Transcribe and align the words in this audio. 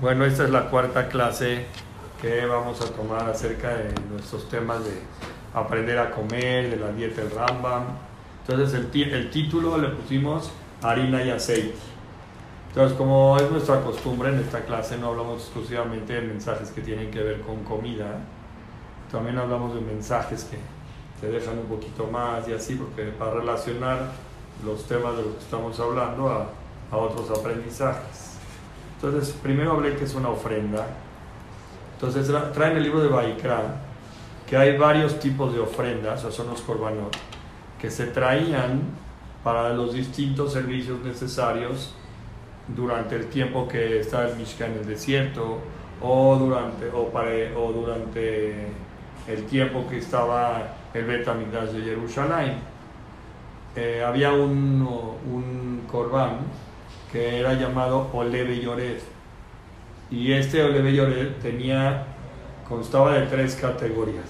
Bueno, 0.00 0.24
esta 0.24 0.44
es 0.44 0.50
la 0.50 0.70
cuarta 0.70 1.08
clase 1.08 1.66
que 2.22 2.46
vamos 2.46 2.80
a 2.80 2.84
tomar 2.84 3.28
acerca 3.28 3.70
de 3.70 3.92
nuestros 4.08 4.48
temas 4.48 4.84
de 4.84 4.92
aprender 5.52 5.98
a 5.98 6.12
comer, 6.12 6.70
de 6.70 6.76
la 6.76 6.92
dieta 6.92 7.22
del 7.22 7.32
Rambam. 7.32 7.82
Entonces 8.46 8.74
el, 8.74 9.12
el 9.12 9.30
título 9.30 9.76
le 9.76 9.88
pusimos 9.88 10.52
harina 10.82 11.24
y 11.24 11.30
aceite. 11.30 11.74
Entonces 12.68 12.96
como 12.96 13.38
es 13.38 13.50
nuestra 13.50 13.80
costumbre 13.80 14.28
en 14.28 14.38
esta 14.38 14.60
clase 14.60 14.96
no 14.98 15.08
hablamos 15.08 15.42
exclusivamente 15.42 16.12
de 16.12 16.20
mensajes 16.20 16.70
que 16.70 16.80
tienen 16.80 17.10
que 17.10 17.20
ver 17.20 17.40
con 17.40 17.64
comida, 17.64 18.20
también 19.10 19.36
hablamos 19.36 19.74
de 19.74 19.80
mensajes 19.80 20.44
que 20.44 20.58
te 21.20 21.32
dejan 21.32 21.58
un 21.58 21.66
poquito 21.66 22.06
más 22.06 22.46
y 22.46 22.52
así, 22.52 22.76
porque 22.76 23.10
para 23.10 23.32
relacionar 23.32 24.12
los 24.64 24.84
temas 24.86 25.16
de 25.16 25.22
los 25.22 25.32
que 25.34 25.40
estamos 25.40 25.80
hablando 25.80 26.28
a, 26.28 26.46
a 26.88 26.96
otros 26.96 27.36
aprendizajes. 27.36 28.27
Entonces, 29.00 29.32
primero 29.40 29.72
hablé 29.72 29.94
que 29.94 30.04
es 30.04 30.14
una 30.16 30.28
ofrenda. 30.28 30.84
Entonces, 31.94 32.32
traen 32.52 32.76
el 32.76 32.82
libro 32.82 33.00
de 33.00 33.08
Baikra 33.08 33.76
que 34.44 34.56
hay 34.56 34.76
varios 34.76 35.20
tipos 35.20 35.52
de 35.52 35.60
ofrendas, 35.60 36.24
o 36.24 36.32
son 36.32 36.48
los 36.48 36.62
korbanot, 36.62 37.16
que 37.80 37.90
se 37.90 38.06
traían 38.06 38.80
para 39.44 39.72
los 39.72 39.92
distintos 39.92 40.52
servicios 40.52 40.98
necesarios 41.04 41.94
durante 42.66 43.14
el 43.14 43.26
tiempo 43.26 43.68
que 43.68 44.00
estaba 44.00 44.26
el 44.26 44.36
Mishkan 44.36 44.72
en 44.72 44.78
el 44.78 44.86
desierto 44.86 45.58
o 46.00 46.36
durante, 46.36 46.90
o, 46.90 47.08
para, 47.08 47.30
o 47.56 47.72
durante 47.72 48.66
el 49.28 49.44
tiempo 49.46 49.86
que 49.88 49.98
estaba 49.98 50.74
el 50.92 51.04
Betamigdash 51.04 51.68
de 51.70 51.82
Jerusalén. 51.82 52.54
Eh, 53.76 54.02
había 54.04 54.32
un, 54.32 54.82
un 55.32 55.82
korban 55.88 56.38
que 57.12 57.40
era 57.40 57.54
llamado 57.54 58.08
Oleve 58.12 58.60
Lloret. 58.60 59.02
Y 60.10 60.32
este 60.32 60.62
Oleve 60.62 60.92
Lloret 60.92 61.38
tenía, 61.40 62.04
constaba 62.68 63.12
de 63.12 63.26
tres 63.26 63.56
categorías. 63.56 64.26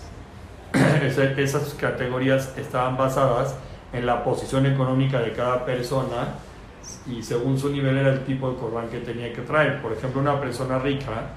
Esas 1.36 1.74
categorías 1.74 2.56
estaban 2.56 2.96
basadas 2.96 3.56
en 3.92 4.06
la 4.06 4.22
posición 4.22 4.66
económica 4.66 5.20
de 5.20 5.32
cada 5.32 5.64
persona 5.64 6.34
y 7.06 7.22
según 7.22 7.58
su 7.58 7.70
nivel 7.70 7.96
era 7.96 8.10
el 8.10 8.24
tipo 8.24 8.50
de 8.50 8.56
corbán 8.56 8.88
que 8.88 8.98
tenía 8.98 9.32
que 9.32 9.42
traer. 9.42 9.80
Por 9.80 9.92
ejemplo, 9.92 10.20
una 10.20 10.40
persona 10.40 10.78
rica 10.78 11.30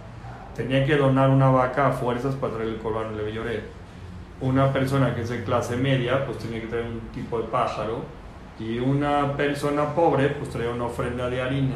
tenía 0.55 0.85
que 0.85 0.97
donar 0.97 1.29
una 1.29 1.49
vaca 1.49 1.87
a 1.87 1.91
fuerzas 1.91 2.35
para 2.35 2.53
traer 2.53 2.69
el 2.69 2.77
corbán 2.77 3.13
Oleve 3.13 3.33
Lloret. 3.33 3.63
Una 4.41 4.73
persona 4.73 5.13
que 5.13 5.21
es 5.21 5.29
de 5.29 5.43
clase 5.43 5.77
media, 5.77 6.25
pues 6.25 6.39
tenía 6.39 6.61
que 6.61 6.67
traer 6.67 6.85
un 6.85 6.99
tipo 7.13 7.39
de 7.39 7.47
pájaro 7.47 8.20
y 8.61 8.79
una 8.79 9.35
persona 9.35 9.95
pobre 9.95 10.29
pues 10.29 10.49
trae 10.49 10.69
una 10.69 10.85
ofrenda 10.85 11.29
de 11.29 11.41
harina. 11.41 11.75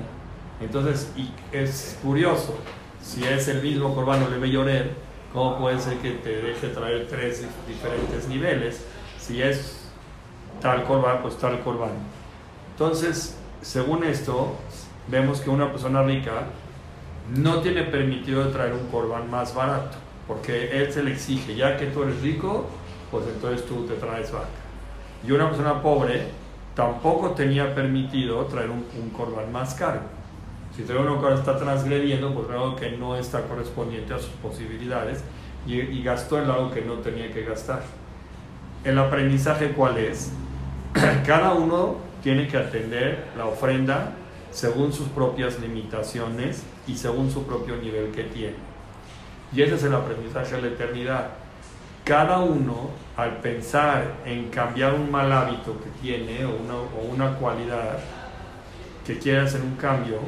Entonces, 0.62 1.12
y 1.18 1.32
es 1.52 1.98
curioso, 2.04 2.56
si 3.02 3.24
es 3.24 3.48
el 3.48 3.62
mismo 3.62 3.94
corbano 3.96 4.30
de 4.30 4.38
Bellorer, 4.38 4.92
¿cómo 5.34 5.58
puede 5.58 5.80
ser 5.80 5.98
que 5.98 6.12
te 6.12 6.42
deje 6.42 6.70
traer 6.70 7.08
tres 7.10 7.46
diferentes 7.68 8.28
niveles? 8.28 8.86
Si 9.20 9.42
es 9.42 9.90
tal 10.62 10.84
corbán, 10.84 11.22
pues 11.22 11.38
tal 11.38 11.60
corbán. 11.62 11.92
Entonces, 12.72 13.38
según 13.62 14.04
esto, 14.04 14.56
vemos 15.08 15.42
que 15.42 15.50
una 15.50 15.72
persona 15.72 16.04
rica 16.04 16.44
no 17.36 17.62
tiene 17.62 17.84
permitido 17.84 18.48
traer 18.50 18.74
un 18.74 18.88
corbán 18.90 19.30
más 19.32 19.56
barato, 19.56 19.98
porque 20.28 20.80
él 20.80 20.94
se 20.94 21.02
le 21.02 21.14
exige, 21.14 21.56
ya 21.56 21.78
que 21.78 21.88
tú 21.88 22.04
eres 22.04 22.22
rico, 22.22 22.68
pues 23.10 23.26
entonces 23.28 23.66
tú 23.66 23.86
te 23.88 23.96
traes 23.96 24.32
vaca. 24.32 24.46
Y 25.28 25.32
una 25.32 25.50
persona 25.50 25.82
pobre 25.82 26.45
tampoco 26.76 27.32
tenía 27.32 27.74
permitido 27.74 28.46
traer 28.46 28.70
un, 28.70 28.86
un 29.00 29.52
más 29.52 29.74
caro. 29.74 30.02
Si 30.76 30.84
trae 30.84 31.00
uno 31.00 31.22
que 31.22 31.34
está 31.34 31.58
transgrediendo, 31.58 32.34
pues 32.34 32.50
algo 32.50 32.76
que 32.76 32.92
no 32.92 33.16
está 33.16 33.44
correspondiente 33.44 34.14
a 34.14 34.20
sus 34.20 34.32
posibilidades 34.42 35.24
y, 35.66 36.04
gastó 36.04 36.42
en 36.42 36.50
algo 36.50 36.72
que 36.72 36.82
no 36.82 36.96
tenía 36.96 37.32
que 37.32 37.44
gastar. 37.44 37.82
El 38.84 39.00
aprendizaje 39.00 39.72
cuál 39.72 39.98
es? 39.98 40.32
Cada 41.26 41.54
uno 41.54 41.96
tiene 42.22 42.48
que 42.48 42.58
atender 42.58 43.26
la 43.38 43.46
ofrenda 43.46 44.12
según 44.52 44.92
sus 44.92 45.08
propias 45.08 45.60
limitaciones 45.60 46.64
y 46.88 46.96
según 46.96 47.32
su 47.32 47.44
propio 47.44 47.78
nivel 47.78 48.12
que 48.12 48.24
tiene. 48.24 48.56
Y 49.54 49.62
ese 49.62 49.76
es 49.76 49.84
el 49.84 49.96
aprendizaje 49.96 50.58
de 50.58 50.62
la 50.62 50.68
eternidad 50.68 51.30
cada 52.06 52.38
uno 52.38 52.92
al 53.18 53.38
pensar 53.38 54.18
en 54.26 54.50
cambiar 54.50 54.94
un 54.94 55.10
mal 55.10 55.32
hábito 55.32 55.76
que 55.82 55.90
tiene 56.02 56.46
o 56.46 56.52
una, 56.56 56.76
o 56.76 57.12
una 57.12 57.36
cualidad 57.38 57.98
que 59.06 59.18
quiere 59.18 59.40
hacer 59.40 59.62
un 59.62 59.76
cambio, 59.76 60.20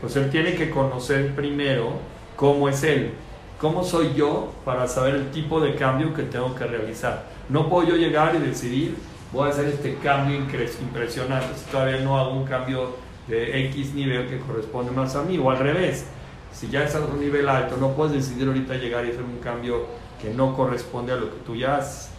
pues 0.00 0.16
él 0.16 0.30
tiene 0.30 0.54
que 0.54 0.70
conocer 0.70 1.34
primero 1.34 1.92
cómo 2.36 2.70
es 2.70 2.82
él, 2.84 3.12
cómo 3.60 3.84
soy 3.84 4.14
yo 4.14 4.54
para 4.64 4.88
saber 4.88 5.14
el 5.14 5.30
tipo 5.30 5.60
de 5.60 5.74
cambio 5.74 6.14
que 6.14 6.22
tengo 6.22 6.54
que 6.54 6.64
realizar. 6.64 7.26
No 7.50 7.68
puedo 7.68 7.88
yo 7.88 7.96
llegar 7.96 8.34
y 8.34 8.38
decidir, 8.38 8.96
voy 9.30 9.48
a 9.48 9.50
hacer 9.52 9.66
este 9.66 9.96
cambio 9.96 10.36
impresionante 10.36 11.54
si 11.54 11.70
todavía 11.70 12.00
no 12.00 12.18
hago 12.18 12.32
un 12.32 12.44
cambio 12.44 12.96
de 13.28 13.66
X 13.66 13.92
nivel 13.94 14.26
que 14.26 14.38
corresponde 14.38 14.90
más 14.90 15.14
a 15.16 15.22
mí, 15.22 15.36
o 15.36 15.50
al 15.50 15.58
revés. 15.58 16.06
Si 16.50 16.68
ya 16.68 16.82
estás 16.82 17.02
a 17.02 17.06
un 17.06 17.20
nivel 17.20 17.46
alto, 17.46 17.76
no 17.76 17.90
puedes 17.92 18.14
decidir 18.14 18.48
ahorita 18.48 18.74
llegar 18.74 19.04
y 19.04 19.10
hacer 19.10 19.22
un 19.22 19.38
cambio 19.38 19.86
que 20.20 20.32
no 20.34 20.56
corresponde 20.56 21.12
a 21.12 21.16
lo 21.16 21.30
que 21.30 21.38
tú 21.44 21.56
ya 21.56 21.76
haces. 21.76 22.10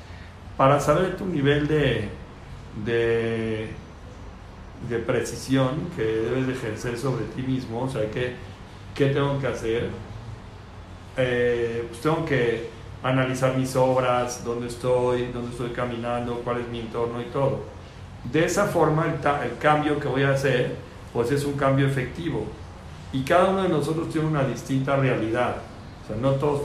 Para 0.57 0.79
saber 0.79 1.17
tu 1.17 1.25
nivel 1.25 1.67
de, 1.67 2.09
de, 2.85 3.69
de 4.89 4.99
precisión 4.99 5.89
que 5.95 6.03
debes 6.03 6.47
de 6.47 6.53
ejercer 6.53 6.97
sobre 6.97 7.25
ti 7.25 7.41
mismo, 7.41 7.83
o 7.83 7.89
sea, 7.89 8.09
¿qué, 8.11 8.35
qué 8.93 9.07
tengo 9.07 9.39
que 9.39 9.47
hacer? 9.47 9.89
Eh, 11.17 11.85
pues 11.89 12.01
tengo 12.01 12.25
que 12.25 12.69
analizar 13.03 13.57
mis 13.57 13.75
obras, 13.75 14.43
dónde 14.43 14.67
estoy, 14.67 15.27
dónde 15.33 15.51
estoy 15.51 15.71
caminando, 15.71 16.41
cuál 16.43 16.61
es 16.61 16.67
mi 16.67 16.79
entorno 16.79 17.21
y 17.21 17.25
todo. 17.25 17.63
De 18.31 18.45
esa 18.45 18.67
forma 18.67 19.05
el, 19.05 19.13
el, 19.49 19.57
cambio 19.57 19.99
que 19.99 20.07
voy 20.07 20.23
a 20.23 20.31
hacer 20.31 20.75
pues 21.11 21.31
es 21.31 21.43
un 21.43 21.53
cambio 21.53 21.87
efectivo 21.87 22.45
y 23.11 23.23
cada 23.23 23.49
uno 23.49 23.63
de 23.63 23.69
nosotros 23.69 24.09
tiene 24.09 24.27
una 24.27 24.43
distinta 24.43 24.95
realidad 24.95 25.55
no 26.21 26.31
todos 26.31 26.61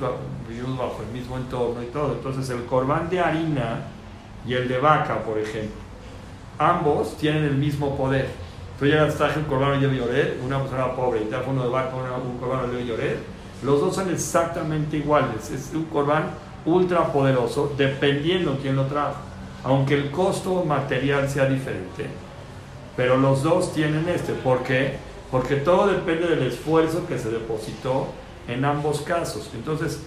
vivimos 0.49 0.79
bajo 0.79 1.03
el 1.07 1.19
mismo 1.19 1.37
entorno 1.37 1.83
y 1.83 1.87
todo. 1.87 2.13
Entonces 2.13 2.49
el 2.51 2.65
corbán 2.65 3.09
de 3.09 3.21
harina 3.21 3.85
y 4.47 4.55
el 4.55 4.69
de 4.69 4.79
vaca, 4.79 5.23
por 5.23 5.39
ejemplo, 5.39 5.77
ambos 6.59 7.17
tienen 7.17 7.45
el 7.45 7.55
mismo 7.55 7.97
poder. 7.97 8.29
Tú 8.79 8.87
llegas, 8.87 9.17
traje 9.17 9.39
un 9.39 9.47
corbán 9.47 9.81
de 9.81 9.89
lloret, 9.89 10.39
una 10.45 10.61
persona 10.61 10.95
pobre, 10.95 11.23
y 11.23 11.25
traje 11.27 11.49
uno 11.49 11.65
de 11.65 11.71
vaca, 11.71 11.95
un 11.95 12.39
corbán 12.39 12.71
de 12.71 12.85
lloret, 12.85 13.19
los 13.63 13.81
dos 13.81 13.95
son 13.95 14.11
exactamente 14.11 14.99
iguales. 14.99 15.51
Es 15.51 15.73
un 15.75 15.85
corbán 15.85 16.31
ultra 16.65 17.13
poderoso, 17.13 17.73
dependiendo 17.77 18.59
quién 18.61 18.77
lo 18.77 18.87
trajo. 18.87 19.17
Aunque 19.65 19.95
el 19.95 20.11
costo 20.11 20.65
material 20.65 21.29
sea 21.29 21.47
diferente, 21.47 22.07
pero 22.97 23.17
los 23.17 23.43
dos 23.43 23.73
tienen 23.73 24.09
este. 24.09 24.35
¿Por 24.35 24.63
qué? 24.63 24.99
Porque 25.31 25.57
todo 25.57 25.89
depende 25.89 26.29
del 26.29 26.43
esfuerzo 26.47 27.07
que 27.07 27.19
se 27.19 27.31
depositó 27.31 28.09
en 28.49 28.65
ambos 28.65 29.01
casos. 29.03 29.51
Entonces, 29.55 30.01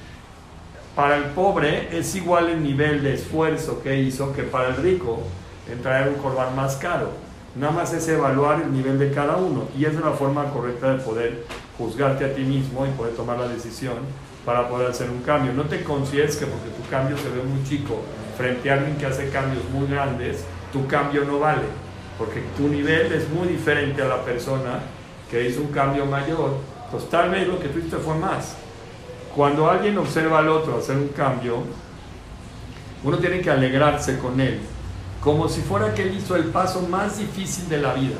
para 0.95 1.17
el 1.17 1.25
pobre 1.25 1.97
es 1.97 2.15
igual 2.15 2.49
el 2.49 2.63
nivel 2.63 3.03
de 3.03 3.13
esfuerzo 3.13 3.81
que 3.81 3.99
hizo 3.99 4.33
que 4.33 4.43
para 4.43 4.69
el 4.69 4.75
rico 4.77 5.19
en 5.71 5.81
traer 5.81 6.09
un 6.09 6.15
corbán 6.15 6.55
más 6.55 6.75
caro. 6.75 7.11
Nada 7.55 7.71
más 7.71 7.93
es 7.93 8.07
evaluar 8.07 8.61
el 8.61 8.73
nivel 8.73 8.99
de 8.99 9.11
cada 9.11 9.37
uno 9.37 9.67
y 9.77 9.85
es 9.85 9.93
la 9.95 10.11
forma 10.11 10.45
correcta 10.51 10.93
de 10.93 10.99
poder 10.99 11.45
juzgarte 11.77 12.25
a 12.25 12.33
ti 12.33 12.41
mismo 12.41 12.85
y 12.85 12.89
poder 12.89 13.15
tomar 13.15 13.37
la 13.39 13.47
decisión 13.47 13.95
para 14.45 14.67
poder 14.67 14.91
hacer 14.91 15.09
un 15.09 15.21
cambio. 15.21 15.53
No 15.53 15.63
te 15.63 15.83
consideres 15.83 16.35
que 16.37 16.45
porque 16.45 16.69
tu 16.69 16.89
cambio 16.89 17.17
se 17.17 17.29
ve 17.29 17.43
muy 17.43 17.63
chico 17.63 18.01
frente 18.37 18.69
a 18.69 18.75
alguien 18.75 18.97
que 18.97 19.05
hace 19.05 19.29
cambios 19.29 19.63
muy 19.71 19.87
grandes, 19.87 20.43
tu 20.71 20.87
cambio 20.87 21.25
no 21.25 21.39
vale, 21.39 21.63
porque 22.17 22.41
tu 22.55 22.67
nivel 22.67 23.11
es 23.11 23.29
muy 23.29 23.47
diferente 23.47 24.01
a 24.01 24.07
la 24.07 24.23
persona 24.23 24.79
que 25.29 25.47
hizo 25.47 25.61
un 25.61 25.67
cambio 25.67 26.05
mayor 26.05 26.55
pues 26.91 27.09
tal 27.09 27.29
vez 27.29 27.47
lo 27.47 27.59
que 27.59 27.67
tú 27.67 27.79
hiciste 27.79 27.97
fue 27.97 28.15
más. 28.15 28.55
Cuando 29.35 29.69
alguien 29.69 29.97
observa 29.97 30.39
al 30.39 30.49
otro 30.49 30.77
hacer 30.77 30.97
un 30.97 31.09
cambio, 31.09 31.63
uno 33.03 33.17
tiene 33.17 33.41
que 33.41 33.51
alegrarse 33.51 34.17
con 34.17 34.39
él, 34.39 34.59
como 35.21 35.47
si 35.47 35.61
fuera 35.61 35.93
que 35.93 36.03
él 36.03 36.15
hizo 36.15 36.35
el 36.35 36.45
paso 36.45 36.81
más 36.89 37.19
difícil 37.19 37.69
de 37.69 37.77
la 37.77 37.93
vida. 37.93 38.17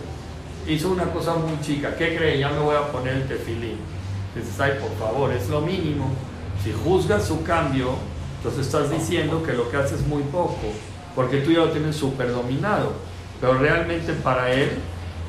Hizo 0.68 0.90
una 0.92 1.06
cosa 1.06 1.36
muy 1.36 1.60
chica, 1.62 1.96
¿qué 1.96 2.16
cree? 2.16 2.40
Ya 2.40 2.50
me 2.50 2.60
voy 2.60 2.76
a 2.76 2.92
poner 2.92 3.16
el 3.16 3.28
tefilín. 3.28 3.78
Dices, 4.36 4.60
ay, 4.60 4.74
por 4.80 4.92
favor, 4.98 5.32
es 5.32 5.50
lo 5.50 5.62
mínimo. 5.62 6.12
Si 6.64 6.72
juzgas 6.72 7.26
su 7.26 7.42
cambio, 7.44 7.96
entonces 8.38 8.68
estás 8.68 8.92
diciendo 8.92 9.42
que 9.44 9.54
lo 9.54 9.70
que 9.72 9.78
hace 9.78 9.96
es 9.96 10.06
muy 10.06 10.22
poco, 10.24 10.58
porque 11.16 11.42
tú 11.42 11.52
ya 11.52 11.60
lo 11.60 11.72
tienes 11.72 11.96
súper 11.96 12.32
dominado. 12.32 12.94
Pero 13.42 13.56
realmente 13.56 14.14
para 14.14 14.52
él, 14.52 14.70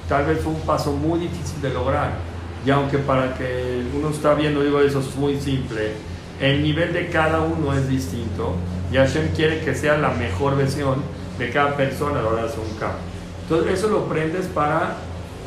tal 0.08 0.26
vez 0.26 0.40
fue 0.40 0.52
un 0.52 0.60
paso 0.60 0.92
muy 0.92 1.20
difícil 1.20 1.62
de 1.62 1.70
lograr 1.70 2.29
y 2.64 2.70
aunque 2.70 2.98
para 2.98 3.34
que 3.34 3.82
uno 3.96 4.10
está 4.10 4.34
viendo, 4.34 4.62
digo, 4.62 4.80
eso 4.80 5.00
es 5.00 5.16
muy 5.16 5.40
simple, 5.40 5.92
el 6.40 6.62
nivel 6.62 6.92
de 6.92 7.08
cada 7.08 7.40
uno 7.40 7.74
es 7.74 7.88
distinto 7.88 8.54
y 8.92 8.96
Hashem 8.96 9.28
quiere 9.34 9.60
que 9.60 9.74
sea 9.74 9.96
la 9.96 10.10
mejor 10.10 10.56
versión 10.56 11.02
de 11.38 11.50
cada 11.50 11.76
persona 11.76 12.20
a 12.20 12.22
la 12.22 12.28
hora 12.28 12.42
de 12.42 12.48
hacer 12.48 12.60
un 12.60 12.78
cambio. 12.78 13.00
Entonces 13.42 13.78
eso 13.78 13.88
lo 13.88 14.04
prendes 14.04 14.46
para, 14.46 14.96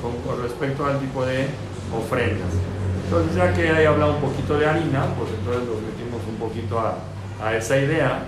con, 0.01 0.41
respecto 0.41 0.85
al 0.85 0.99
tipo 0.99 1.25
de 1.25 1.47
ofrendas. 1.95 2.49
Entonces, 3.05 3.35
ya 3.35 3.53
que 3.53 3.69
ahí 3.69 3.85
habla 3.85 4.07
un 4.07 4.21
poquito 4.21 4.57
de 4.57 4.65
harina, 4.65 5.05
pues 5.17 5.29
entonces 5.37 5.63
nos 5.67 5.81
metimos 5.81 6.21
un 6.27 6.35
poquito 6.37 6.79
a, 6.79 6.97
a 7.43 7.55
esa 7.55 7.77
idea 7.77 8.23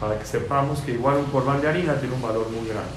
para 0.00 0.18
que 0.18 0.26
sepamos 0.26 0.80
que 0.80 0.92
igual 0.92 1.18
un 1.18 1.26
corbán 1.26 1.60
de 1.60 1.68
harina 1.68 1.94
tiene 1.94 2.14
un 2.14 2.22
valor 2.22 2.48
muy 2.50 2.68
grande. 2.68 2.90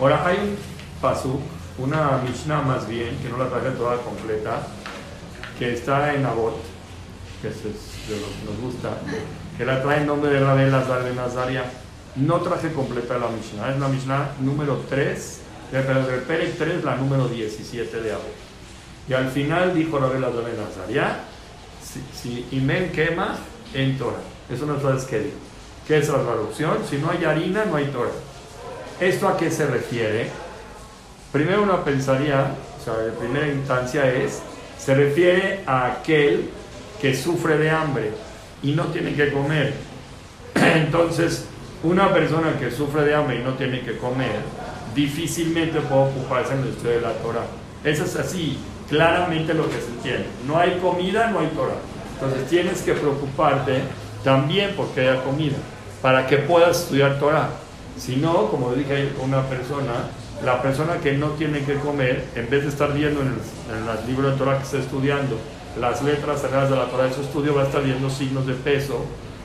Ahora, 0.00 0.26
hay 0.26 0.36
un 0.38 0.56
pasuk, 1.00 1.40
una 1.78 2.18
Mishnah 2.18 2.62
más 2.62 2.88
bien, 2.88 3.18
que 3.18 3.28
no 3.28 3.36
la 3.36 3.48
traje 3.48 3.70
toda 3.70 3.98
completa, 3.98 4.66
que 5.58 5.74
está 5.74 6.14
en 6.14 6.24
Abot, 6.24 6.56
que 7.42 7.48
es 7.48 7.62
de 7.62 8.20
lo 8.20 8.26
que 8.26 8.44
nos 8.50 8.60
gusta, 8.60 8.90
que 9.56 9.64
la 9.64 9.82
trae 9.82 10.00
en 10.00 10.06
nombre 10.06 10.30
de 10.30 10.40
Rabel 10.40 10.70
Lazar 10.70 11.04
de 11.04 11.14
Nazaria. 11.14 11.64
No 12.16 12.40
traje 12.40 12.72
completa 12.72 13.18
la 13.18 13.28
Mishnah, 13.28 13.72
es 13.72 13.78
la 13.78 13.88
Mishnah 13.88 14.30
número 14.40 14.82
3, 14.88 15.40
pero 15.70 16.06
del 16.06 16.20
Perek 16.22 16.56
3, 16.56 16.84
la 16.84 16.96
número 16.96 17.28
17 17.28 18.00
de 18.00 18.12
Abot. 18.12 18.24
Y 19.08 19.12
al 19.12 19.28
final 19.30 19.74
dijo 19.74 19.98
Rabel 19.98 20.22
Lazar 20.22 20.44
de 20.44 20.56
Nazaria, 20.56 21.20
si, 21.82 22.02
si 22.14 22.56
Imen 22.56 22.90
quema 22.90 23.36
en 23.74 23.98
Torah. 23.98 24.22
Eso 24.50 24.64
no 24.64 24.80
sabes 24.80 25.04
qué 25.04 25.18
digo. 25.18 25.36
¿Qué 25.86 25.98
es 25.98 26.08
la 26.08 26.22
traducción? 26.22 26.78
Si 26.88 26.96
no 26.96 27.10
hay 27.10 27.24
harina, 27.24 27.64
no 27.64 27.76
hay 27.76 27.86
Torah. 27.86 28.10
¿Esto 28.98 29.28
a 29.28 29.36
qué 29.36 29.50
se 29.50 29.66
refiere? 29.66 30.30
Primero 31.36 31.64
uno 31.64 31.84
pensaría, 31.84 32.54
o 32.80 32.82
sea, 32.82 32.94
en 33.04 33.14
primera 33.14 33.46
instancia 33.46 34.10
es, 34.10 34.40
se 34.78 34.94
refiere 34.94 35.60
a 35.66 35.84
aquel 35.84 36.48
que 36.98 37.14
sufre 37.14 37.58
de 37.58 37.68
hambre 37.68 38.12
y 38.62 38.72
no 38.72 38.84
tiene 38.84 39.12
que 39.12 39.30
comer. 39.30 39.74
Entonces, 40.54 41.44
una 41.82 42.10
persona 42.14 42.58
que 42.58 42.70
sufre 42.70 43.04
de 43.04 43.14
hambre 43.14 43.40
y 43.40 43.44
no 43.44 43.52
tiene 43.52 43.82
que 43.82 43.98
comer, 43.98 44.36
difícilmente 44.94 45.78
puede 45.80 46.04
ocuparse 46.04 46.54
en 46.54 46.60
el 46.60 46.68
estudio 46.68 46.92
de 46.92 47.00
la 47.02 47.12
Torah. 47.12 47.44
Eso 47.84 48.04
es 48.04 48.16
así, 48.16 48.58
claramente 48.88 49.52
lo 49.52 49.68
que 49.68 49.78
se 49.78 49.88
entiende. 49.88 50.28
No 50.46 50.58
hay 50.58 50.78
comida, 50.78 51.26
no 51.26 51.40
hay 51.40 51.48
Torah. 51.48 51.76
Entonces 52.14 52.48
tienes 52.48 52.80
que 52.80 52.94
preocuparte 52.94 53.82
también 54.24 54.72
porque 54.74 55.02
haya 55.02 55.22
comida, 55.22 55.58
para 56.00 56.26
que 56.26 56.38
puedas 56.38 56.80
estudiar 56.80 57.18
Torah. 57.18 57.50
Si 57.98 58.16
no, 58.16 58.50
como 58.50 58.72
dije 58.72 59.10
una 59.22 59.42
persona, 59.42 59.92
la 60.44 60.60
persona 60.62 60.98
que 60.98 61.12
no 61.12 61.30
tiene 61.30 61.64
que 61.64 61.74
comer, 61.76 62.24
en 62.34 62.50
vez 62.50 62.62
de 62.62 62.68
estar 62.68 62.92
viendo 62.92 63.20
en 63.22 63.28
el, 63.28 64.06
libro 64.06 64.30
de 64.30 64.36
Torah 64.36 64.58
que 64.58 64.64
está 64.64 64.78
estudiando, 64.78 65.36
las 65.80 66.02
letras 66.02 66.42
sagradas 66.42 66.70
de 66.70 66.76
la 66.76 66.86
Torah 66.86 67.04
de 67.04 67.14
su 67.14 67.22
estudio, 67.22 67.54
va 67.54 67.62
a 67.62 67.66
estar 67.66 67.82
viendo 67.82 68.10
signos 68.10 68.46
de 68.46 68.54
peso, 68.54 69.04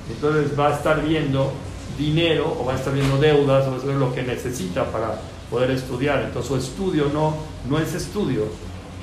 entonces 0.09 0.57
va 0.57 0.69
a 0.69 0.73
estar 0.75 1.01
viendo 1.03 1.51
dinero 1.97 2.57
o 2.59 2.65
va 2.65 2.73
a 2.73 2.75
estar 2.75 2.93
viendo 2.93 3.17
deudas 3.17 3.67
o 3.67 3.77
eso 3.77 3.91
es 3.91 3.97
lo 3.97 4.13
que 4.13 4.23
necesita 4.23 4.85
para 4.85 5.19
poder 5.49 5.71
estudiar. 5.71 6.23
Entonces 6.23 6.49
su 6.49 6.57
estudio 6.57 7.09
no, 7.13 7.35
no 7.69 7.79
es 7.79 7.93
estudio. 7.93 8.45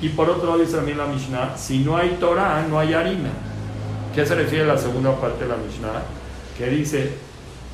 Y 0.01 0.09
por 0.09 0.29
otro 0.29 0.47
lado 0.47 0.59
dice 0.59 0.77
también 0.77 0.97
la 0.97 1.05
Mishnah, 1.05 1.57
si 1.57 1.79
no 1.79 1.97
hay 1.97 2.17
Torah, 2.19 2.65
no 2.69 2.79
hay 2.79 2.93
harina. 2.93 3.31
¿Qué 4.13 4.25
se 4.25 4.35
refiere 4.35 4.63
a 4.63 4.73
la 4.73 4.77
segunda 4.77 5.15
parte 5.19 5.43
de 5.43 5.49
la 5.49 5.57
Mishnah? 5.57 6.03
Que 6.57 6.67
dice, 6.67 7.13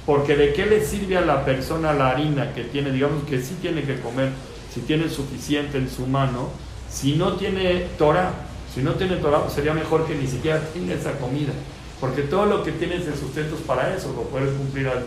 porque 0.06 0.36
de 0.36 0.54
qué 0.54 0.66
le 0.66 0.86
sirve 0.86 1.18
a 1.18 1.22
la 1.22 1.44
persona 1.44 1.94
la 1.94 2.12
harina 2.12 2.54
que 2.54 2.64
tiene, 2.64 2.92
digamos 2.92 3.24
que 3.24 3.42
sí 3.42 3.58
tiene 3.62 3.84
que 3.84 4.00
comer, 4.00 4.30
si 4.74 4.82
tiene 4.82 5.10
suficiente 5.10 5.78
en 5.78 5.90
su 5.90 6.06
mano, 6.06 6.50
si 6.92 7.16
no 7.16 7.34
tiene 7.34 7.88
Torah, 7.98 8.32
si 8.74 8.82
no 8.82 8.94
tiene 8.94 9.16
Torah, 9.16 9.42
pues 9.42 9.54
sería 9.54 9.74
mejor 9.74 10.06
que 10.06 10.16
ni 10.16 10.28
siquiera 10.28 10.60
tenga 10.74 10.94
esa 10.94 11.14
comida. 11.14 11.54
Porque 12.00 12.24
todo 12.24 12.46
lo 12.46 12.64
que 12.64 12.74
tienes 12.74 13.06
de 13.06 13.16
sustentos 13.16 13.60
para 13.62 13.96
eso, 13.96 14.14
lo 14.14 14.24
puedes 14.24 14.54
cumplir 14.54 14.88
al, 14.90 15.06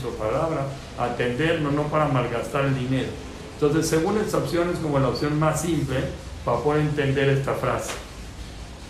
su 0.00 0.14
palabra, 0.14 0.66
atenderlo, 0.96 1.72
no 1.72 1.82
para 1.88 2.06
malgastar 2.06 2.66
el 2.66 2.78
dinero. 2.78 3.08
Entonces, 3.54 3.88
según 3.88 4.16
esta 4.18 4.38
opción 4.38 4.70
es 4.70 4.78
como 4.78 4.98
la 5.00 5.08
opción 5.08 5.38
más 5.38 5.60
simple 5.60 5.98
para 6.44 6.58
poder 6.58 6.82
entender 6.82 7.28
esta 7.28 7.54
frase. 7.54 7.92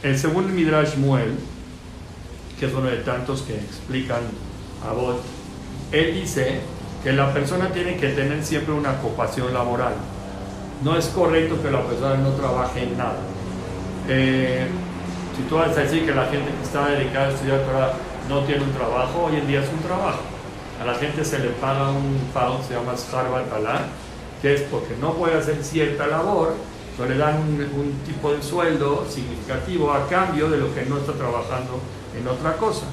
El 0.03 0.19
segundo 0.19 0.53
Midrash 0.53 0.97
Muel, 0.97 1.35
que 2.59 2.67
es 2.67 2.73
uno 2.73 2.89
de 2.89 2.99
tantos 2.99 3.43
que 3.43 3.55
explican 3.55 4.21
a 4.87 4.93
vos 4.93 5.17
él 5.93 6.15
dice 6.15 6.61
que 7.03 7.13
la 7.13 7.33
persona 7.33 7.69
tiene 7.71 7.97
que 7.97 8.09
tener 8.11 8.45
siempre 8.45 8.75
una 8.75 8.93
ocupación 8.93 9.53
laboral. 9.53 9.95
No 10.83 10.97
es 10.97 11.07
correcto 11.09 11.61
que 11.63 11.71
la 11.71 11.83
persona 11.83 12.17
no 12.17 12.31
trabaje 12.31 12.83
en 12.85 12.97
nada. 12.97 13.19
Eh, 14.09 14.67
si 15.37 15.43
tú 15.45 15.57
vas 15.57 15.77
a 15.77 15.81
decir 15.81 16.05
que 16.05 16.15
la 16.15 16.27
gente 16.27 16.51
que 16.51 16.63
está 16.63 16.89
dedicada 16.89 17.29
a 17.29 17.31
estudiar 17.31 17.61
Torah 17.61 17.93
no 18.29 18.41
tiene 18.45 18.65
un 18.65 18.73
trabajo, 18.73 19.25
hoy 19.25 19.37
en 19.37 19.47
día 19.47 19.63
es 19.63 19.69
un 19.69 19.81
trabajo. 19.81 20.21
A 20.81 20.85
la 20.85 20.95
gente 20.95 21.25
se 21.25 21.39
le 21.39 21.49
paga 21.49 21.91
un 21.91 22.19
pago, 22.33 22.61
se 22.67 22.75
llama 22.75 22.93
Harvard 23.13 23.45
que 24.41 24.55
es 24.55 24.63
porque 24.63 24.97
no 25.01 25.15
puede 25.15 25.37
hacer 25.37 25.63
cierta 25.63 26.07
labor, 26.07 26.55
pero 26.97 27.11
le 27.11 27.19
dan 27.19 27.37
un, 27.37 27.61
un 27.79 27.93
tipo 28.07 28.33
de 28.33 28.43
sueldo 28.43 29.07
significativo 29.09 29.93
a 29.93 30.09
cambio 30.09 30.49
de 30.49 30.57
lo 30.57 30.75
que 30.75 30.87
no 30.87 30.97
está 30.97 31.13
trabajando 31.13 31.79
en 32.19 32.27
otra 32.27 32.57
cosa. 32.57 32.87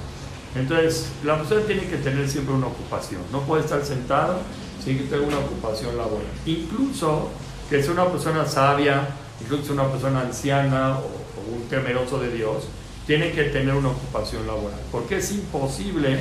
Entonces, 0.59 1.09
la 1.24 1.38
persona 1.38 1.62
tiene 1.62 1.83
que 1.83 1.98
tener 1.98 2.27
siempre 2.27 2.54
una 2.54 2.68
ocupación, 2.68 3.21
no 3.31 3.42
puede 3.42 3.63
estar 3.63 3.83
sentado 3.86 4.39
sin 4.83 4.98
que 4.98 5.04
tenga 5.06 5.27
una 5.27 5.39
ocupación 5.39 5.98
laboral. 5.98 6.27
Incluso 6.45 7.30
que 7.69 7.83
sea 7.83 7.92
una 7.92 8.07
persona 8.07 8.45
sabia, 8.45 9.07
incluso 9.42 9.74
una 9.74 9.88
persona 9.88 10.21
anciana 10.21 10.98
o, 10.98 11.27
un 11.54 11.69
temeroso 11.69 12.19
de 12.19 12.31
Dios, 12.31 12.65
tiene 13.06 13.31
que 13.31 13.44
tener 13.45 13.74
una 13.74 13.89
ocupación 13.89 14.45
laboral, 14.45 14.80
porque 14.92 15.18
es 15.18 15.31
imposible 15.31 16.19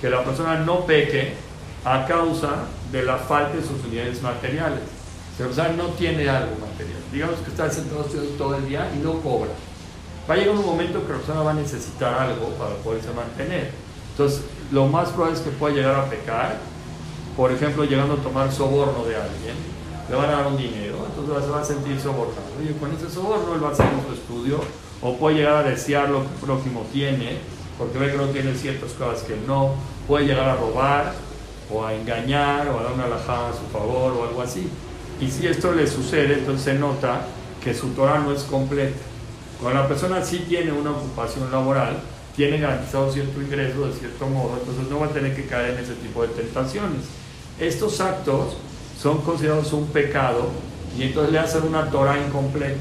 que 0.00 0.08
la 0.08 0.22
persona 0.22 0.60
no 0.60 0.86
peque 0.86 1.34
a 1.84 2.06
causa 2.06 2.66
de 2.92 3.02
la 3.02 3.16
falta 3.16 3.56
de 3.56 3.62
sus 3.62 3.84
unidades 3.84 4.22
materiales. 4.22 4.80
La 5.40 5.46
persona 5.46 5.70
no 5.70 5.88
tiene 5.88 6.28
algo 6.28 6.54
material, 6.60 7.00
digamos 7.12 7.40
que 7.40 7.50
está 7.50 7.68
sentado 7.68 8.04
todo 8.38 8.54
el 8.54 8.68
día 8.68 8.88
y 8.94 8.98
no 8.98 9.20
cobra 9.20 9.50
va 10.28 10.34
a 10.34 10.36
llegar 10.36 10.54
un 10.54 10.64
momento 10.64 11.06
que 11.06 11.12
la 11.12 11.18
persona 11.18 11.42
va 11.42 11.50
a 11.50 11.54
necesitar 11.54 12.14
algo 12.14 12.48
para 12.50 12.74
poderse 12.76 13.12
mantener. 13.12 13.70
Entonces, 14.12 14.42
lo 14.70 14.86
más 14.86 15.10
probable 15.10 15.36
es 15.36 15.42
que 15.42 15.50
pueda 15.50 15.74
llegar 15.74 15.96
a 15.96 16.08
pecar, 16.08 16.58
por 17.36 17.50
ejemplo, 17.52 17.84
llegando 17.84 18.14
a 18.14 18.16
tomar 18.18 18.52
soborno 18.52 19.04
de 19.04 19.16
alguien, 19.16 19.56
le 20.08 20.16
van 20.16 20.30
a 20.30 20.32
dar 20.32 20.46
un 20.46 20.56
dinero, 20.56 20.98
entonces 21.06 21.44
se 21.44 21.50
va 21.50 21.60
a 21.60 21.64
sentir 21.64 22.00
sobornado. 22.00 22.42
Y 22.62 22.72
con 22.74 22.92
ese 22.92 23.10
soborno 23.10 23.54
él 23.54 23.64
va 23.64 23.68
a 23.68 23.72
hacer 23.72 23.86
su 24.06 24.14
estudio, 24.14 24.60
o 25.02 25.16
puede 25.16 25.36
llegar 25.36 25.56
a 25.56 25.62
desear 25.68 26.08
lo 26.08 26.20
que 26.20 26.28
el 26.28 26.40
prójimo 26.40 26.86
tiene, 26.92 27.38
porque 27.76 27.98
ve 27.98 28.12
que 28.12 28.16
no 28.16 28.26
tiene 28.26 28.54
ciertas 28.54 28.92
cosas 28.92 29.22
que 29.24 29.36
no, 29.46 29.74
puede 30.06 30.26
llegar 30.26 30.48
a 30.48 30.56
robar, 30.56 31.14
o 31.70 31.84
a 31.84 31.94
engañar, 31.94 32.68
o 32.68 32.78
a 32.78 32.82
dar 32.84 32.92
una 32.92 33.04
alajada 33.04 33.50
a 33.50 33.52
su 33.52 33.66
favor, 33.72 34.12
o 34.12 34.24
algo 34.24 34.42
así. 34.42 34.68
Y 35.20 35.30
si 35.30 35.46
esto 35.46 35.72
le 35.72 35.86
sucede, 35.86 36.34
entonces 36.34 36.64
se 36.64 36.74
nota 36.74 37.22
que 37.62 37.74
su 37.74 37.88
Torah 37.88 38.18
no 38.20 38.32
es 38.32 38.42
completa. 38.42 38.96
Cuando 39.64 39.80
la 39.80 39.88
persona 39.88 40.22
sí 40.22 40.44
tiene 40.46 40.72
una 40.72 40.90
ocupación 40.90 41.50
laboral, 41.50 41.96
tiene 42.36 42.58
garantizado 42.58 43.10
cierto 43.10 43.40
ingreso 43.40 43.86
de 43.86 43.94
cierto 43.94 44.26
modo, 44.26 44.58
entonces 44.60 44.90
no 44.90 45.00
va 45.00 45.06
a 45.06 45.08
tener 45.08 45.34
que 45.34 45.46
caer 45.46 45.70
en 45.70 45.82
ese 45.82 45.94
tipo 45.94 46.20
de 46.20 46.28
tentaciones. 46.28 47.00
Estos 47.58 47.98
actos 48.02 48.58
son 49.00 49.22
considerados 49.22 49.72
un 49.72 49.86
pecado 49.86 50.50
y 50.98 51.04
entonces 51.04 51.32
le 51.32 51.38
hacen 51.38 51.62
una 51.62 51.88
Torah 51.88 52.18
incompleta. 52.18 52.76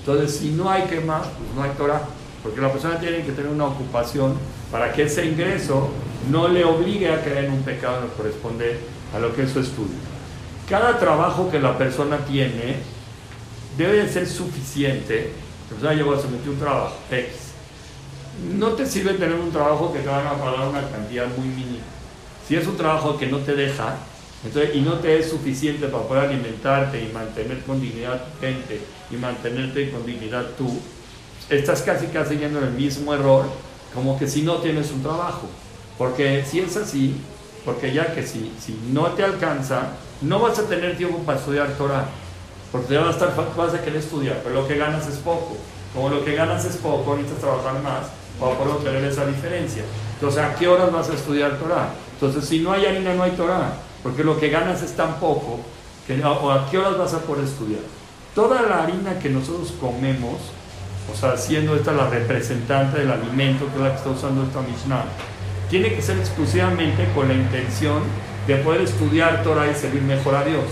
Entonces, 0.00 0.36
si 0.36 0.50
no 0.50 0.70
hay 0.70 0.82
que 0.82 1.00
más, 1.00 1.22
pues 1.22 1.54
no 1.56 1.62
hay 1.62 1.70
Torah, 1.70 2.02
porque 2.42 2.60
la 2.60 2.70
persona 2.70 3.00
tiene 3.00 3.24
que 3.24 3.32
tener 3.32 3.50
una 3.50 3.68
ocupación 3.68 4.34
para 4.70 4.92
que 4.92 5.04
ese 5.04 5.24
ingreso 5.24 5.88
no 6.30 6.48
le 6.48 6.66
obligue 6.66 7.14
a 7.14 7.24
caer 7.24 7.46
en 7.46 7.52
un 7.52 7.62
pecado 7.62 8.02
que 8.02 8.14
corresponde 8.14 8.78
a 9.14 9.18
lo 9.18 9.34
que 9.34 9.44
es 9.44 9.52
su 9.52 9.60
estudio. 9.60 9.96
Cada 10.68 10.98
trabajo 10.98 11.50
que 11.50 11.60
la 11.60 11.78
persona 11.78 12.18
tiene 12.26 12.76
debe 13.78 14.02
de 14.02 14.08
ser 14.10 14.26
suficiente 14.26 15.45
llegó 15.92 16.12
un 16.12 16.58
trabajo 16.58 16.96
X. 17.10 17.26
No 18.54 18.70
te 18.70 18.86
sirve 18.86 19.14
tener 19.14 19.38
un 19.38 19.50
trabajo 19.50 19.92
que 19.92 20.00
te 20.00 20.08
van 20.08 20.26
a 20.26 20.34
pagar 20.34 20.68
una 20.68 20.88
cantidad 20.90 21.26
muy 21.36 21.48
mínima. 21.48 21.84
Si 22.46 22.54
es 22.54 22.66
un 22.66 22.76
trabajo 22.76 23.16
que 23.16 23.26
no 23.26 23.38
te 23.38 23.54
deja 23.54 23.96
entonces, 24.44 24.76
y 24.76 24.80
no 24.80 24.94
te 24.94 25.18
es 25.18 25.30
suficiente 25.30 25.88
para 25.88 26.04
poder 26.04 26.24
alimentarte 26.26 27.02
y 27.02 27.12
mantener 27.12 27.60
con 27.62 27.80
dignidad 27.80 28.22
tu 28.24 28.40
gente 28.40 28.80
y 29.10 29.16
mantenerte 29.16 29.90
con 29.90 30.04
dignidad 30.06 30.44
tú, 30.56 30.78
estás 31.48 31.82
casi 31.82 32.06
casi 32.06 32.36
yendo 32.36 32.58
en 32.58 32.66
el 32.66 32.72
mismo 32.72 33.14
error 33.14 33.46
como 33.94 34.18
que 34.18 34.28
si 34.28 34.42
no 34.42 34.58
tienes 34.58 34.90
un 34.92 35.02
trabajo. 35.02 35.48
Porque 35.96 36.44
si 36.48 36.60
es 36.60 36.76
así, 36.76 37.16
porque 37.64 37.92
ya 37.92 38.14
que 38.14 38.22
si, 38.22 38.52
si 38.60 38.78
no 38.92 39.06
te 39.12 39.24
alcanza, 39.24 39.94
no 40.20 40.38
vas 40.38 40.58
a 40.58 40.68
tener 40.68 40.96
tiempo 40.96 41.18
para 41.20 41.38
estudiar 41.38 41.70
Torah 41.78 42.06
porque 42.72 42.88
te 42.88 42.96
vas 42.98 43.08
a, 43.08 43.10
estar, 43.10 43.34
vas 43.56 43.74
a 43.74 43.80
querer 43.82 44.00
estudiar, 44.00 44.40
pero 44.42 44.54
lo 44.56 44.68
que 44.68 44.76
ganas 44.76 45.06
es 45.06 45.16
poco. 45.16 45.56
Como 45.94 46.10
lo 46.10 46.24
que 46.24 46.34
ganas 46.34 46.64
es 46.64 46.76
poco, 46.76 47.16
necesitas 47.16 47.42
trabajar 47.42 47.82
más 47.82 48.08
para 48.38 48.54
poder 48.54 48.74
obtener 48.74 49.04
esa 49.04 49.26
diferencia. 49.26 49.82
Entonces, 50.14 50.42
¿a 50.42 50.54
qué 50.54 50.68
horas 50.68 50.92
vas 50.92 51.08
a 51.08 51.14
estudiar 51.14 51.58
Torah? 51.58 51.90
Entonces, 52.14 52.48
si 52.48 52.60
no 52.60 52.72
hay 52.72 52.86
harina, 52.86 53.14
no 53.14 53.22
hay 53.22 53.32
Torah, 53.32 53.72
porque 54.02 54.24
lo 54.24 54.38
que 54.38 54.50
ganas 54.50 54.82
es 54.82 54.94
tan 54.94 55.14
poco, 55.20 55.60
que, 56.06 56.22
o 56.22 56.50
a 56.50 56.70
qué 56.70 56.78
horas 56.78 56.98
vas 56.98 57.14
a 57.14 57.20
poder 57.20 57.44
estudiar. 57.44 57.80
Toda 58.34 58.62
la 58.62 58.82
harina 58.82 59.18
que 59.18 59.30
nosotros 59.30 59.72
comemos, 59.80 60.40
o 61.12 61.16
sea, 61.16 61.36
siendo 61.36 61.74
esta 61.74 61.92
la 61.92 62.08
representante 62.08 62.98
del 62.98 63.10
alimento, 63.10 63.66
que 63.72 63.82
la 63.82 63.90
que 63.90 63.96
está 63.96 64.10
usando 64.10 64.42
esta 64.42 64.60
Mishnah, 64.60 65.04
tiene 65.70 65.94
que 65.94 66.02
ser 66.02 66.18
exclusivamente 66.18 67.08
con 67.14 67.28
la 67.28 67.34
intención 67.34 68.02
de 68.46 68.56
poder 68.56 68.82
estudiar 68.82 69.42
Torah 69.42 69.70
y 69.70 69.74
servir 69.74 70.02
mejor 70.02 70.34
a 70.34 70.44
Dios. 70.44 70.64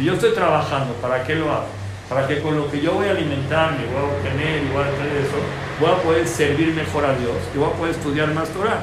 Si 0.00 0.06
yo 0.06 0.14
estoy 0.14 0.32
trabajando, 0.32 0.94
¿para 0.94 1.22
qué 1.24 1.34
lo 1.34 1.52
hago? 1.52 1.66
para 2.08 2.26
que 2.26 2.40
con 2.40 2.56
lo 2.56 2.70
que 2.70 2.80
yo 2.80 2.94
voy 2.94 3.06
a 3.06 3.10
alimentarme, 3.10 3.84
voy 3.84 4.00
a 4.00 4.04
obtener 4.04 4.62
y 4.62 4.68
voy 4.68 4.82
a 4.82 4.90
tener 4.92 5.14
eso, 5.18 5.36
voy 5.78 5.90
a 5.90 6.02
poder 6.02 6.26
servir 6.26 6.74
mejor 6.74 7.04
a 7.04 7.14
Dios 7.18 7.36
y 7.54 7.58
voy 7.58 7.68
a 7.68 7.72
poder 7.74 7.94
estudiar 7.94 8.32
más 8.32 8.48
Torah. 8.48 8.80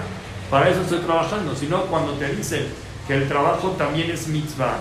Para 0.51 0.69
eso 0.69 0.81
estoy 0.81 0.99
trabajando. 0.99 1.55
Si 1.55 1.65
no, 1.65 1.87
cuando 1.87 2.13
te 2.13 2.29
dicen 2.35 2.67
que 3.07 3.15
el 3.15 3.27
trabajo 3.27 3.69
también 3.71 4.11
es 4.11 4.27
mitzvah, 4.27 4.77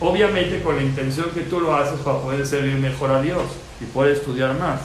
obviamente 0.00 0.62
con 0.62 0.76
la 0.76 0.82
intención 0.82 1.30
que 1.30 1.40
tú 1.40 1.60
lo 1.60 1.74
haces 1.74 1.98
para 2.00 2.18
poder 2.18 2.46
servir 2.46 2.74
mejor 2.74 3.12
a 3.12 3.22
Dios 3.22 3.44
y 3.80 3.86
poder 3.86 4.16
estudiar 4.16 4.52
más. 4.58 4.82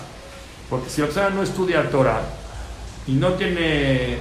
Porque 0.69 0.89
si 0.89 1.01
la 1.01 1.07
persona 1.07 1.29
no 1.29 1.43
estudia 1.43 1.89
Torah 1.89 2.21
y 3.05 3.15
no 3.15 3.33
tiene 3.33 4.13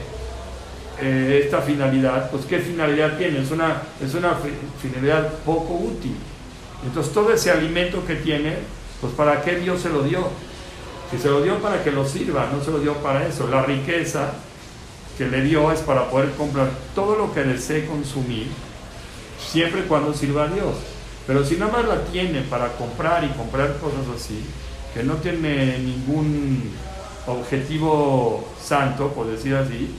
eh, 1.01 1.41
esta 1.45 1.63
finalidad, 1.63 2.33
pues 2.33 2.47
¿qué 2.47 2.59
finalidad 2.59 3.17
tiene? 3.17 3.43
Es 3.43 3.53
una, 3.53 3.81
es 4.05 4.13
una 4.13 4.37
finalidad 4.83 5.35
poco 5.45 5.75
útil. 5.75 6.17
Entonces 6.85 7.13
todo 7.13 7.33
ese 7.33 7.51
alimento 7.51 8.05
que 8.07 8.17
tiene, 8.17 8.57
pues 9.01 9.13
¿para 9.15 9.43
qué 9.43 9.57
Dios 9.57 9.81
se 9.81 9.89
lo 9.89 10.03
dio? 10.03 10.29
Si 11.11 11.19
se 11.19 11.29
lo 11.29 11.43
dio 11.43 11.61
para 11.61 11.83
que 11.83 11.91
lo 11.91 12.07
sirva, 12.07 12.49
no 12.53 12.63
se 12.63 12.71
lo 12.71 12.81
dio 12.81 12.95
para 12.95 13.27
eso. 13.27 13.49
La 13.49 13.63
riqueza 13.63 14.33
que 15.17 15.27
le 15.27 15.43
dio 15.43 15.71
es 15.73 15.81
para 15.81 16.11
poder 16.11 16.33
comprar 16.33 16.69
todo 16.95 17.17
lo 17.17 17.33
que 17.33 17.45
desee 17.45 17.87
consumir, 17.87 18.49
siempre 19.39 19.81
y 19.81 19.85
cuando 19.85 20.13
sirva 20.13 20.45
a 20.45 20.49
Dios. 20.49 20.75
Pero 21.27 21.45
si 21.45 21.57
nada 21.57 21.73
más 21.73 21.87
la 21.87 22.05
tiene 22.05 22.43
para 22.43 22.73
comprar 22.73 23.25
y 23.25 23.29
comprar 23.29 23.79
cosas 23.79 24.05
así, 24.15 24.45
que 24.93 25.03
no 25.03 25.15
tiene 25.15 25.79
ningún 25.79 26.71
objetivo 27.27 28.47
santo, 28.63 29.09
por 29.09 29.27
decir 29.27 29.55
así, 29.55 29.91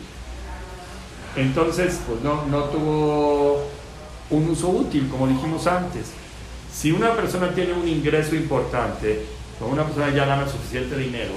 entonces 1.36 2.00
pues 2.08 2.22
no, 2.22 2.46
no 2.46 2.66
tuvo 2.66 3.64
un 4.30 4.50
uso 4.50 4.70
útil, 4.70 5.08
como 5.10 5.28
dijimos 5.28 5.66
antes. 5.68 6.12
Si 6.76 6.92
una 6.92 7.16
persona 7.16 7.54
tiene 7.54 7.72
un 7.72 7.88
ingreso 7.88 8.36
importante, 8.36 9.22
o 9.62 9.68
una 9.68 9.86
persona 9.86 10.14
ya 10.14 10.26
gana 10.26 10.46
suficiente 10.46 10.98
dinero, 10.98 11.32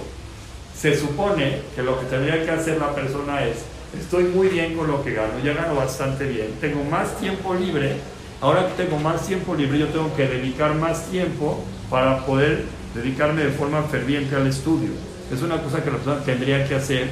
se 0.77 0.99
supone 0.99 1.61
que 1.77 1.83
lo 1.85 2.01
que 2.01 2.07
tendría 2.07 2.45
que 2.45 2.51
hacer 2.51 2.79
la 2.79 2.93
persona 2.93 3.47
es, 3.47 3.59
estoy 3.97 4.25
muy 4.25 4.49
bien 4.49 4.77
con 4.77 4.89
lo 4.89 5.05
que 5.05 5.13
gano, 5.13 5.35
ya 5.45 5.55
gano 5.55 5.77
bastante 5.77 6.25
bien, 6.27 6.49
tengo 6.61 6.83
más 6.83 7.17
tiempo 7.19 7.55
libre, 7.55 7.95
ahora 8.41 8.67
que 8.67 8.83
tengo 8.83 8.99
más 8.99 9.29
tiempo 9.29 9.55
libre 9.55 9.79
yo 9.79 9.87
tengo 9.87 10.15
que 10.17 10.27
dedicar 10.27 10.75
más 10.75 11.05
tiempo 11.07 11.65
para 11.89 12.27
poder 12.27 12.65
dedicarme 12.93 13.45
de 13.45 13.51
forma 13.51 13.83
ferviente 13.85 14.35
al 14.35 14.49
estudio. 14.49 14.91
Es 15.33 15.41
una 15.43 15.63
cosa 15.63 15.85
que 15.85 15.91
la 15.93 15.99
persona 15.99 16.25
tendría 16.25 16.67
que 16.67 16.75
hacer 16.75 17.11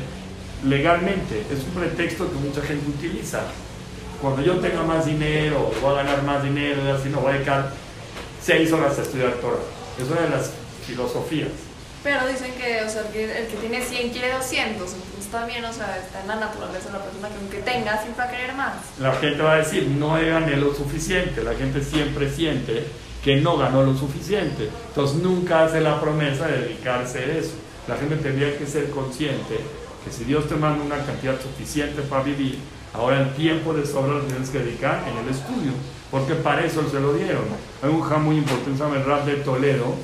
legalmente, 0.65 1.45
es 1.53 1.63
un 1.65 1.81
pretexto 1.81 2.29
que 2.29 2.39
mucha 2.39 2.61
gente 2.63 2.91
utiliza. 2.91 3.43
Cuando 4.21 4.43
yo 4.43 4.57
tenga 4.57 4.83
más 4.83 5.07
dinero, 5.07 5.71
voy 5.81 5.93
a 5.93 6.03
ganar 6.03 6.25
más 6.25 6.43
dinero, 6.43 6.83
y 6.85 6.89
así 6.89 7.09
no 7.09 7.21
voy 7.21 7.31
a 7.31 7.35
dedicar 7.35 7.86
seis 8.47 8.71
horas 8.73 8.97
a 8.97 9.03
estudiar 9.03 9.33
Torah. 9.43 9.59
Es 10.01 10.09
una 10.09 10.21
de 10.21 10.31
las 10.31 10.53
filosofías. 10.87 11.51
Pero 12.05 12.29
dicen 12.29 12.53
que, 12.53 12.85
o 12.85 12.89
sea, 12.89 13.03
el 13.03 13.47
que 13.49 13.57
tiene 13.61 13.83
100 13.83 14.11
quiere 14.11 14.33
200, 14.33 14.93
entonces 14.93 15.31
también, 15.33 15.65
o 15.65 15.73
sea, 15.73 15.99
está 15.99 16.21
en 16.21 16.29
la 16.29 16.37
naturaleza 16.37 16.87
de 16.87 16.93
la 16.93 17.03
persona 17.03 17.29
que 17.29 17.35
aunque 17.35 17.59
tenga, 17.59 18.01
siempre 18.01 18.25
va 18.25 18.31
a 18.31 18.31
querer 18.31 18.55
más. 18.55 18.75
La 19.01 19.13
gente 19.15 19.43
va 19.43 19.55
a 19.55 19.57
decir, 19.57 19.89
no 19.89 20.13
gané 20.13 20.57
lo 20.57 20.73
suficiente, 20.73 21.43
la 21.43 21.55
gente 21.55 21.83
siempre 21.83 22.31
siente 22.31 22.87
que 23.25 23.41
no 23.41 23.57
ganó 23.57 23.83
lo 23.83 23.97
suficiente, 23.97 24.71
entonces 24.89 25.17
nunca 25.17 25.65
hace 25.65 25.81
la 25.81 26.01
promesa 26.01 26.47
de 26.47 26.59
dedicarse 26.59 27.19
a 27.19 27.25
eso. 27.39 27.55
La 27.89 27.97
gente 27.97 28.15
tendría 28.15 28.57
que 28.57 28.67
ser 28.67 28.91
consciente 28.91 29.59
que 30.05 30.13
si 30.13 30.23
Dios 30.23 30.49
te 30.49 30.55
manda 30.55 30.85
una 30.85 31.05
cantidad 31.05 31.35
suficiente 31.41 32.03
para 32.03 32.23
vivir, 32.23 32.61
ahora 32.95 33.23
el 33.23 33.35
tiempo 33.35 33.75
de 33.75 33.85
sobra 33.85 34.19
lo 34.19 34.21
tienes 34.21 34.51
que 34.51 34.61
dedicar 34.61 35.03
en 35.09 35.19
el 35.19 35.35
estudio, 35.35 35.73
porque 36.11 36.35
para 36.35 36.65
eso 36.65 36.89
se 36.91 37.01
lo 37.01 37.15
dieron. 37.15 37.45
Hay 37.83 37.91
un 37.91 38.03
jam 38.03 38.25
muy 38.25 38.37
importante, 38.37 38.79
se 38.79 38.85
llama 38.85 38.97
el 38.97 39.05
Rab 39.05 39.25
de 39.25 39.37
Toledo, 39.37 39.95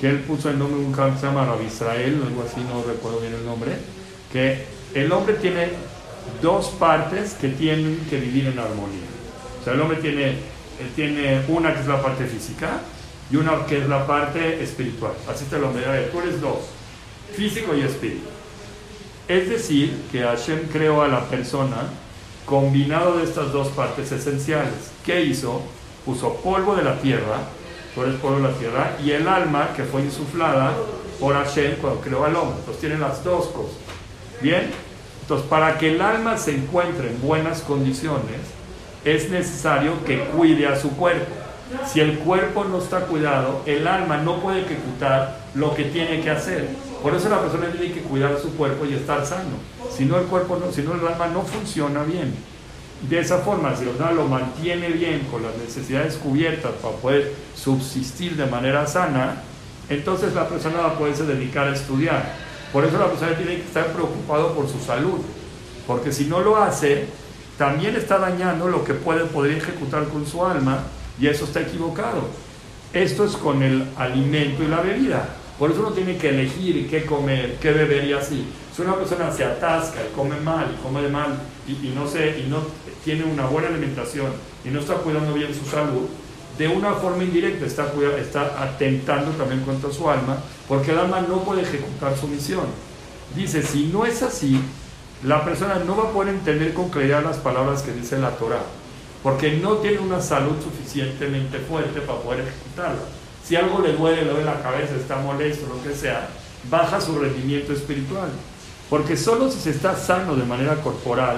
que 0.00 0.08
él 0.08 0.20
puso 0.20 0.50
el 0.50 0.58
nombre 0.58 0.80
de 0.80 0.86
un 0.86 0.92
jam 0.92 1.14
que 1.14 1.20
se 1.20 1.26
llama 1.26 1.46
Rab 1.46 1.62
Israel, 1.62 2.22
algo 2.26 2.42
así, 2.42 2.60
no 2.60 2.82
recuerdo 2.82 3.20
bien 3.20 3.34
el 3.34 3.44
nombre, 3.44 3.72
que 4.32 4.64
el 4.94 5.10
hombre 5.12 5.34
tiene 5.34 5.70
dos 6.42 6.68
partes 6.78 7.34
que 7.34 7.48
tienen 7.48 8.06
que 8.10 8.18
vivir 8.18 8.46
en 8.46 8.58
armonía. 8.58 9.06
O 9.60 9.64
sea, 9.64 9.74
el 9.74 9.80
hombre 9.80 9.98
tiene, 9.98 10.36
tiene 10.94 11.42
una 11.48 11.72
que 11.74 11.80
es 11.80 11.86
la 11.86 12.02
parte 12.02 12.24
física 12.26 12.80
y 13.30 13.36
una 13.36 13.64
que 13.66 13.78
es 13.78 13.88
la 13.88 14.06
parte 14.06 14.62
espiritual. 14.62 15.12
Así 15.28 15.44
te 15.46 15.58
lo 15.58 15.70
me 15.72 15.80
tú 15.80 16.20
eres 16.20 16.40
dos, 16.40 16.58
físico 17.34 17.74
y 17.74 17.82
espíritu. 17.82 18.26
Es 19.28 19.48
decir, 19.48 20.02
que 20.12 20.22
Hashem 20.22 20.68
creó 20.72 21.02
a 21.02 21.08
la 21.08 21.24
persona 21.24 21.88
combinado 22.46 23.18
de 23.18 23.24
estas 23.24 23.52
dos 23.52 23.68
partes 23.68 24.10
esenciales. 24.10 24.92
¿Qué 25.04 25.22
hizo? 25.22 25.60
Puso 26.04 26.34
polvo 26.36 26.76
de 26.76 26.84
la 26.84 26.98
tierra, 27.00 27.38
tú 27.94 28.02
eres 28.02 28.14
polvo 28.14 28.36
de 28.36 28.42
la 28.44 28.54
tierra, 28.54 28.96
y 29.04 29.10
el 29.10 29.28
alma 29.28 29.70
que 29.76 29.82
fue 29.82 30.02
insuflada 30.02 30.72
por 31.20 31.34
Hashem 31.34 31.76
cuando 31.80 32.00
creó 32.00 32.24
al 32.24 32.36
hombre. 32.36 32.56
Entonces 32.60 32.80
tiene 32.80 32.98
las 32.98 33.22
dos 33.24 33.46
cosas. 33.46 33.76
Bien, 34.40 34.70
entonces 35.22 35.46
para 35.48 35.76
que 35.76 35.94
el 35.94 36.00
alma 36.00 36.38
se 36.38 36.52
encuentre 36.56 37.10
en 37.10 37.20
buenas 37.20 37.60
condiciones, 37.62 38.40
es 39.04 39.30
necesario 39.30 40.04
que 40.04 40.20
cuide 40.26 40.68
a 40.68 40.76
su 40.76 40.90
cuerpo. 40.90 41.32
Si 41.92 42.00
el 42.00 42.18
cuerpo 42.20 42.64
no 42.64 42.78
está 42.78 43.00
cuidado, 43.06 43.62
el 43.66 43.88
alma 43.88 44.18
no 44.18 44.40
puede 44.40 44.60
ejecutar 44.60 45.40
lo 45.54 45.74
que 45.74 45.84
tiene 45.84 46.20
que 46.20 46.30
hacer. 46.30 46.68
Por 47.02 47.14
eso 47.14 47.28
la 47.28 47.40
persona 47.40 47.70
tiene 47.70 47.94
que 47.94 48.00
cuidar 48.00 48.38
su 48.40 48.54
cuerpo 48.56 48.84
y 48.84 48.94
estar 48.94 49.24
sano. 49.24 49.56
Si 49.94 50.04
no 50.04 50.18
el 50.18 50.26
cuerpo, 50.26 50.58
no, 50.58 50.72
si 50.72 50.82
no 50.82 50.94
el 50.94 51.06
alma 51.06 51.28
no 51.28 51.42
funciona 51.42 52.02
bien. 52.02 52.34
De 53.08 53.18
esa 53.18 53.38
forma, 53.38 53.76
si 53.76 53.84
el 53.84 53.90
alma 53.90 54.12
lo 54.12 54.26
mantiene 54.26 54.88
bien 54.88 55.26
con 55.30 55.42
las 55.42 55.56
necesidades 55.56 56.16
cubiertas 56.16 56.72
para 56.82 56.96
poder 56.96 57.32
subsistir 57.54 58.36
de 58.36 58.46
manera 58.46 58.86
sana, 58.86 59.42
entonces 59.88 60.34
la 60.34 60.48
persona 60.48 60.78
va 60.78 60.86
a 60.88 60.98
poderse 60.98 61.24
dedicar 61.24 61.68
a 61.68 61.74
estudiar. 61.74 62.34
Por 62.72 62.84
eso 62.84 62.98
la 62.98 63.06
persona 63.06 63.36
tiene 63.36 63.56
que 63.56 63.66
estar 63.66 63.86
preocupado 63.92 64.54
por 64.54 64.68
su 64.68 64.80
salud, 64.80 65.20
porque 65.86 66.12
si 66.12 66.24
no 66.24 66.40
lo 66.40 66.56
hace, 66.56 67.06
también 67.56 67.96
está 67.96 68.18
dañando 68.18 68.68
lo 68.68 68.84
que 68.84 68.94
puede 68.94 69.24
poder 69.24 69.56
ejecutar 69.56 70.04
con 70.08 70.26
su 70.26 70.44
alma 70.44 70.80
y 71.20 71.26
eso 71.26 71.44
está 71.44 71.60
equivocado. 71.60 72.28
Esto 72.92 73.24
es 73.24 73.32
con 73.32 73.62
el 73.62 73.86
alimento 73.96 74.62
y 74.62 74.68
la 74.68 74.80
bebida. 74.80 75.28
Por 75.58 75.70
eso 75.70 75.80
uno 75.80 75.90
tiene 75.90 76.18
que 76.18 76.28
elegir 76.28 76.88
qué 76.88 77.06
comer, 77.06 77.56
qué 77.60 77.72
beber 77.72 78.04
y 78.04 78.12
así. 78.12 78.46
Si 78.74 78.82
una 78.82 78.94
persona 78.94 79.32
se 79.32 79.42
atasca 79.42 80.00
y 80.02 80.14
come 80.14 80.38
mal 80.40 80.74
y 80.74 80.82
come 80.82 81.08
mal 81.08 81.38
y, 81.66 81.88
no, 81.94 82.06
se, 82.06 82.40
y 82.40 82.46
no 82.48 82.58
tiene 83.04 83.24
una 83.24 83.46
buena 83.46 83.68
alimentación 83.68 84.32
y 84.64 84.68
no 84.68 84.80
está 84.80 84.94
cuidando 84.94 85.32
bien 85.32 85.54
su 85.54 85.64
salud, 85.64 86.08
de 86.58 86.68
una 86.68 86.92
forma 86.94 87.22
indirecta 87.22 87.66
está, 87.66 87.90
está 88.18 88.62
atentando 88.62 89.30
también 89.32 89.62
contra 89.62 89.90
su 89.90 90.08
alma, 90.08 90.38
porque 90.68 90.90
el 90.90 90.98
alma 90.98 91.20
no 91.20 91.42
puede 91.42 91.62
ejecutar 91.62 92.16
su 92.16 92.28
misión. 92.28 92.66
Dice, 93.34 93.62
si 93.62 93.86
no 93.86 94.06
es 94.06 94.22
así, 94.22 94.60
la 95.22 95.44
persona 95.44 95.76
no 95.76 95.96
va 95.96 96.04
a 96.04 96.12
poder 96.12 96.34
entender 96.34 96.72
con 96.72 96.90
claridad 96.90 97.24
las 97.24 97.38
palabras 97.38 97.82
que 97.82 97.92
dice 97.92 98.18
la 98.18 98.30
Torah, 98.30 98.62
porque 99.22 99.56
no 99.56 99.76
tiene 99.76 99.98
una 99.98 100.20
salud 100.20 100.54
suficientemente 100.62 101.58
fuerte 101.58 102.00
para 102.00 102.20
poder 102.20 102.40
ejecutarla. 102.40 103.02
Si 103.46 103.54
algo 103.54 103.80
le 103.80 103.92
duele, 103.92 104.24
le 104.24 104.30
duele 104.30 104.44
la 104.44 104.60
cabeza, 104.60 104.96
está 104.96 105.18
molesto, 105.18 105.68
lo 105.68 105.80
que 105.82 105.96
sea, 105.96 106.28
baja 106.68 107.00
su 107.00 107.16
rendimiento 107.16 107.72
espiritual. 107.72 108.28
Porque 108.90 109.16
solo 109.16 109.50
si 109.50 109.60
se 109.60 109.70
está 109.70 109.96
sano 109.96 110.34
de 110.34 110.44
manera 110.44 110.74
corporal, 110.76 111.36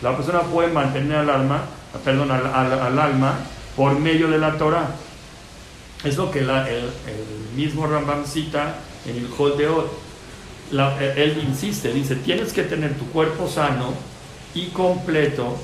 la 0.00 0.16
persona 0.16 0.42
puede 0.42 0.68
mantener 0.68 1.16
al 1.16 1.30
alma, 1.30 1.62
perdón, 2.04 2.30
al, 2.30 2.98
alma 2.98 3.34
por 3.76 3.98
medio 3.98 4.28
de 4.28 4.38
la 4.38 4.56
Torah. 4.56 4.90
Es 6.04 6.16
lo 6.16 6.30
que 6.30 6.40
el, 6.40 6.48
mismo 7.56 7.88
Rambam 7.88 8.24
cita 8.24 8.76
en 9.04 9.16
el 9.16 9.28
Hol 9.36 9.56
de 9.58 9.68
Od. 9.68 9.86
él 11.16 11.42
insiste, 11.44 11.92
dice, 11.92 12.14
tienes 12.16 12.52
que 12.52 12.62
tener 12.62 12.96
tu 12.96 13.06
cuerpo 13.06 13.48
sano 13.48 13.94
y 14.54 14.66
completo, 14.66 15.56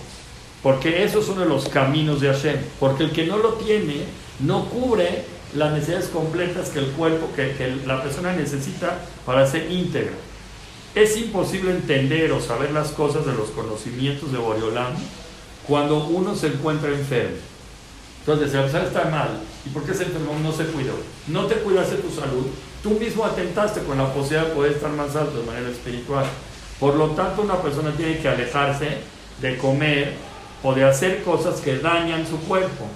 porque 0.61 1.05
eso 1.05 1.21
es 1.21 1.29
los 1.29 1.69
caminos 1.69 2.21
de 2.21 2.33
Hashem. 2.33 2.57
Porque 2.81 3.05
el 3.05 3.13
que 3.13 3.27
no 3.27 3.37
lo 3.37 3.55
tiene, 3.55 4.05
no 4.41 4.65
cubre 4.65 5.34
las 5.55 5.73
necesidades 5.73 6.09
completas 6.09 6.71
que 6.71 6.81
el 6.81 6.87
cuerpo, 6.93 7.29
que, 7.35 7.81
la 7.87 8.03
persona 8.03 8.33
necesita 8.33 8.99
para 9.25 9.47
ser 9.47 9.71
íntegra. 9.71 10.15
Es 10.95 11.17
imposible 11.17 11.71
entender 11.71 12.33
o 12.33 12.41
saber 12.41 12.73
las 12.73 12.89
cosas 12.89 13.27
de 13.27 13.35
los 13.35 13.51
conocimientos 13.51 14.33
de 14.33 14.39
Boreolán 14.39 14.95
cuando 15.67 16.05
uno 16.05 16.35
se 16.35 16.49
encuentra 16.49 16.91
enfermo. 16.91 17.37
Entonces, 18.21 18.51
si 18.51 18.57
la 18.57 18.63
persona 18.63 18.85
está 18.85 19.05
mal, 19.07 19.41
¿y 19.67 19.69
por 19.71 19.85
qué 19.85 19.95
se 19.95 20.05
enfermó? 20.05 20.39
No 20.43 20.53
se 20.53 20.65
cuidó. 20.67 20.95
No 21.29 21.47
te 21.47 21.57
cuidaste 21.57 21.97
tu 21.97 22.11
salud, 22.11 22.47
tú 22.83 22.91
mismo 22.91 23.25
atentaste 23.25 23.83
con 23.83 23.99
la 23.99 24.13
posibilidad 24.13 24.49
de 24.49 24.55
poder 24.55 24.73
estar 24.73 24.91
más 24.91 25.15
alto 25.15 25.41
de 25.41 25.47
manera 25.47 25.69
espiritual. 25.69 26.25
Por 26.81 26.95
lo 26.95 27.09
tanto, 27.11 27.43
una 27.43 27.61
persona 27.61 27.93
tiene 27.93 28.19
que 28.19 28.29
alejarse 28.29 28.99
de 29.41 29.59
comer 29.59 30.15
o 30.63 30.75
de 30.75 30.85
hacer 30.85 31.23
cosas 31.23 31.61
que 31.61 31.79
dañan 31.79 32.27
su 32.27 32.39
cuerpo 32.41 32.89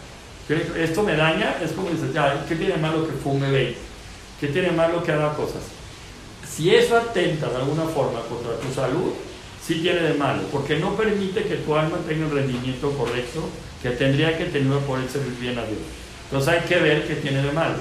esto 0.48 1.02
me 1.02 1.16
daña, 1.16 1.56
es 1.62 1.72
como 1.72 1.90
dices, 1.90 2.12
ya, 2.14 2.44
¿qué 2.48 2.56
tiene 2.56 2.76
malo 2.76 3.06
que 3.06 3.12
fume 3.12 3.50
20? 3.50 3.78
¿Qué 4.40 4.46
tiene 4.48 4.70
malo 4.70 5.02
que 5.02 5.12
haga 5.12 5.34
cosas? 5.34 5.62
Si 6.48 6.74
eso 6.74 6.96
atenta 6.96 7.48
de 7.48 7.56
alguna 7.56 7.84
forma 7.84 8.20
contra 8.22 8.58
tu 8.58 8.72
salud, 8.72 9.12
sí 9.64 9.80
tiene 9.82 10.00
de 10.00 10.14
malo, 10.14 10.42
porque 10.50 10.78
no 10.78 10.94
permite 10.94 11.42
que 11.42 11.56
tu 11.56 11.76
alma 11.76 11.98
tenga 12.08 12.26
el 12.26 12.32
rendimiento 12.32 12.90
correcto 12.92 13.48
que 13.82 13.90
tendría 13.90 14.36
que 14.38 14.46
tener 14.46 14.72
para 14.72 14.86
poder 14.86 15.10
servir 15.10 15.38
bien 15.38 15.58
a 15.58 15.64
Dios. 15.64 15.80
Entonces 16.24 16.54
hay 16.54 16.60
que 16.68 16.76
ver 16.76 17.06
qué 17.06 17.16
tiene 17.16 17.42
de 17.42 17.52
malo. 17.52 17.76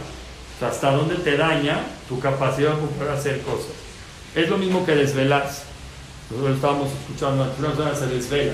Hasta 0.61 0.91
dónde 0.91 1.15
te 1.15 1.37
daña 1.37 1.79
tu 2.09 2.19
capacidad 2.19 2.71
de 2.71 2.87
poder 2.87 3.11
hacer 3.11 3.41
cosas. 3.41 3.71
Es 4.35 4.49
lo 4.49 4.57
mismo 4.57 4.85
que 4.85 4.95
desvelarse. 4.95 5.63
Nosotros 6.29 6.55
estábamos 6.55 6.89
escuchando 6.91 7.43
antes, 7.43 7.59
una 7.59 7.69
persona 7.69 7.95
se 7.95 8.07
desvela 8.07 8.53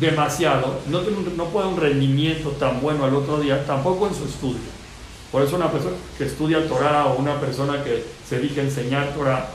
demasiado, 0.00 0.80
no, 0.88 1.02
no 1.02 1.44
puede 1.46 1.68
un 1.68 1.80
rendimiento 1.80 2.50
tan 2.50 2.80
bueno 2.80 3.04
al 3.04 3.14
otro 3.14 3.40
día, 3.40 3.64
tampoco 3.66 4.06
en 4.08 4.14
su 4.14 4.24
estudio. 4.24 4.76
Por 5.32 5.42
eso 5.42 5.56
una 5.56 5.70
persona 5.70 5.96
que 6.16 6.24
estudia 6.24 6.66
Torah 6.68 7.06
o 7.06 7.18
una 7.18 7.40
persona 7.40 7.82
que 7.82 8.04
se 8.28 8.38
dedica 8.38 8.60
a 8.60 8.64
enseñar 8.64 9.12
Torah 9.14 9.48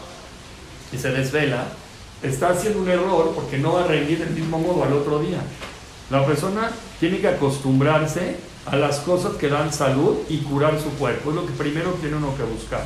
y 0.92 0.98
se 0.98 1.12
desvela, 1.12 1.66
está 2.22 2.50
haciendo 2.50 2.82
un 2.82 2.90
error 2.90 3.32
porque 3.34 3.58
no 3.58 3.74
va 3.74 3.86
a 3.86 3.88
rendir 3.88 4.20
del 4.20 4.32
mismo 4.32 4.60
modo 4.60 4.84
al 4.84 4.94
otro 4.94 5.20
día. 5.20 5.42
La 6.10 6.26
persona 6.26 6.72
tiene 7.00 7.20
que 7.20 7.30
acostumbrarse 7.30 8.36
a 8.66 8.76
las 8.76 9.00
cosas 9.00 9.34
que 9.36 9.48
dan 9.48 9.72
salud 9.74 10.18
y 10.30 10.40
curar 10.40 10.80
su 10.80 10.90
cuerpo. 10.98 11.30
Es 11.30 11.36
lo 11.36 11.46
que 11.46 11.54
primero 11.54 11.92
tiene 12.02 12.18
uno 12.18 12.36
que 12.36 12.44
buscar. 12.44 12.86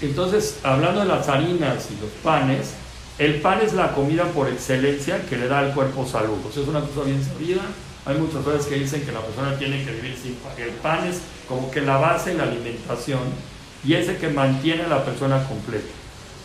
Entonces, 0.00 0.58
hablando 0.62 1.00
de 1.00 1.06
las 1.06 1.28
harinas 1.28 1.88
y 1.90 2.00
los 2.00 2.10
panes, 2.22 2.74
el 3.18 3.40
pan 3.40 3.60
es 3.62 3.72
la 3.72 3.94
comida 3.94 4.24
por 4.26 4.48
excelencia 4.48 5.26
que 5.26 5.36
le 5.36 5.48
da 5.48 5.58
al 5.58 5.74
cuerpo 5.74 6.06
salud. 6.06 6.38
O 6.44 6.48
es 6.48 6.68
una 6.68 6.80
cosa 6.80 7.02
bien 7.02 7.22
sabida. 7.24 7.62
Hay 8.06 8.16
muchas 8.16 8.44
veces 8.44 8.66
que 8.66 8.76
dicen 8.76 9.04
que 9.04 9.10
la 9.10 9.20
persona 9.20 9.58
tiene 9.58 9.84
que 9.84 9.90
vivir 9.90 10.16
sin 10.16 10.34
pan. 10.36 10.52
El 10.56 10.70
pan 10.70 11.06
es 11.06 11.20
como 11.48 11.68
que 11.70 11.80
la 11.80 11.96
base 11.96 12.30
de 12.30 12.36
la 12.36 12.44
alimentación 12.44 13.20
y 13.84 13.94
es 13.94 14.08
el 14.08 14.18
que 14.18 14.28
mantiene 14.28 14.84
a 14.84 14.88
la 14.88 15.04
persona 15.04 15.44
completa. 15.48 15.88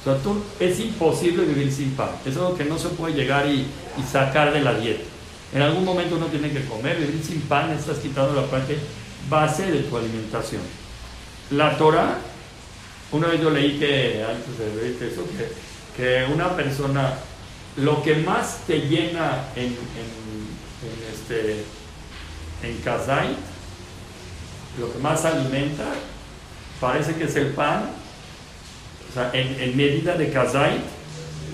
O 0.02 0.04
sea, 0.04 0.18
tú, 0.18 0.44
es 0.60 0.80
imposible 0.80 1.46
vivir 1.46 1.72
sin 1.72 1.92
pan. 1.92 2.10
Es 2.26 2.36
algo 2.38 2.58
que 2.58 2.66
no 2.66 2.80
se 2.80 2.90
puede 2.90 3.14
llegar 3.14 3.48
y, 3.48 3.68
sacar 4.12 4.52
de 4.52 4.62
la 4.62 4.74
dieta. 4.74 5.04
En 5.54 5.62
algún 5.62 5.86
momento 5.86 6.16
uno 6.16 6.26
tiene 6.26 6.52
que 6.52 6.66
comer. 6.66 6.98
Vivir 6.98 7.24
sin 7.24 7.42
pan 7.42 7.70
estás 7.72 8.00
quitando 8.00 8.34
la 8.34 8.48
parte 8.48 8.80
base 9.30 9.72
de 9.72 9.80
tu 9.84 9.96
alimentación. 9.96 10.62
La 11.52 11.78
Torah, 11.78 12.18
una 13.12 13.28
vez 13.28 13.40
yo 13.40 13.52
leí 13.52 13.78
que, 13.78 14.26
antes 14.28 14.58
de 14.58 14.76
ver 14.76 15.12
eso, 15.12 15.24
que 15.28 15.73
que 15.96 16.26
una 16.34 16.56
persona, 16.56 17.14
lo 17.78 18.02
que 18.04 18.16
más 18.16 18.62
te 18.66 18.82
llena 18.82 19.46
en, 19.56 19.68
en, 19.68 19.78
este, 21.14 21.64
en 22.64 22.78
Kazait, 22.84 23.38
lo 24.80 24.92
que 24.92 25.00
más 25.00 25.24
alimenta, 25.26 25.86
parece 26.80 27.16
que 27.16 27.26
es 27.26 27.36
el 27.36 27.48
pan, 27.48 27.90
o 29.10 29.14
sea, 29.14 29.30
en, 29.34 29.78
medida 29.78 30.16
de 30.16 30.32
Kazait, 30.32 30.82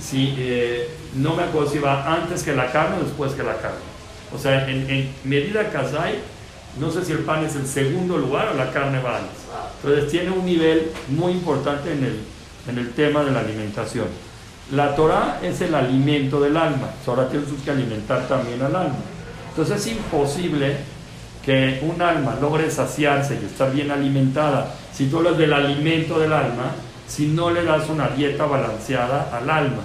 si, 0.02 0.36
eh, 0.38 0.90
no 1.16 1.36
me 1.36 1.44
acuerdo 1.44 1.70
si 1.70 1.80
va 1.80 2.14
antes 2.14 2.44
que 2.44 2.56
la 2.56 2.72
carne 2.72 2.98
o 3.02 3.04
después 3.04 3.34
que 3.34 3.44
la 3.44 3.58
carne. 3.58 3.90
O 4.34 4.38
sea, 4.38 4.70
en, 4.70 5.14
medida 5.26 5.70
Kazait, 5.70 6.20
no 6.80 6.92
sé 6.92 7.04
si 7.04 7.12
el 7.12 7.20
pan 7.20 7.44
es 7.44 7.56
el 7.56 7.68
segundo 7.68 8.18
lugar 8.18 8.50
o 8.50 8.54
la 8.54 8.72
carne 8.72 9.02
va 9.02 9.18
antes. 9.18 9.40
Entonces 9.84 10.10
tiene 10.10 10.32
un 10.32 10.46
nivel 10.46 10.92
muy 11.10 11.34
importante 11.34 11.92
en 11.92 12.04
el, 12.04 12.20
en 12.70 12.78
el 12.78 12.92
tema 12.94 13.24
de 13.24 13.32
la 13.32 13.42
alimentación. 13.42 14.08
La 14.72 14.96
Torah 14.96 15.40
es 15.42 15.62
el 15.62 15.74
alimento 15.74 16.40
del 16.40 16.56
alma. 16.56 16.90
Ahora 17.08 17.28
tienes 17.28 17.50
que 17.64 17.72
alimentar 17.72 18.28
también 18.28 18.62
al 18.62 18.76
alma. 18.76 18.96
Entonces 19.50 19.78
es 19.78 19.88
imposible 19.94 20.78
que 21.44 21.80
un 21.82 22.00
alma 22.02 22.38
logre 22.40 22.70
saciarse 22.70 23.40
y 23.42 23.46
estar 23.46 23.72
bien 23.72 23.90
alimentada 23.90 24.72
si 24.94 25.08
tú 25.08 25.18
hablas 25.18 25.38
del 25.38 25.54
alimento 25.54 26.20
del 26.20 26.34
alma, 26.34 26.72
si 27.08 27.28
no 27.28 27.50
le 27.50 27.64
das 27.64 27.90
una 27.90 28.10
dieta 28.10 28.46
balanceada 28.46 29.36
al 29.36 29.50
alma. 29.50 29.82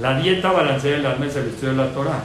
La 0.00 0.20
dieta 0.20 0.52
balanceada 0.52 0.98
del 0.98 1.06
alma 1.06 1.26
es 1.26 1.34
el 1.34 1.48
estudio 1.48 1.70
de 1.70 1.76
la 1.76 1.92
Torah. 1.92 2.22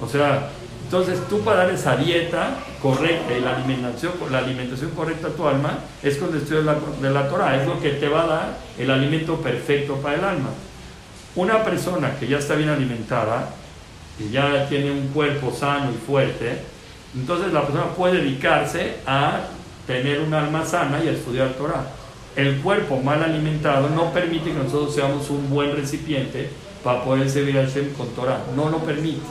O 0.00 0.06
sea, 0.06 0.50
entonces 0.84 1.18
tú 1.28 1.40
para 1.40 1.64
dar 1.64 1.70
esa 1.70 1.96
dieta 1.96 2.50
correcta 2.80 3.36
y 3.36 3.40
la 3.40 3.56
alimentación, 3.56 4.12
la 4.30 4.38
alimentación 4.38 4.90
correcta 4.90 5.28
a 5.28 5.30
tu 5.30 5.48
alma 5.48 5.78
es 6.02 6.18
con 6.18 6.30
el 6.30 6.36
estudio 6.36 6.58
de 6.60 6.64
la, 6.66 6.76
de 7.02 7.10
la 7.10 7.28
Torah. 7.28 7.60
Es 7.60 7.66
lo 7.66 7.80
que 7.80 7.90
te 7.90 8.08
va 8.08 8.22
a 8.22 8.26
dar 8.26 8.58
el 8.78 8.90
alimento 8.90 9.36
perfecto 9.36 9.96
para 9.96 10.14
el 10.14 10.24
alma. 10.24 10.50
Una 11.38 11.62
persona 11.62 12.16
que 12.18 12.26
ya 12.26 12.38
está 12.38 12.56
bien 12.56 12.68
alimentada, 12.68 13.50
y 14.18 14.28
ya 14.32 14.68
tiene 14.68 14.90
un 14.90 15.06
cuerpo 15.10 15.52
sano 15.52 15.92
y 15.92 15.94
fuerte, 16.04 16.58
entonces 17.14 17.52
la 17.52 17.62
persona 17.62 17.90
puede 17.94 18.16
dedicarse 18.16 18.96
a 19.06 19.42
tener 19.86 20.18
un 20.18 20.34
alma 20.34 20.64
sana 20.66 21.00
y 21.00 21.06
a 21.06 21.12
estudiar 21.12 21.50
Torah. 21.50 21.92
El 22.34 22.56
cuerpo 22.56 22.96
mal 22.96 23.22
alimentado 23.22 23.88
no 23.88 24.12
permite 24.12 24.50
que 24.50 24.58
nosotros 24.58 24.92
seamos 24.92 25.30
un 25.30 25.48
buen 25.48 25.76
recipiente 25.76 26.50
para 26.82 27.04
poder 27.04 27.30
servir 27.30 27.56
al 27.56 27.68
Shem 27.68 27.92
con 27.92 28.08
Torah. 28.16 28.40
No 28.56 28.68
lo 28.68 28.78
permite. 28.78 29.22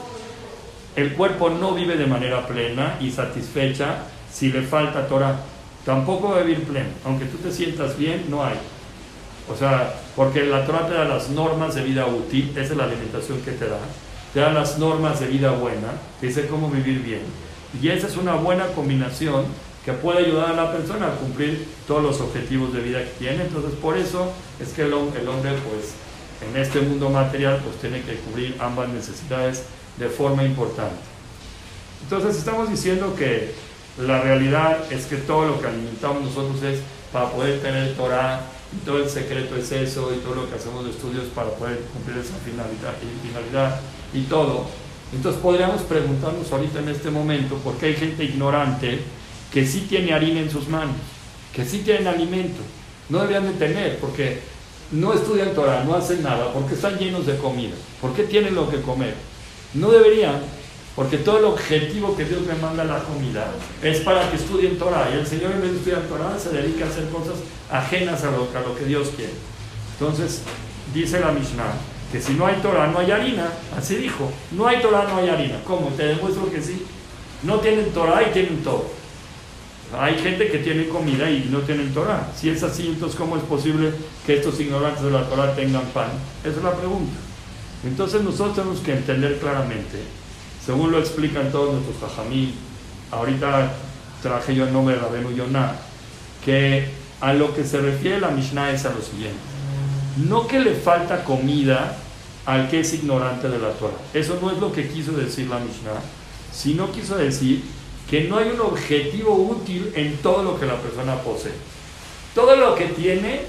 El 0.96 1.12
cuerpo 1.12 1.50
no 1.50 1.74
vive 1.74 1.98
de 1.98 2.06
manera 2.06 2.46
plena 2.46 2.96
y 3.02 3.10
satisfecha 3.10 4.04
si 4.32 4.50
le 4.50 4.62
falta 4.62 5.06
Torah. 5.08 5.36
Tampoco 5.84 6.30
va 6.30 6.38
a 6.38 6.42
vivir 6.42 6.64
pleno. 6.64 6.88
Aunque 7.04 7.26
tú 7.26 7.36
te 7.36 7.52
sientas 7.52 7.98
bien, 7.98 8.24
no 8.30 8.42
hay. 8.42 8.56
O 9.52 9.56
sea, 9.56 9.94
porque 10.14 10.44
la 10.44 10.66
Torah 10.66 10.86
te 10.86 10.94
da 10.94 11.04
las 11.04 11.30
normas 11.30 11.74
de 11.74 11.82
vida 11.82 12.06
útil, 12.06 12.50
esa 12.56 12.72
es 12.72 12.76
la 12.76 12.84
alimentación 12.84 13.40
que 13.40 13.52
te 13.52 13.66
da, 13.66 13.78
te 14.34 14.40
da 14.40 14.52
las 14.52 14.78
normas 14.78 15.20
de 15.20 15.26
vida 15.26 15.52
buena, 15.52 15.88
te 16.20 16.26
dice 16.26 16.46
cómo 16.46 16.68
vivir 16.70 17.02
bien. 17.02 17.22
Y 17.80 17.88
esa 17.88 18.06
es 18.06 18.16
una 18.16 18.34
buena 18.34 18.66
combinación 18.68 19.44
que 19.84 19.92
puede 19.92 20.26
ayudar 20.26 20.50
a 20.50 20.54
la 20.54 20.72
persona 20.72 21.06
a 21.06 21.10
cumplir 21.12 21.66
todos 21.86 22.02
los 22.02 22.20
objetivos 22.20 22.74
de 22.74 22.80
vida 22.80 22.98
que 23.00 23.10
tiene. 23.18 23.44
Entonces, 23.44 23.72
por 23.72 23.96
eso 23.96 24.32
es 24.60 24.68
que 24.70 24.82
el, 24.82 24.92
hombre, 24.92 25.16
pues, 25.16 25.94
en 26.46 26.60
este 26.60 26.80
mundo 26.80 27.08
material, 27.08 27.60
pues 27.64 27.76
tiene 27.76 28.02
que 28.02 28.16
cubrir 28.16 28.56
ambas 28.60 28.88
necesidades 28.90 29.64
de 29.96 30.08
forma 30.08 30.44
importante. 30.44 31.00
Entonces, 32.02 32.36
estamos 32.36 32.68
diciendo 32.68 33.14
que 33.16 33.52
la 33.98 34.20
realidad 34.20 34.78
es 34.92 35.06
que 35.06 35.16
todo 35.16 35.46
lo 35.46 35.60
que 35.60 35.66
alimentamos 35.66 36.22
nosotros 36.22 36.62
es 36.62 36.80
para 37.12 37.30
poder 37.30 37.60
tener 37.60 37.96
Torah, 37.96 38.42
y 38.72 38.84
todo 38.84 38.98
el 38.98 39.08
secreto 39.08 39.56
es 39.56 39.72
eso, 39.72 40.12
y 40.14 40.18
todo 40.18 40.34
lo 40.34 40.48
que 40.48 40.56
hacemos 40.56 40.84
de 40.84 40.90
estudios 40.90 41.24
para 41.34 41.50
poder 41.50 41.80
cumplir 41.92 42.18
esa 42.18 42.34
finalidad 42.44 42.94
y, 43.02 43.26
finalidad 43.26 43.80
y 44.12 44.22
todo. 44.22 44.66
Entonces 45.12 45.40
podríamos 45.40 45.82
preguntarnos 45.82 46.52
ahorita 46.52 46.80
en 46.80 46.90
este 46.90 47.10
momento 47.10 47.56
por 47.56 47.76
qué 47.76 47.86
hay 47.86 47.94
gente 47.94 48.24
ignorante 48.24 49.00
que 49.52 49.66
sí 49.66 49.86
tiene 49.88 50.12
harina 50.12 50.40
en 50.40 50.50
sus 50.50 50.68
manos, 50.68 50.96
que 51.54 51.64
sí 51.64 51.78
tienen 51.78 52.06
alimento. 52.06 52.60
No 53.08 53.20
deberían 53.20 53.44
de 53.44 53.52
tener, 53.52 53.98
porque 53.98 54.40
no 54.92 55.14
estudian 55.14 55.54
Torah, 55.54 55.84
no 55.84 55.94
hacen 55.94 56.22
nada, 56.22 56.52
porque 56.52 56.74
están 56.74 56.98
llenos 56.98 57.26
de 57.26 57.38
comida, 57.38 57.74
porque 58.02 58.24
tienen 58.24 58.54
lo 58.54 58.68
que 58.68 58.82
comer. 58.82 59.14
No 59.72 59.90
deberían 59.90 60.40
porque 60.98 61.18
todo 61.18 61.38
el 61.38 61.44
objetivo 61.44 62.16
que 62.16 62.24
Dios 62.24 62.42
me 62.42 62.54
manda 62.54 62.82
a 62.82 62.86
la 62.86 62.98
comida 63.04 63.52
es 63.84 64.00
para 64.00 64.28
que 64.28 64.34
estudien 64.36 64.76
Torah. 64.78 65.08
Y 65.14 65.18
el 65.18 65.24
Señor 65.28 65.52
en 65.52 65.60
vez 65.60 65.70
de 65.70 65.76
estudiar 65.76 66.02
Torah 66.08 66.36
se 66.36 66.48
dedica 66.48 66.86
a 66.86 66.88
hacer 66.88 67.08
cosas 67.08 67.36
ajenas 67.70 68.24
a 68.24 68.32
lo, 68.32 68.48
a 68.52 68.60
lo 68.66 68.74
que 68.76 68.84
Dios 68.84 69.10
quiere. 69.14 69.30
Entonces, 69.92 70.42
dice 70.92 71.20
la 71.20 71.30
Mishnah, 71.30 71.72
que 72.10 72.20
si 72.20 72.32
no 72.32 72.48
hay 72.48 72.56
Torah 72.56 72.88
no 72.88 72.98
hay 72.98 73.12
harina. 73.12 73.48
Así 73.76 73.94
dijo, 73.94 74.28
no 74.50 74.66
hay 74.66 74.82
Torah 74.82 75.04
no 75.04 75.18
hay 75.18 75.28
harina. 75.28 75.60
¿Cómo? 75.64 75.90
Te 75.90 76.04
demuestro 76.04 76.50
que 76.50 76.60
sí. 76.60 76.84
No 77.44 77.60
tienen 77.60 77.92
Torah 77.92 78.28
y 78.28 78.32
tienen 78.32 78.64
todo. 78.64 78.90
Hay 79.96 80.18
gente 80.18 80.48
que 80.48 80.58
tiene 80.58 80.88
comida 80.88 81.30
y 81.30 81.48
no 81.48 81.60
tienen 81.60 81.94
Torah. 81.94 82.28
Si 82.36 82.50
es 82.50 82.60
así, 82.64 82.88
entonces 82.88 83.16
¿cómo 83.16 83.36
es 83.36 83.44
posible 83.44 83.92
que 84.26 84.38
estos 84.38 84.58
ignorantes 84.58 85.04
de 85.04 85.12
la 85.12 85.28
Torah 85.28 85.54
tengan 85.54 85.84
pan? 85.94 86.10
Esa 86.42 86.56
es 86.56 86.64
la 86.64 86.74
pregunta. 86.74 87.16
Entonces 87.84 88.20
nosotros 88.22 88.56
tenemos 88.56 88.80
que 88.80 88.94
entender 88.94 89.38
claramente 89.38 90.17
según 90.68 90.92
lo 90.92 90.98
explican 90.98 91.50
todos 91.50 91.72
nuestros 91.72 91.96
jajamí, 91.98 92.52
ahorita 93.10 93.72
traje 94.22 94.54
yo 94.54 94.64
el 94.64 94.72
nombre 94.74 94.96
de 94.96 95.00
Rabenu 95.00 95.30
Yonah, 95.30 95.74
que 96.44 96.90
a 97.22 97.32
lo 97.32 97.54
que 97.54 97.64
se 97.64 97.78
refiere 97.78 98.20
la 98.20 98.28
Mishnah 98.28 98.72
es 98.72 98.84
a 98.84 98.90
lo 98.90 99.00
siguiente. 99.00 99.38
No 100.28 100.46
que 100.46 100.60
le 100.60 100.74
falta 100.74 101.24
comida 101.24 101.96
al 102.44 102.68
que 102.68 102.80
es 102.80 102.92
ignorante 102.92 103.48
de 103.48 103.58
la 103.58 103.70
Torah. 103.70 103.96
Eso 104.12 104.38
no 104.42 104.50
es 104.50 104.58
lo 104.58 104.70
que 104.70 104.90
quiso 104.90 105.12
decir 105.12 105.48
la 105.48 105.58
Mishnah, 105.58 106.02
sino 106.52 106.92
quiso 106.92 107.16
decir 107.16 107.64
que 108.10 108.24
no 108.24 108.36
hay 108.36 108.50
un 108.50 108.60
objetivo 108.60 109.36
útil 109.36 109.90
en 109.94 110.18
todo 110.18 110.42
lo 110.42 110.60
que 110.60 110.66
la 110.66 110.76
persona 110.76 111.14
posee. 111.22 111.54
Todo 112.34 112.56
lo 112.56 112.74
que 112.74 112.88
tiene 112.88 113.40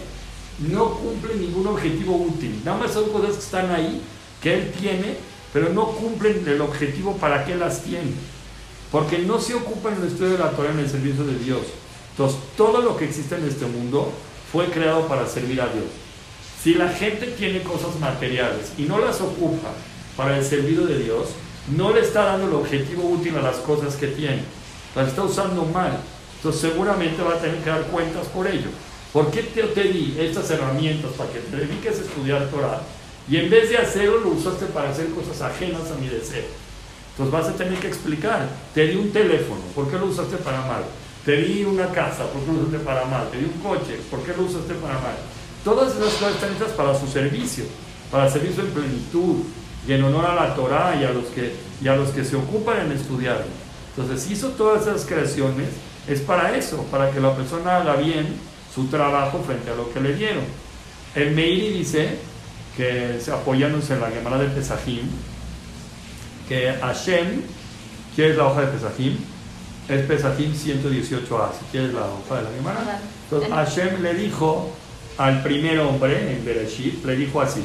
no 0.60 0.92
cumple 0.92 1.36
ningún 1.36 1.68
objetivo 1.68 2.16
útil. 2.16 2.62
Nada 2.64 2.78
más 2.78 2.94
son 2.94 3.10
cosas 3.10 3.34
que 3.34 3.40
están 3.40 3.72
ahí, 3.72 4.02
que 4.42 4.54
él 4.54 4.72
tiene 4.80 5.29
pero 5.54 5.70
no 5.70 5.88
cumplen 5.88 6.44
el 6.48 6.62
objetivo 6.62 7.18
para 7.18 7.46
qué 7.46 7.56
las 7.56 7.84
tienen. 7.84 8.16
Porque 8.92 9.20
no 9.20 9.40
se 9.40 9.54
ocupan 9.54 9.94
en 9.96 10.02
el 10.02 10.08
estudio 10.08 10.32
de 10.34 10.40
la 10.40 10.52
Torah 10.52 10.72
en 10.72 10.80
el 10.80 10.90
servicio 10.90 11.24
de 11.24 11.38
Dios. 11.38 11.62
Entonces, 12.12 12.40
todo 12.58 12.82
lo 12.82 12.98
que 12.98 13.06
existe 13.06 13.36
en 13.36 13.48
este 13.48 13.66
mundo 13.66 14.12
fue 14.52 14.66
creado 14.66 15.08
para 15.08 15.28
servir 15.28 15.62
a 15.62 15.68
Dios. 15.68 15.86
Si 16.62 16.74
la 16.74 16.90
gente 16.90 17.28
tiene 17.28 17.64
cosas 17.64 18.00
materiales 18.00 18.74
y 18.78 18.84
no 18.84 19.00
las 19.00 19.22
ocupa 19.22 19.70
para 20.18 20.38
el 20.38 20.44
servicio 20.44 20.86
de 20.86 21.00
Dios, 21.00 21.30
no 21.76 21.94
le 21.94 22.02
está 22.02 22.26
dando 22.26 22.48
el 22.48 22.54
objetivo 22.54 23.08
útil 23.08 23.38
a 23.38 23.42
las 23.42 23.58
cosas 23.58 23.96
que 23.96 24.08
tiene. 24.08 24.42
Las 24.96 25.10
está 25.10 25.24
usando 25.24 25.64
mal. 25.66 26.00
Entonces 26.38 26.62
seguramente 26.62 27.22
va 27.22 27.36
a 27.36 27.40
tener 27.40 27.60
que 27.64 27.70
dar 27.70 27.84
cuentas 27.84 28.28
por 28.28 28.48
ello. 28.48 28.70
¿Por 29.14 29.32
qué 29.32 29.44
te, 29.44 29.64
te 29.64 29.84
di 29.84 30.16
estas 30.20 30.50
herramientas 30.52 31.12
para 31.18 31.32
que 31.32 31.40
te 31.40 31.58
dediques 31.58 32.00
a 32.00 32.02
estudiar 32.02 32.48
Torah? 32.50 32.82
Y 33.30 33.38
en 33.38 33.50
vez 33.50 33.70
de 33.70 33.78
hacerlo, 33.78 34.20
lo 34.20 34.30
usaste 34.30 34.66
para 34.68 34.90
hacer 34.90 35.08
cosas 35.10 35.42
ajenas 35.42 35.92
a 35.92 35.96
mi 35.96 36.08
deseo. 36.08 36.46
Entonces 37.12 37.32
vas 37.32 37.48
a 37.48 37.58
tener 37.58 37.80
que 37.80 37.88
explicar. 37.88 38.50
Te 38.74 38.88
di 38.88 38.96
un 38.96 39.12
teléfono. 39.12 39.62
¿Por 39.76 39.90
qué 39.90 39.98
lo 39.98 40.06
usaste 40.06 40.38
para 40.38 40.62
mal? 40.62 40.84
te 41.26 41.44
di 41.44 41.64
una 41.64 41.88
casa, 41.92 42.24
¿por 42.32 42.42
qué 42.42 42.52
lo 42.52 42.60
usaste 42.60 42.80
para 42.80 43.06
mal? 43.06 43.30
Te 43.30 43.38
di 43.38 43.46
un 43.46 43.62
coche, 43.62 44.00
¿por 44.10 44.24
qué 44.24 44.34
lo 44.36 44.44
usaste 44.44 44.74
para 44.76 44.96
mal? 44.96 45.16
Todas 45.64 45.96
esas 45.96 46.14
cosas 46.14 46.36
están 46.36 46.56
hechas 46.56 46.72
para 46.72 46.98
su 46.98 47.08
servicio, 47.08 47.66
para 48.12 48.30
servicio 48.30 48.64
en 48.64 48.70
plenitud 48.70 49.44
y 49.88 49.94
en 49.94 50.04
honor 50.04 50.26
a 50.26 50.36
la 50.36 50.56
Torah 50.56 50.98
y 51.00 51.04
a 51.04 51.12
los 51.12 51.26
que, 51.26 51.54
y 51.82 51.88
a 51.88 51.96
los 51.96 52.10
que 52.10 52.24
se 52.24 52.36
ocupan 52.36 52.80
en 52.86 52.94
estudiar. 52.94 53.46
Entonces 53.96 54.32
hizo 54.32 54.50
todas 54.50 54.88
esas 54.88 55.06
creaciones, 55.06 55.68
es 56.08 56.22
para 56.22 56.58
eso, 56.58 56.84
para 56.90 57.12
que 57.12 57.20
la 57.20 57.36
persona 57.36 57.78
haga 57.78 57.96
bien 57.98 58.36
su 58.74 58.88
trabajo 58.88 59.44
frente 59.46 59.70
a 59.70 59.76
lo 59.76 59.94
que 59.94 60.00
le 60.00 60.16
dieron. 60.16 60.44
El 61.14 61.36
Meiri 61.36 61.70
dice, 61.70 62.18
que 62.80 63.20
apoyándose 63.30 63.94
en 63.94 64.00
la 64.00 64.10
Gemara 64.10 64.38
de 64.38 64.48
Pesajim, 64.48 65.02
que 66.48 66.72
Hashem, 66.80 67.42
¿qué 68.16 68.30
es 68.30 68.38
la 68.38 68.48
hoja 68.48 68.62
de 68.62 68.68
Pesajim? 68.68 69.18
Es 69.90 70.06
Pesajim 70.06 70.54
118a, 70.54 71.52
si 71.60 71.66
quieres 71.74 71.94
la 71.94 72.06
hoja 72.06 72.38
de 72.38 72.44
la 72.44 72.50
Gemara. 72.56 73.02
Entonces 73.26 73.50
Hashem 73.50 74.02
le 74.02 74.14
dijo 74.14 74.72
al 75.18 75.44
primer 75.44 75.78
hombre 75.82 76.32
en 76.32 76.46
Bereshit, 76.46 77.04
le 77.04 77.18
dijo 77.18 77.42
así, 77.42 77.60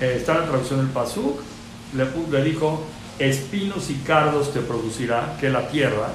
eh, 0.00 0.14
está 0.16 0.32
en 0.32 0.40
la 0.40 0.46
traducción 0.46 0.78
del 0.78 0.88
Pasuk, 0.88 1.38
le, 1.94 2.06
le 2.30 2.42
dijo, 2.42 2.86
espinos 3.18 3.90
y 3.90 3.96
cardos 3.96 4.50
te 4.54 4.60
producirá, 4.60 5.36
que 5.38 5.50
la 5.50 5.68
tierra, 5.68 6.08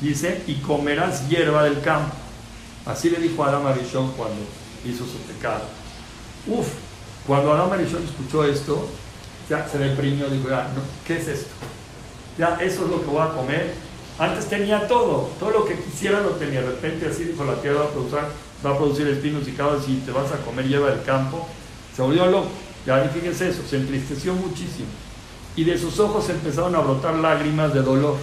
dice, 0.00 0.40
y 0.46 0.54
comerás 0.54 1.28
hierba 1.28 1.64
del 1.64 1.82
campo. 1.82 2.16
Así 2.86 3.10
le 3.10 3.18
dijo 3.18 3.44
a 3.44 3.48
Adam 3.48 3.66
Arishon 3.66 4.12
cuando 4.12 4.40
hizo 4.86 5.04
su 5.04 5.18
pecado. 5.26 5.64
Uf, 6.46 6.68
cuando 7.26 7.52
Adam 7.52 7.72
Arishon 7.72 8.04
escuchó 8.04 8.44
esto, 8.44 8.86
ya 9.48 9.68
se 9.68 9.78
deprimió, 9.78 10.28
dijo, 10.28 10.48
ya, 10.48 10.64
no, 10.74 10.82
¿qué 11.06 11.18
es 11.18 11.28
esto? 11.28 11.50
Ya, 12.38 12.56
eso 12.60 12.84
es 12.84 12.90
lo 12.90 13.00
que 13.00 13.06
voy 13.06 13.22
a 13.22 13.30
comer. 13.30 13.74
Antes 14.18 14.46
tenía 14.46 14.86
todo, 14.86 15.30
todo 15.38 15.50
lo 15.50 15.64
que 15.64 15.78
quisiera 15.78 16.20
lo 16.20 16.30
tenía. 16.30 16.60
De 16.60 16.68
repente 16.68 17.06
así 17.08 17.24
dijo, 17.24 17.44
la 17.44 17.54
tierra 17.56 17.80
va 17.80 17.84
a 17.86 17.90
producir, 17.90 18.18
va 18.64 18.70
a 18.70 18.76
producir 18.76 19.08
espinos 19.08 19.46
y 19.48 19.52
cardos 19.52 19.84
y 19.88 19.96
te 19.96 20.12
vas 20.12 20.32
a 20.32 20.36
comer 20.38 20.66
hierba 20.68 20.90
del 20.90 21.02
campo. 21.02 21.48
Se 21.94 22.02
volvió 22.02 22.26
loco. 22.26 22.48
Ya 22.86 22.98
fíjense 23.08 23.48
eso, 23.48 23.62
se 23.68 23.76
entristeció 23.76 24.34
muchísimo 24.34 24.88
y 25.56 25.64
de 25.64 25.78
sus 25.78 25.98
ojos 26.00 26.28
empezaron 26.28 26.74
a 26.74 26.80
brotar 26.80 27.14
lágrimas 27.14 27.72
de 27.72 27.82
dolor. 27.82 28.16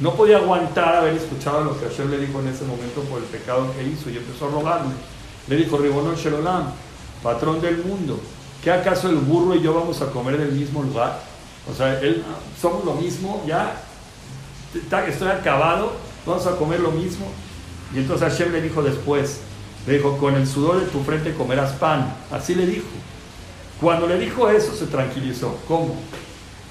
No 0.00 0.14
podía 0.14 0.38
aguantar 0.38 0.96
haber 0.96 1.14
escuchado 1.14 1.64
lo 1.64 1.78
que 1.78 1.86
Hashem 1.86 2.10
le 2.10 2.18
dijo 2.18 2.40
en 2.40 2.48
ese 2.48 2.64
momento 2.64 3.00
por 3.02 3.18
el 3.18 3.24
pecado 3.24 3.72
que 3.74 3.84
hizo 3.84 4.10
y 4.10 4.16
empezó 4.16 4.46
a 4.46 4.50
rogarle. 4.50 4.92
Le 5.48 5.56
dijo, 5.56 5.78
Ribonón 5.78 6.16
Shelolam, 6.16 6.72
patrón 7.24 7.60
del 7.60 7.78
mundo, 7.78 8.20
¿qué 8.62 8.70
acaso 8.70 9.08
el 9.08 9.16
burro 9.16 9.56
y 9.56 9.62
yo 9.62 9.74
vamos 9.74 10.00
a 10.02 10.10
comer 10.10 10.36
en 10.36 10.42
el 10.42 10.52
mismo 10.52 10.82
lugar? 10.82 11.20
O 11.68 11.74
sea, 11.74 11.98
él, 11.98 12.22
somos 12.60 12.84
lo 12.84 12.94
mismo, 12.94 13.42
ya 13.46 13.80
estoy 15.08 15.28
acabado, 15.28 15.94
vamos 16.26 16.46
a 16.46 16.54
comer 16.56 16.78
lo 16.80 16.92
mismo. 16.92 17.26
Y 17.94 17.98
entonces 17.98 18.28
Hashem 18.28 18.52
le 18.52 18.60
dijo 18.60 18.82
después, 18.82 19.40
le 19.86 19.94
dijo, 19.94 20.18
con 20.18 20.34
el 20.34 20.46
sudor 20.46 20.80
de 20.80 20.86
tu 20.86 21.02
frente 21.02 21.34
comerás 21.34 21.72
pan. 21.72 22.14
Así 22.30 22.54
le 22.54 22.66
dijo. 22.66 22.86
Cuando 23.80 24.06
le 24.06 24.18
dijo 24.18 24.48
eso 24.48 24.74
se 24.74 24.86
tranquilizó. 24.86 25.56
¿Cómo? 25.66 25.96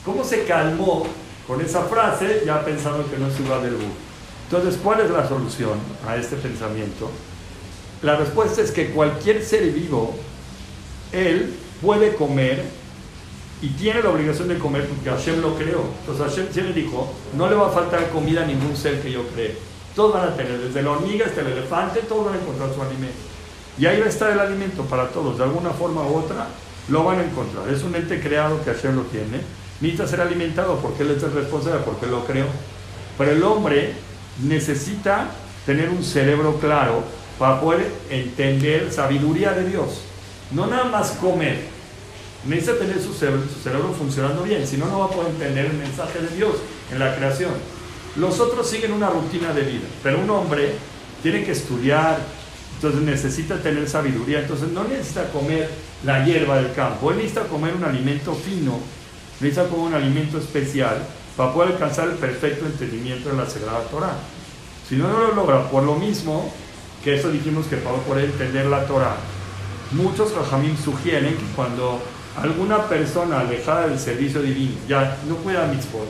¿Cómo 0.06 0.24
se 0.24 0.46
calmó 0.46 1.06
con 1.48 1.62
esa 1.62 1.82
frase 1.84 2.44
ya 2.46 2.64
pensando 2.64 3.10
que 3.10 3.18
no 3.18 3.28
es 3.28 3.40
igual 3.40 3.64
del 3.64 3.76
burro? 3.76 4.14
Entonces, 4.50 4.80
¿cuál 4.84 5.00
es 5.00 5.10
la 5.10 5.28
solución 5.28 5.80
a 6.08 6.16
este 6.16 6.36
pensamiento? 6.36 7.10
La 8.02 8.18
respuesta 8.18 8.62
es 8.62 8.72
que 8.72 8.92
cualquier 8.92 9.44
ser 9.44 9.72
vivo, 9.72 10.14
él 11.14 11.54
puede 11.82 12.16
comer 12.16 12.64
y 13.62 13.70
tiene 13.70 14.02
la 14.02 14.10
obligación 14.10 14.50
de 14.50 14.58
comer 14.58 14.88
porque 14.88 15.10
Hashem 15.10 15.42
lo 15.42 15.56
creó. 15.56 15.84
Entonces 16.02 16.46
Hashem 16.46 16.68
le 16.68 16.74
dijo, 16.74 17.14
no 17.36 17.50
le 17.50 17.56
va 17.56 17.68
a 17.68 17.72
faltar 17.72 18.10
comida 18.10 18.44
a 18.44 18.46
ningún 18.46 18.76
ser 18.76 19.02
que 19.02 19.12
yo 19.12 19.26
cree. 19.30 19.56
Todos 19.96 20.14
van 20.14 20.30
a 20.30 20.36
tener, 20.36 20.60
desde 20.60 20.82
la 20.82 20.92
hormiga 20.92 21.26
hasta 21.26 21.42
el 21.42 21.48
elefante, 21.48 22.02
todos 22.02 22.26
van 22.26 22.36
a 22.36 22.42
encontrar 22.42 22.74
su 22.74 22.82
alimento. 22.82 23.16
Y 23.78 23.86
ahí 23.86 24.00
va 24.00 24.08
a 24.08 24.10
estar 24.10 24.32
el 24.32 24.40
alimento 24.40 24.84
para 24.84 25.10
todos, 25.10 25.38
de 25.38 25.44
alguna 25.44 25.70
forma 25.70 26.02
u 26.02 26.18
otra, 26.18 26.48
lo 26.90 27.04
van 27.04 27.20
a 27.20 27.24
encontrar. 27.24 27.70
Es 27.70 27.84
un 27.84 27.96
ente 27.96 28.20
creado 28.20 28.64
que 28.64 28.74
Hashem 28.74 28.96
lo 28.96 29.04
tiene 29.04 29.40
necesita 29.84 30.08
ser 30.08 30.22
alimentado 30.22 30.78
porque 30.78 31.04
él 31.04 31.12
es 31.12 31.24
el 31.24 31.34
responsable, 31.34 31.82
porque 31.84 32.08
lo 32.08 32.26
creó. 32.26 32.46
Pero 33.18 33.32
el 33.32 33.44
hombre 33.44 33.94
necesita 34.42 35.28
tener 35.66 35.90
un 35.90 36.04
cerebro 36.04 36.58
claro 36.60 37.04
para 37.38 37.60
poder 37.60 37.92
entender 38.10 38.92
sabiduría 38.92 39.52
de 39.52 39.68
Dios. 39.68 40.02
No 40.54 40.68
nada 40.68 40.86
más 40.86 41.12
comer. 41.12 41.68
Necesita 42.46 42.78
tener 42.78 43.02
su 43.02 43.14
cerebro, 43.14 43.44
su 43.44 43.62
cerebro 43.62 43.94
funcionando 43.94 44.44
bien, 44.44 44.68
si 44.68 44.78
no, 44.78 44.88
no 44.88 45.00
va 45.00 45.06
a 45.06 45.10
poder 45.10 45.30
entender 45.32 45.68
el 45.68 45.74
mensaje 45.74 46.20
de 46.20 46.36
Dios 46.36 46.56
en 46.92 47.00
la 47.00 47.16
creación. 47.16 47.52
Los 48.18 48.40
otros 48.40 48.70
siguen 48.70 48.92
una 48.92 49.10
rutina 49.10 49.54
de 49.54 49.62
vida, 49.62 49.88
pero 50.04 50.20
un 50.20 50.30
hombre 50.30 50.74
tiene 51.22 51.44
que 51.46 51.54
estudiar, 51.54 52.20
entonces 52.76 53.02
necesita 53.02 53.58
tener 53.62 53.88
sabiduría, 53.88 54.40
entonces 54.40 54.70
no 54.70 54.84
necesita 54.84 55.32
comer 55.32 55.70
la 56.04 56.26
hierba 56.26 56.58
del 56.58 56.74
campo, 56.74 57.12
él 57.12 57.18
necesita 57.18 57.48
comer 57.48 57.74
un 57.76 57.86
alimento 57.86 58.36
fino 58.36 58.80
necesita 59.44 59.68
como 59.68 59.84
un 59.84 59.94
alimento 59.94 60.38
especial 60.38 60.98
para 61.36 61.54
poder 61.54 61.74
alcanzar 61.74 62.08
el 62.08 62.16
perfecto 62.16 62.66
entendimiento 62.66 63.30
de 63.30 63.38
la 63.38 63.50
Sagrada 63.50 63.82
Torah. 63.92 64.16
Si 64.88 64.96
no, 64.96 65.08
no 65.08 65.20
lo 65.20 65.36
logra, 65.36 65.70
por 65.70 65.84
lo 65.84 65.96
mismo 65.96 66.52
que 67.04 67.16
eso 67.16 67.30
dijimos 67.30 67.68
que 67.68 67.78
para 67.78 67.98
poder 67.98 68.26
entender 68.26 68.66
la 68.68 68.86
Torah, 68.86 69.16
muchos 69.94 70.34
rajamim 70.34 70.76
sugieren 70.78 71.36
que 71.36 71.46
cuando 71.56 72.02
alguna 72.42 72.88
persona 72.88 73.42
alejada 73.42 73.88
del 73.88 74.00
servicio 74.00 74.42
divino 74.42 74.74
ya 74.88 75.18
no 75.28 75.36
cuida 75.38 75.68
mitzvot 75.68 76.08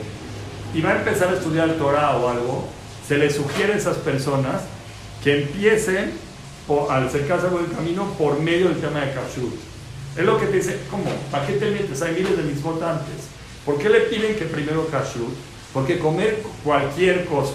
y 0.74 0.80
va 0.80 0.90
a 0.90 0.96
empezar 0.98 1.28
a 1.28 1.34
estudiar 1.34 1.70
Torah 1.74 2.16
o 2.16 2.28
algo, 2.28 2.68
se 3.06 3.18
le 3.18 3.30
sugiere 3.30 3.74
a 3.74 3.76
esas 3.76 3.96
personas 3.98 4.62
que 5.22 5.42
empiecen 5.42 6.12
al 6.90 7.06
acercarse 7.06 7.46
al 7.46 7.52
buen 7.52 7.66
camino 7.66 8.04
por 8.18 8.40
medio 8.40 8.68
del 8.68 8.80
tema 8.80 9.00
de 9.00 9.12
kashrut 9.12 9.54
es 10.16 10.24
lo 10.24 10.38
que 10.38 10.46
te 10.46 10.56
dice, 10.58 10.78
¿cómo? 10.90 11.04
¿Para 11.30 11.46
qué 11.46 11.54
te 11.54 11.70
metes? 11.70 12.00
Hay 12.02 12.14
miles 12.14 12.36
de 12.36 12.44
mis 12.44 12.62
votantes. 12.62 13.28
¿Por 13.66 13.78
qué 13.78 13.88
le 13.88 14.00
piden 14.02 14.36
que 14.36 14.44
primero 14.44 14.86
kashrut? 14.88 15.34
Porque 15.72 15.98
comer 15.98 16.40
cualquier 16.62 17.24
cosa, 17.24 17.54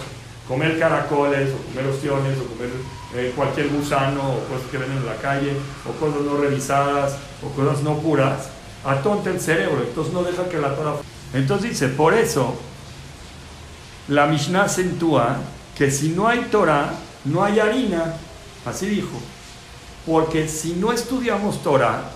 comer 0.49 0.79
caracoles, 0.79 1.51
o 1.53 1.57
comer 1.69 1.85
ostiones, 1.85 2.37
o 2.39 2.45
comer 2.45 2.71
eh, 3.13 3.31
cualquier 3.35 3.69
gusano, 3.69 4.19
o 4.33 4.39
cosas 4.49 4.67
que 4.71 4.79
venden 4.79 4.97
en 4.97 5.05
la 5.05 5.15
calle, 5.17 5.53
o 5.87 5.91
cosas 5.99 6.21
no 6.21 6.37
revisadas, 6.37 7.17
o 7.43 7.49
cosas 7.49 7.83
no 7.83 7.99
puras, 7.99 8.49
atonta 8.83 9.29
el 9.29 9.39
cerebro, 9.39 9.83
entonces 9.87 10.11
no 10.11 10.23
deja 10.23 10.49
que 10.49 10.57
la 10.57 10.75
Torah... 10.75 10.95
Entonces 11.35 11.69
dice, 11.69 11.89
por 11.89 12.15
eso, 12.15 12.55
la 14.07 14.25
Mishnah 14.25 14.63
acentúa 14.63 15.37
que 15.77 15.91
si 15.91 16.09
no 16.09 16.27
hay 16.27 16.47
Torah, 16.51 16.93
no 17.25 17.43
hay 17.43 17.59
harina, 17.59 18.15
así 18.65 18.87
dijo. 18.87 19.21
Porque 20.07 20.47
si 20.47 20.73
no 20.73 20.91
estudiamos 20.91 21.61
Torah, 21.61 22.09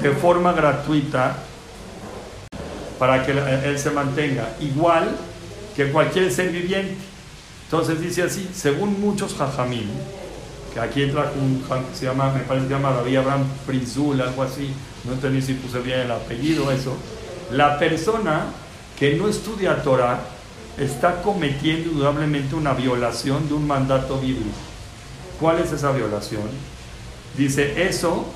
de 0.00 0.10
forma 0.12 0.52
gratuita 0.52 1.38
para 3.00 3.26
que 3.26 3.32
él 3.32 3.76
se 3.78 3.90
mantenga, 3.90 4.50
igual 4.60 5.16
que 5.76 5.90
cualquier 5.90 6.32
ser 6.32 6.50
viviente. 6.50 6.96
Entonces 7.64 8.00
dice 8.00 8.22
así, 8.22 8.48
según 8.52 9.00
muchos 9.00 9.34
jajamín, 9.34 9.88
que 10.72 10.80
aquí 10.80 11.02
entra 11.02 11.32
un 11.36 11.62
que 11.62 11.96
se 11.96 12.06
llama, 12.06 12.32
me 12.32 12.40
parece 12.40 12.66
que 12.66 12.74
se 12.74 12.80
llama 12.80 12.96
Rabbi 12.96 13.16
Abraham 13.16 13.44
Prizul, 13.66 14.20
algo 14.20 14.42
así, 14.42 14.72
no 15.04 15.12
entendí 15.12 15.42
si 15.42 15.54
puse 15.54 15.80
bien 15.80 16.00
el 16.00 16.10
apellido, 16.10 16.70
eso. 16.70 16.96
La 17.52 17.78
persona 17.78 18.46
que 18.98 19.14
no 19.14 19.28
estudia 19.28 19.82
Torah 19.82 20.20
está 20.78 21.22
cometiendo 21.22 21.90
indudablemente 21.90 22.54
una 22.54 22.72
violación 22.72 23.48
de 23.48 23.54
un 23.54 23.66
mandato 23.66 24.18
bíblico. 24.18 24.56
¿Cuál 25.38 25.58
es 25.60 25.72
esa 25.72 25.90
violación? 25.92 26.42
Dice, 27.36 27.86
eso 27.88 28.26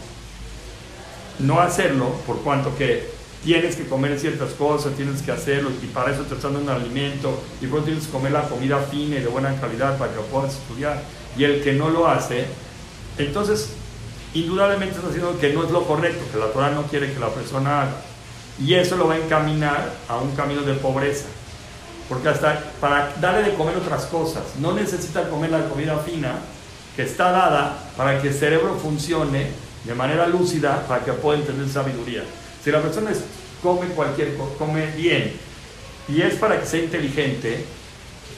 no 1.39 1.61
hacerlo, 1.61 2.13
por 2.27 2.41
cuanto 2.43 2.77
que 2.77 3.14
tienes 3.45 3.77
que 3.77 3.87
comer 3.87 4.19
ciertas 4.19 4.53
cosas, 4.55 4.95
tienes 4.95 5.21
que 5.21 5.31
hacerlo, 5.31 5.71
y 5.83 5.87
para 5.87 6.13
eso 6.13 6.23
te 6.23 6.35
están 6.35 6.55
dando 6.55 6.73
un 6.73 6.81
alimento, 6.81 7.43
y 7.61 7.67
por 7.67 7.85
tienes 7.85 8.07
que 8.07 8.13
comer 8.13 8.33
la 8.33 8.49
comida 8.49 8.79
fina 8.79 9.17
y 9.17 9.21
de 9.21 9.29
buena 9.29 9.55
calidad 9.61 9.99
para 9.99 10.11
que 10.11 10.17
lo 10.17 10.23
puedas 10.25 10.55
estudiar, 10.55 11.03
y 11.37 11.45
el 11.45 11.63
que 11.63 11.75
no 11.75 11.91
lo 11.91 12.09
hace, 12.09 12.47
entonces 13.19 13.75
indudablemente 14.33 14.97
está 14.97 15.09
haciendo 15.09 15.39
que 15.39 15.53
no 15.53 15.65
es 15.65 15.71
lo 15.71 15.85
correcto, 15.85 16.25
que 16.33 16.39
la 16.39 16.47
Torah 16.47 16.71
no 16.71 16.85
quiere 16.85 17.13
que 17.13 17.21
la 17.21 17.29
persona 17.29 17.83
haga, 17.83 17.97
y 18.59 18.75
eso 18.75 18.97
lo 18.97 19.07
va 19.07 19.15
a 19.15 19.19
encaminar 19.19 19.93
a 20.09 20.17
un 20.17 20.35
camino 20.35 20.63
de 20.63 20.75
pobreza, 20.75 21.27
porque 22.09 22.29
hasta 22.29 22.59
para 22.81 23.13
darle 23.21 23.51
de 23.51 23.55
comer 23.57 23.77
otras 23.77 24.07
cosas, 24.07 24.43
no 24.59 24.73
necesita 24.73 25.29
comer 25.29 25.51
la 25.51 25.69
comida 25.69 25.99
fina 25.99 26.39
que 26.97 27.03
está 27.03 27.31
dada 27.31 27.91
para 27.97 28.23
que 28.23 28.29
el 28.29 28.35
cerebro 28.35 28.77
funcione 28.77 29.49
de 29.85 29.95
manera 29.95 30.27
lúcida 30.27 30.87
para 30.87 31.05
que 31.05 31.13
pueda 31.13 31.41
entender 31.41 31.69
sabiduría. 31.69 32.23
Si 32.65 32.71
la 32.71 32.81
persona 32.81 33.11
come 33.63 33.89
cualquier 33.89 34.37
come 34.59 34.87
bien 34.97 35.33
y 36.09 36.23
es 36.23 36.35
para 36.37 36.59
que 36.59 36.67
sea 36.67 36.81
inteligente 36.81 37.63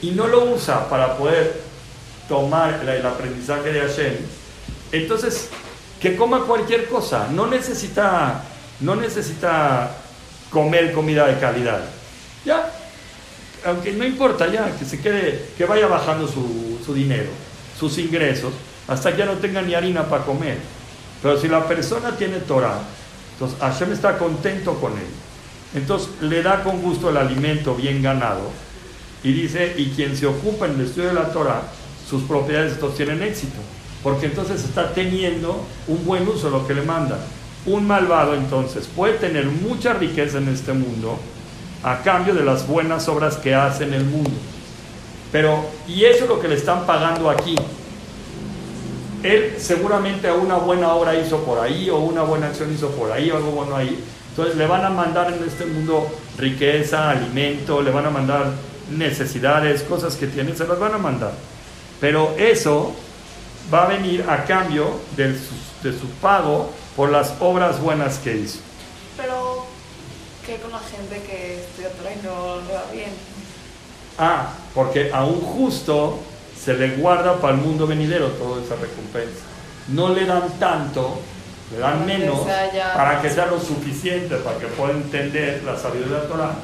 y 0.02 0.10
no 0.10 0.26
lo 0.26 0.46
usa 0.46 0.88
para 0.88 1.16
poder 1.16 1.62
tomar 2.28 2.80
el, 2.88 3.06
aprendizaje 3.06 3.72
de 3.72 3.80
Hashem, 3.80 4.14
entonces 4.90 5.48
que 6.00 6.16
coma 6.16 6.40
cualquier 6.40 6.88
cosa, 6.88 7.28
no 7.30 7.46
necesita, 7.46 8.42
no 8.80 8.96
necesita 8.96 9.92
comer 10.50 10.92
comida 10.92 11.28
de 11.28 11.38
calidad. 11.38 11.82
Ya, 12.44 12.68
aunque 13.64 13.92
no 13.92 14.04
importa 14.04 14.48
ya, 14.48 14.76
que 14.76 14.84
se 14.84 15.00
quede, 15.00 15.50
que 15.56 15.64
vaya 15.66 15.86
bajando 15.86 16.26
su, 16.26 16.80
su 16.84 16.92
dinero, 16.94 17.30
sus 17.78 17.96
ingresos, 17.98 18.52
hasta 18.88 19.12
que 19.12 19.18
ya 19.18 19.26
no 19.26 19.34
tenga 19.34 19.62
ni 19.62 19.74
harina 19.74 20.04
para 20.08 20.24
comer. 20.24 20.58
Pero 21.22 21.40
si 21.40 21.48
la 21.48 21.66
persona 21.66 22.16
tiene 22.16 22.38
Torah, 22.40 22.80
entonces 23.36 23.58
Hashem 23.60 23.92
está 23.92 24.16
contento 24.16 24.74
con 24.80 24.92
él. 24.92 25.06
Entonces 25.74 26.08
le 26.22 26.42
da 26.42 26.62
con 26.62 26.80
gusto 26.80 27.10
el 27.10 27.18
alimento 27.18 27.74
bien 27.74 28.02
ganado 28.02 28.50
y 29.22 29.32
dice, 29.32 29.74
y 29.76 29.90
quien 29.90 30.16
se 30.16 30.26
ocupa 30.26 30.64
en 30.64 30.76
el 30.76 30.86
estudio 30.86 31.08
de 31.08 31.14
la 31.14 31.32
Torah, 31.32 31.62
sus 32.08 32.22
propiedades 32.22 32.72
estos 32.72 32.94
tienen 32.94 33.22
éxito. 33.22 33.58
Porque 34.02 34.26
entonces 34.26 34.64
está 34.64 34.94
teniendo 34.94 35.66
un 35.86 36.04
buen 36.06 36.26
uso 36.26 36.46
de 36.46 36.58
lo 36.58 36.66
que 36.66 36.74
le 36.74 36.82
manda. 36.82 37.18
Un 37.66 37.86
malvado 37.86 38.34
entonces 38.34 38.86
puede 38.86 39.14
tener 39.14 39.46
mucha 39.46 39.92
riqueza 39.92 40.38
en 40.38 40.48
este 40.48 40.72
mundo 40.72 41.18
a 41.82 41.98
cambio 42.02 42.34
de 42.34 42.44
las 42.44 42.66
buenas 42.66 43.06
obras 43.08 43.36
que 43.36 43.54
hace 43.54 43.84
en 43.84 43.94
el 43.94 44.04
mundo. 44.04 44.30
Pero, 45.30 45.66
y 45.86 46.04
eso 46.04 46.24
es 46.24 46.30
lo 46.30 46.40
que 46.40 46.48
le 46.48 46.54
están 46.54 46.86
pagando 46.86 47.28
aquí. 47.28 47.54
Él 49.26 49.56
seguramente 49.58 50.30
una 50.30 50.56
buena 50.56 50.94
obra 50.94 51.16
hizo 51.16 51.38
por 51.40 51.58
ahí, 51.58 51.90
o 51.90 51.98
una 51.98 52.22
buena 52.22 52.46
acción 52.46 52.72
hizo 52.72 52.90
por 52.90 53.10
ahí, 53.10 53.28
o 53.30 53.36
algo 53.36 53.50
bueno 53.50 53.74
ahí. 53.74 53.98
Entonces 54.30 54.56
le 54.56 54.66
van 54.66 54.84
a 54.84 54.90
mandar 54.90 55.32
en 55.32 55.42
este 55.42 55.66
mundo 55.66 56.06
riqueza, 56.38 57.10
alimento, 57.10 57.82
le 57.82 57.90
van 57.90 58.06
a 58.06 58.10
mandar 58.10 58.52
necesidades, 58.90 59.82
cosas 59.82 60.14
que 60.14 60.28
tiene, 60.28 60.54
se 60.54 60.66
las 60.66 60.78
van 60.78 60.94
a 60.94 60.98
mandar. 60.98 61.32
Pero 62.00 62.34
eso 62.38 62.94
va 63.72 63.84
a 63.84 63.88
venir 63.88 64.24
a 64.28 64.44
cambio 64.44 65.00
de 65.16 65.34
su, 65.34 65.88
de 65.88 65.98
su 65.98 66.06
pago 66.20 66.70
por 66.94 67.10
las 67.10 67.34
obras 67.40 67.80
buenas 67.80 68.18
que 68.18 68.36
hizo. 68.36 68.60
Pero, 69.16 69.66
¿qué 70.46 70.56
con 70.58 70.70
la 70.70 70.78
gente 70.78 71.20
que 71.26 71.60
estudia 71.60 71.90
Torah 71.90 72.12
y 72.12 72.24
no 72.24 72.60
le 72.68 72.74
va 72.74 72.84
bien? 72.92 73.10
Ah, 74.18 74.52
porque 74.72 75.10
a 75.12 75.24
un 75.24 75.40
justo 75.40 76.20
se 76.66 76.74
le 76.74 76.96
guarda 76.96 77.40
para 77.40 77.54
el 77.54 77.60
mundo 77.60 77.86
venidero 77.86 78.26
toda 78.30 78.60
esa 78.60 78.74
recompensa. 78.74 79.44
No 79.86 80.08
le 80.08 80.26
dan 80.26 80.58
tanto, 80.58 81.20
le 81.72 81.78
dan 81.78 81.92
Para 82.00 82.04
menos 82.04 82.40
para 82.96 83.22
que 83.22 83.30
sea 83.30 83.46
lo 83.46 83.60
suficiente 83.60 84.34
para 84.38 84.58
que 84.58 84.66
pueda 84.66 84.90
entender 84.94 85.62
la 85.64 85.78
sabiduría 85.78 86.16
de 86.16 86.22
la 86.24 86.28
Torah. 86.28 86.54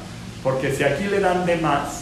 Porque 0.42 0.74
si 0.74 0.82
aquí 0.82 1.04
le 1.04 1.20
dan 1.20 1.46
de 1.46 1.54
más, 1.58 2.00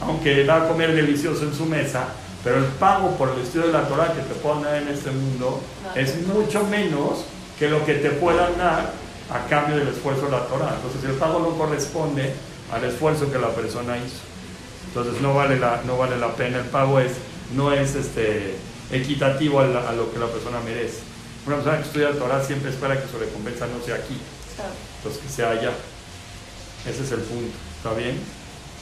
aunque 0.00 0.44
va 0.44 0.58
a 0.58 0.68
comer 0.68 0.94
delicioso 0.94 1.42
en 1.42 1.52
su 1.52 1.66
mesa, 1.66 2.04
pero 2.44 2.58
el 2.58 2.66
pago 2.66 3.16
por 3.16 3.30
el 3.30 3.40
estudio 3.40 3.66
de 3.66 3.72
la 3.72 3.88
Torah 3.88 4.12
que 4.12 4.22
te 4.22 4.34
puedan 4.34 4.62
dar 4.62 4.76
en 4.76 4.86
este 4.86 5.10
mundo 5.10 5.60
No, 5.82 6.00
es 6.00 6.16
no. 6.18 6.34
mucho 6.34 6.62
menos 6.64 7.24
que 7.58 7.68
lo 7.68 7.84
que 7.84 7.94
te 7.94 8.10
puedan 8.10 8.56
dar 8.58 8.92
a 9.28 9.48
cambio 9.48 9.76
del 9.76 9.88
esfuerzo 9.88 10.26
de 10.26 10.30
la 10.30 10.46
Torah. 10.46 10.76
Entonces 10.76 11.02
el 11.10 11.16
pago 11.16 11.40
no 11.40 11.58
corresponde 11.58 12.32
al 12.72 12.84
esfuerzo 12.84 13.30
que 13.32 13.40
la 13.40 13.48
persona 13.48 13.96
hizo. 13.98 14.22
Entonces 14.86 15.20
no 15.20 15.34
vale 15.34 15.58
la, 15.58 15.82
no 15.84 15.96
vale 15.98 16.16
la 16.16 16.34
pena, 16.34 16.58
el 16.58 16.64
pago 16.64 16.98
es, 17.00 17.12
no 17.54 17.72
es 17.72 17.94
este, 17.94 18.54
equitativo 18.92 19.60
a, 19.60 19.66
la- 19.66 19.88
a 19.88 19.92
lo 19.92 20.12
que 20.12 20.18
la 20.18 20.26
persona 20.26 20.60
merece. 20.60 20.98
Una 21.46 21.56
persona 21.56 21.78
que 21.78 21.84
estudia 21.84 22.12
Torah 22.12 22.44
siempre 22.44 22.70
espera 22.70 23.00
que 23.00 23.08
su 23.08 23.18
recompensa 23.18 23.66
no 23.66 23.84
sea 23.84 23.96
aquí, 23.96 24.16
entonces 24.98 25.22
que 25.22 25.28
sea 25.32 25.50
allá. 25.50 25.72
Ese 26.86 27.02
es 27.04 27.12
el 27.12 27.20
punto, 27.20 27.56
¿está 27.76 27.94
bien? 27.94 28.18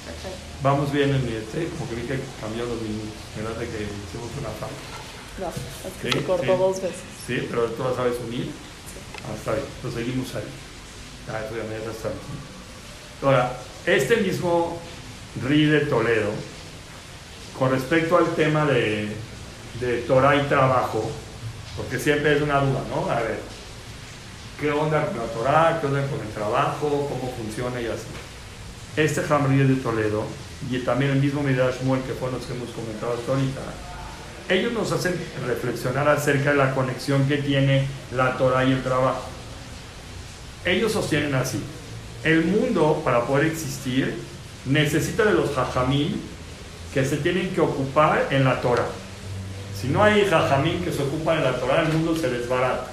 perfecto. 0.05 0.39
Vamos 0.63 0.91
bien 0.93 1.11
en 1.11 1.23
este, 1.29 1.69
como 1.77 1.89
que 1.89 1.97
vi 1.97 2.03
que 2.03 2.19
cambió 2.41 2.65
los 2.67 2.81
minutos, 2.83 3.15
¿verdad? 3.37 3.57
De 3.61 3.67
que 3.67 3.79
hicimos 3.85 4.31
una 4.41 4.51
falta. 4.59 4.87
No, 5.39 5.49
es 5.49 6.03
que 6.03 6.11
Sí, 6.13 6.19
se 6.19 6.25
cortó 6.25 6.43
sí. 6.53 6.59
dos 6.59 6.77
veces. 6.83 6.99
Sí, 7.27 7.47
pero 7.49 7.67
tú 7.67 7.85
la 7.85 7.95
sabes 7.95 8.17
unir. 8.27 8.51
Ah, 9.23 9.35
está 9.37 9.53
bien, 9.53 9.65
pues 9.83 9.95
seguimos 9.95 10.35
ahí. 10.35 10.49
Ah, 11.31 11.41
eso 11.47 11.57
ya 11.57 11.65
me 11.65 11.77
está. 11.77 12.11
Ahora, 13.23 13.57
este 13.87 14.17
mismo 14.19 14.79
RI 15.47 15.65
de 15.67 15.81
Toledo, 15.87 16.31
con 17.59 17.71
respecto 17.71 18.17
al 18.17 18.35
tema 18.35 18.65
de, 18.67 19.09
de 19.81 19.99
Torah 20.07 20.37
y 20.37 20.47
trabajo, 20.47 21.11
porque 21.77 21.99
siempre 21.99 22.37
es 22.37 22.43
una 22.43 22.61
duda, 22.61 22.81
¿no? 22.95 23.11
A 23.11 23.21
ver, 23.21 23.41
¿qué 24.61 24.71
onda 24.71 25.07
con 25.07 25.19
la 25.19 25.25
Torah? 25.25 25.79
¿Qué 25.81 25.87
onda 25.87 26.07
con 26.07 26.21
el 26.21 26.33
trabajo? 26.33 27.09
¿Cómo 27.09 27.35
funciona 27.37 27.81
y 27.81 27.87
así? 27.87 28.07
Este 28.97 29.23
Hamri 29.33 29.59
de 29.59 29.77
Toledo, 29.77 30.25
y 30.71 30.79
también 30.79 31.13
el 31.13 31.21
mismo 31.21 31.43
Midrash 31.43 31.77
que 31.77 32.15
fueron 32.15 32.39
los 32.39 32.47
que 32.47 32.55
hemos 32.55 32.71
comentado 32.71 33.15
hasta 33.15 33.33
ahorita, 33.33 33.61
ellos 34.49 34.73
nos 34.73 34.91
hacen 34.93 35.15
reflexionar 35.47 36.09
acerca 36.09 36.53
de 36.53 36.57
la 36.57 36.75
conexión 36.75 37.29
que 37.29 37.39
tiene 37.39 37.87
la 38.17 38.37
Torah 38.39 38.65
y 38.65 38.73
el 38.73 38.83
trabajo. 38.83 39.25
Ellos 40.65 40.93
sostienen 40.93 41.35
así, 41.35 41.61
el 42.25 42.45
mundo 42.45 43.03
para 43.05 43.27
poder 43.27 43.47
existir 43.47 44.17
necesita 44.65 45.25
de 45.25 45.35
los 45.35 45.55
jajamín 45.55 46.21
que 46.93 47.05
se 47.05 47.19
tienen 47.19 47.51
que 47.51 47.61
ocupar 47.61 48.29
en 48.31 48.45
la 48.45 48.61
Torah. 48.61 48.87
Si 49.81 49.89
no 49.89 50.03
hay 50.03 50.25
jajamín 50.27 50.83
que 50.85 50.93
se 50.93 51.03
ocupan 51.03 51.39
en 51.39 51.45
la 51.45 51.57
Torah, 51.57 51.83
el 51.83 51.93
mundo 51.93 52.17
se 52.17 52.29
desbarata. 52.29 52.87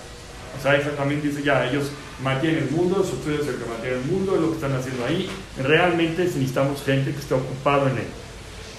O 0.57 0.61
sea, 0.61 0.79
jajamín 0.79 1.21
dice 1.21 1.41
ya, 1.43 1.67
ellos 1.67 1.87
mantienen 2.21 2.63
el 2.63 2.71
mundo, 2.71 3.03
su 3.03 3.15
estudio 3.15 3.41
es 3.41 3.47
el 3.47 3.55
que 3.55 3.65
mantiene 3.65 3.97
el 3.97 4.05
mundo, 4.05 4.35
es 4.35 4.41
lo 4.41 4.49
que 4.49 4.55
están 4.55 4.73
haciendo 4.73 5.05
ahí. 5.05 5.29
Realmente 5.61 6.23
necesitamos 6.23 6.83
gente 6.83 7.11
que 7.11 7.19
esté 7.19 7.33
ocupado 7.33 7.87
en 7.87 7.97
él. 7.97 8.07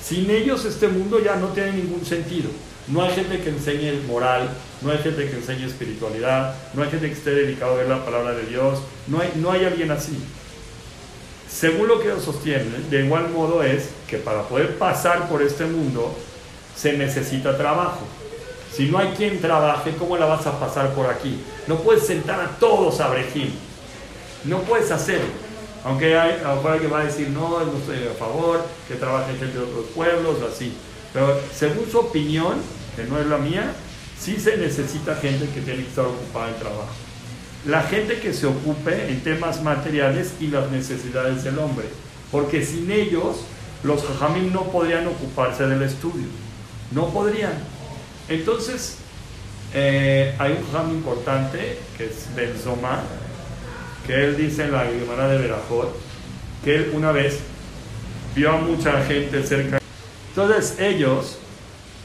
Sin 0.02 0.30
ellos 0.30 0.64
este 0.64 0.88
mundo 0.88 1.18
ya 1.22 1.36
no 1.36 1.48
tiene 1.48 1.72
ningún 1.72 2.04
sentido. 2.04 2.48
No 2.88 3.02
hay 3.02 3.12
gente 3.12 3.40
que 3.40 3.48
enseñe 3.48 4.00
moral, 4.06 4.48
no 4.80 4.92
hay 4.92 4.98
gente 4.98 5.28
que 5.28 5.36
enseñe 5.36 5.66
espiritualidad, 5.66 6.54
no 6.74 6.82
hay 6.82 6.90
gente 6.90 7.08
que 7.08 7.14
esté 7.14 7.30
dedicado 7.30 7.72
a 7.72 7.76
ver 7.78 7.88
la 7.88 8.04
palabra 8.04 8.32
de 8.32 8.46
Dios, 8.46 8.78
no 9.08 9.20
hay, 9.20 9.32
no 9.34 9.50
hay 9.50 9.64
alguien 9.64 9.90
así. 9.90 10.16
Según 11.58 11.88
lo 11.88 12.00
que 12.00 12.08
ellos 12.08 12.22
sostienen, 12.22 12.90
de 12.90 13.06
igual 13.06 13.30
modo 13.30 13.62
es 13.62 13.88
que 14.06 14.18
para 14.18 14.42
poder 14.42 14.76
pasar 14.76 15.26
por 15.26 15.40
este 15.40 15.64
mundo 15.64 16.14
se 16.76 16.92
necesita 16.92 17.56
trabajo. 17.56 18.00
Si 18.70 18.90
no 18.90 18.98
hay 18.98 19.14
quien 19.16 19.40
trabaje, 19.40 19.94
¿cómo 19.98 20.18
la 20.18 20.26
vas 20.26 20.46
a 20.46 20.60
pasar 20.60 20.92
por 20.92 21.06
aquí? 21.06 21.40
No 21.66 21.76
puedes 21.78 22.06
sentar 22.06 22.40
a 22.40 22.58
todos 22.58 23.00
a 23.00 23.08
Brejim. 23.08 23.50
No 24.44 24.60
puedes 24.64 24.90
hacerlo. 24.90 25.30
Aunque 25.82 26.18
hay 26.18 26.42
afuera 26.44 26.78
que 26.78 26.88
va 26.88 27.00
a 27.00 27.04
decir, 27.04 27.30
no, 27.30 27.64
no 27.64 27.78
estoy 27.78 28.06
a 28.06 28.14
favor, 28.18 28.62
que 28.86 28.96
trabajen 28.96 29.38
gente 29.38 29.56
de 29.56 29.64
otros 29.64 29.86
pueblos, 29.94 30.36
así. 30.42 30.74
Pero 31.14 31.40
según 31.54 31.90
su 31.90 31.98
opinión, 32.00 32.56
que 32.94 33.04
no 33.04 33.18
es 33.18 33.26
la 33.28 33.38
mía, 33.38 33.72
sí 34.20 34.38
se 34.38 34.58
necesita 34.58 35.14
gente 35.16 35.46
que 35.46 35.62
tiene 35.62 35.84
que 35.84 35.88
estar 35.88 36.04
ocupada 36.04 36.50
en 36.50 36.56
trabajo. 36.56 37.05
La 37.64 37.82
gente 37.82 38.20
que 38.20 38.32
se 38.32 38.46
ocupe 38.46 39.08
en 39.08 39.20
temas 39.22 39.62
materiales 39.62 40.34
y 40.40 40.48
las 40.48 40.70
necesidades 40.70 41.42
del 41.42 41.58
hombre. 41.58 41.86
Porque 42.30 42.64
sin 42.64 42.90
ellos, 42.90 43.44
los 43.82 44.04
jajamim 44.04 44.52
no 44.52 44.64
podrían 44.64 45.06
ocuparse 45.06 45.66
del 45.66 45.82
estudio. 45.82 46.26
No 46.92 47.08
podrían. 47.08 47.54
Entonces, 48.28 48.98
eh, 49.74 50.34
hay 50.38 50.52
un 50.52 50.72
jajam 50.72 50.90
importante 50.90 51.78
que 51.96 52.06
es 52.06 52.28
Ben 52.34 52.54
Zoma, 52.56 53.02
que 54.06 54.14
él 54.14 54.36
dice 54.36 54.64
en 54.64 54.72
la 54.72 54.84
Gemara 54.84 55.28
de 55.28 55.38
Berajot, 55.38 55.96
que 56.64 56.76
él 56.76 56.92
una 56.94 57.12
vez 57.12 57.38
vio 58.34 58.52
a 58.52 58.58
mucha 58.58 59.02
gente 59.04 59.44
cerca. 59.46 59.78
Entonces 60.30 60.78
ellos, 60.78 61.38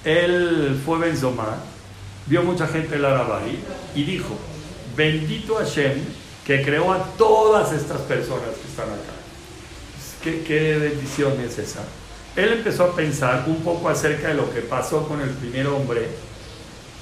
él 0.03 0.81
fue 0.85 0.99
Ben 0.99 1.15
Zoma, 1.15 1.57
vio 2.27 2.43
mucha 2.43 2.67
gente 2.67 2.95
en 2.95 2.99
el 2.99 3.05
Arabay 3.05 3.59
y 3.95 4.03
dijo, 4.03 4.37
bendito 4.95 5.55
Hashem 5.55 5.99
que 6.45 6.63
creó 6.63 6.91
a 6.91 7.03
todas 7.17 7.71
estas 7.73 8.01
personas 8.01 8.49
que 8.61 8.67
están 8.67 8.87
acá. 8.87 9.13
¿Qué, 10.23 10.43
qué 10.43 10.77
bendición 10.77 11.33
es 11.41 11.57
esa? 11.57 11.81
Él 12.35 12.53
empezó 12.53 12.85
a 12.85 12.95
pensar 12.95 13.43
un 13.47 13.57
poco 13.57 13.89
acerca 13.89 14.29
de 14.29 14.35
lo 14.35 14.51
que 14.53 14.61
pasó 14.61 15.07
con 15.07 15.21
el 15.21 15.29
primer 15.29 15.67
hombre 15.67 16.07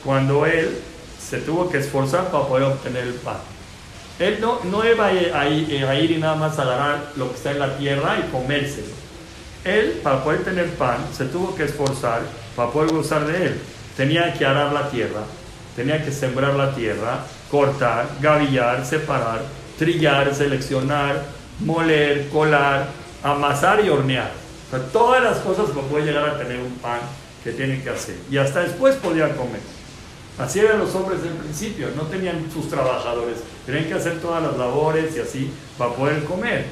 cuando 0.04 0.46
él 0.46 0.78
se 1.20 1.38
tuvo 1.40 1.70
que 1.70 1.78
esforzar 1.78 2.32
para 2.32 2.48
poder 2.48 2.64
obtener 2.64 3.04
el 3.04 3.14
pan. 3.14 3.38
Él 4.18 4.40
no, 4.42 4.60
no 4.66 4.86
iba 4.90 5.06
a 5.08 5.14
ir, 5.14 5.34
a 5.34 5.48
ir- 5.96 6.12
y 6.12 6.18
nada 6.18 6.36
más 6.36 6.58
a 6.60 6.64
agarrar 6.64 7.12
lo 7.16 7.30
que 7.30 7.36
está 7.36 7.52
en 7.52 7.60
la 7.60 7.78
tierra 7.78 8.18
y 8.20 8.32
comérselo. 8.32 8.88
Él, 9.64 10.00
para 10.04 10.24
poder 10.24 10.44
tener 10.44 10.70
pan, 10.72 10.98
se 11.16 11.26
tuvo 11.26 11.56
que 11.56 11.66
esforzar 11.66 12.22
para 12.56 12.72
poder 12.72 12.92
gozar 12.92 13.26
de 13.28 13.46
él. 13.48 13.62
Tenía 13.96 14.34
que 14.34 14.46
arar 14.46 14.72
la 14.74 14.90
tierra, 14.90 15.22
tenía 15.76 16.04
que 16.04 16.12
sembrar 16.12 16.56
la 16.56 16.74
tierra, 16.74 17.26
cortar, 17.50 18.08
gavillar, 18.22 18.86
separar, 18.86 19.42
trillar, 19.78 20.34
seleccionar, 20.34 21.26
moler, 21.60 22.30
colar, 22.30 22.88
amasar 23.24 23.84
y 23.84 23.90
hornear. 23.90 24.32
Todas 24.94 25.24
las 25.24 25.38
cosas 25.40 25.70
para 25.72 25.88
poder 25.88 26.06
llegar 26.06 26.30
a 26.30 26.38
tener 26.38 26.60
un 26.60 26.74
pan 26.76 27.00
que 27.44 27.52
tiene 27.52 27.82
que 27.82 27.90
hacer. 27.90 28.16
Y 28.30 28.38
hasta 28.38 28.62
después 28.62 28.96
podía 28.96 29.36
comer. 29.36 29.62
Así 30.38 30.60
eran 30.60 30.80
los 30.80 30.96
hombres 30.96 31.22
del 31.22 31.34
principio, 31.34 31.90
no 31.98 32.04
tenían 32.04 32.50
sus 32.54 32.70
trabajadores, 32.70 33.40
tenían 33.66 33.86
que 33.86 33.96
hacer 33.96 34.22
todas 34.22 34.42
las 34.42 34.58
labores 34.58 35.16
y 35.18 35.20
así 35.20 35.52
para 35.78 35.92
poder 35.92 36.24
comer. 36.24 36.66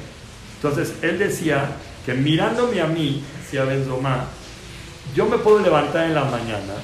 Entonces 0.56 0.94
él 1.02 1.18
decía 1.18 1.72
que 2.06 2.14
mirándome 2.14 2.80
a 2.80 2.86
mí, 2.86 3.22
decía 3.42 3.64
Benzoma, 3.64 4.24
yo 5.14 5.26
me 5.26 5.36
puedo 5.36 5.58
levantar 5.58 6.06
en 6.06 6.14
la 6.14 6.24
mañana, 6.24 6.74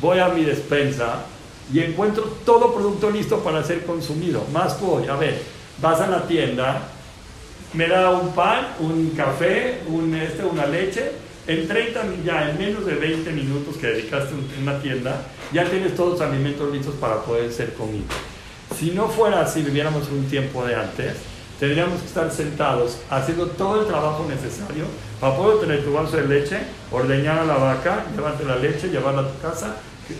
voy 0.00 0.18
a 0.18 0.28
mi 0.28 0.44
despensa 0.44 1.26
y 1.72 1.80
encuentro 1.80 2.24
todo 2.44 2.74
producto 2.74 3.10
listo 3.10 3.38
para 3.40 3.62
ser 3.64 3.84
consumido. 3.84 4.44
Más 4.52 4.80
voy, 4.80 5.06
a 5.08 5.16
ver, 5.16 5.42
vas 5.80 6.00
a 6.00 6.06
la 6.06 6.26
tienda, 6.26 6.82
me 7.72 7.88
da 7.88 8.10
un 8.10 8.34
pan, 8.34 8.68
un 8.80 9.10
café, 9.10 9.80
un, 9.88 10.14
este, 10.14 10.44
una 10.44 10.66
leche. 10.66 11.12
En 11.46 11.68
30, 11.68 12.00
ya 12.24 12.48
en 12.48 12.58
menos 12.58 12.86
de 12.86 12.94
20 12.94 13.30
minutos 13.32 13.76
que 13.76 13.88
dedicaste 13.88 14.32
en 14.32 14.62
una 14.62 14.80
tienda, 14.80 15.26
ya 15.52 15.66
tienes 15.66 15.94
todos 15.94 16.12
los 16.12 16.20
alimentos 16.22 16.72
listos 16.72 16.94
para 16.94 17.22
poder 17.22 17.52
ser 17.52 17.74
comidos. 17.74 18.14
Si 18.78 18.92
no 18.92 19.08
fuera 19.08 19.42
así, 19.42 19.60
viviéramos 19.60 20.08
un 20.08 20.24
tiempo 20.24 20.64
de 20.64 20.74
antes, 20.74 21.16
tendríamos 21.60 22.00
que 22.00 22.06
estar 22.06 22.30
sentados 22.30 22.98
haciendo 23.10 23.48
todo 23.48 23.82
el 23.82 23.86
trabajo 23.86 24.26
necesario 24.26 24.86
para 25.20 25.36
poder 25.36 25.60
tener 25.60 25.84
tu 25.84 25.92
vaso 25.92 26.16
de 26.16 26.26
leche, 26.26 26.58
ordeñar 26.90 27.40
a 27.40 27.44
la 27.44 27.56
vaca, 27.56 28.06
llevarte 28.16 28.44
la 28.44 28.56
leche, 28.56 28.88
llevarla 28.88 29.20
a 29.20 29.28
tu 29.28 29.38
casa, 29.40 29.76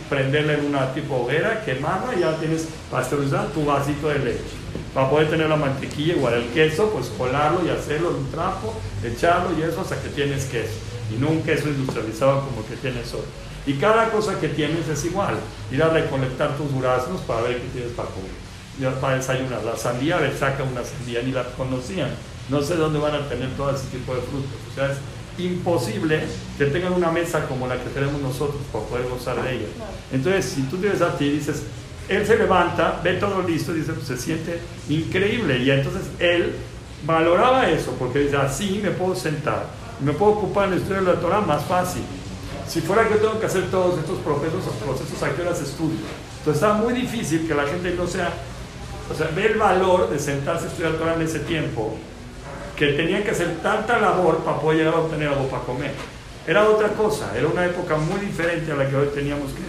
prenderla 0.09 0.55
en 0.55 0.67
una 0.67 0.93
tipo 0.93 1.17
hoguera, 1.17 1.65
quemarla 1.65 2.15
y 2.17 2.21
ya 2.21 2.37
tienes 2.39 2.69
pasteurizado 2.91 3.49
tu 3.49 3.65
vasito 3.65 4.09
de 4.09 4.19
leche. 4.19 4.65
Para 4.93 5.11
poder 5.11 5.29
tener 5.29 5.49
la 5.49 5.57
mantequilla, 5.57 6.15
igual 6.15 6.35
el 6.35 6.49
queso, 6.49 6.91
pues 6.91 7.09
colarlo 7.19 7.65
y 7.67 7.71
hacerlo 7.71 8.11
en 8.11 8.17
un 8.17 8.31
trapo, 8.31 8.75
echarlo 9.03 9.51
y 9.59 9.63
eso 9.63 9.81
hasta 9.81 10.01
que 10.01 10.09
tienes 10.09 10.45
queso. 10.47 10.75
Y 11.15 11.21
no 11.21 11.29
un 11.29 11.43
queso 11.43 11.69
industrializado 11.69 12.41
como 12.47 12.67
que 12.67 12.77
tienes 12.77 13.13
hoy. 13.13 13.25
Y 13.67 13.75
cada 13.75 14.11
cosa 14.11 14.39
que 14.39 14.49
tienes 14.49 14.89
es 14.89 15.05
igual. 15.05 15.37
Ir 15.71 15.83
a 15.83 15.89
recolectar 15.89 16.57
tus 16.57 16.73
duraznos 16.73 17.21
para 17.23 17.43
ver 17.43 17.61
qué 17.61 17.69
tienes 17.69 17.93
para 17.93 18.09
comer. 18.11 18.31
Ya 18.79 19.01
para 19.01 19.17
desayunar. 19.17 19.65
La 19.65 19.77
sandía, 19.77 20.17
a 20.17 20.21
ver, 20.21 20.37
saca 20.37 20.63
una 20.65 20.85
sandía, 20.85 21.23
ni 21.23 21.33
la 21.33 21.45
conocían. 21.57 22.11
No 22.51 22.63
sé 22.63 22.77
dónde 22.77 22.99
van 22.99 23.15
a 23.15 23.29
tener 23.29 23.51
todo 23.57 23.75
ese 23.75 23.87
tipo 23.87 24.15
de 24.15 24.21
frutos. 24.21 24.51
O 24.71 24.75
sea, 24.75 24.93
es 24.93 24.99
imposible 25.39 26.21
que 26.59 26.67
tengan 26.67 26.93
una 26.93 27.11
mesa 27.11 27.47
como 27.47 27.67
la 27.67 27.77
que 27.77 27.91
tenemos 27.91 28.21
nosotros 28.21 28.61
para 28.73 28.85
poder 28.85 29.09
gozar 29.09 29.43
de 29.43 29.57
ella. 29.57 29.67
Entonces, 30.13 30.45
si 30.45 30.63
tú 30.63 30.77
tienes 30.79 31.03
a 31.03 31.17
ti 31.17 31.27
y 31.27 31.31
dices, 31.33 31.63
él 32.09 32.27
se 32.27 32.37
levanta, 32.37 33.01
ve 33.03 33.15
todo 33.15 33.43
listo 33.43 33.73
y 33.73 33.81
dice, 33.81 33.93
pues 33.93 34.07
se 34.07 34.17
siente 34.17 34.61
increíble. 34.89 35.59
Y 35.59 35.71
entonces 35.71 36.03
él 36.19 36.55
valoraba 37.07 37.69
eso, 37.69 37.93
porque 37.99 38.21
dice, 38.21 38.37
así 38.37 38.81
me 38.83 38.91
puedo 38.91 39.15
sentar, 39.15 39.67
me 40.01 40.13
puedo 40.13 40.33
ocupar 40.33 40.69
en 40.69 40.75
el 40.75 40.79
estudio 40.81 41.03
de 41.03 41.15
la 41.15 41.21
Torah 41.21 41.41
más 41.41 41.65
fácil. 41.65 42.03
Si 42.69 42.81
fuera 42.81 43.09
que 43.09 43.17
tengo 43.17 43.39
que 43.39 43.47
hacer 43.47 43.71
todos 43.71 43.99
estos 43.99 44.19
procesos, 44.21 44.63
procesos 44.83 45.23
¿a 45.23 45.35
qué 45.35 45.43
horas 45.43 45.61
estudio? 45.61 45.99
Entonces 46.39 46.63
está 46.63 46.75
muy 46.75 46.95
difícil 46.95 47.47
que 47.47 47.55
la 47.55 47.67
gente 47.67 47.95
no 47.95 48.07
sea, 48.07 48.33
o 49.11 49.15
sea, 49.15 49.31
ve 49.35 49.47
el 49.47 49.59
valor 49.59 50.11
de 50.11 50.19
sentarse 50.19 50.67
a 50.67 50.69
estudiar 50.69 50.93
Torah 50.95 51.15
en 51.15 51.23
ese 51.23 51.41
tiempo, 51.41 51.97
que 52.77 52.89
tenían 52.89 53.23
que 53.23 53.31
hacer 53.31 53.59
tanta 53.63 53.99
labor 53.99 54.39
para 54.39 54.59
poder 54.59 54.79
llegar 54.79 54.95
a 54.95 54.99
obtener 54.99 55.29
algo 55.29 55.49
para 55.49 55.63
comer. 55.63 55.93
Era 56.47 56.69
otra 56.69 56.89
cosa, 56.89 57.33
era 57.37 57.49
una 57.49 57.65
época 57.65 57.97
muy 57.97 58.21
diferente 58.21 58.71
a 58.73 58.77
la 58.77 58.89
que 58.89 58.97
hoy 58.97 59.09
teníamos 59.15 59.53
que, 59.53 59.63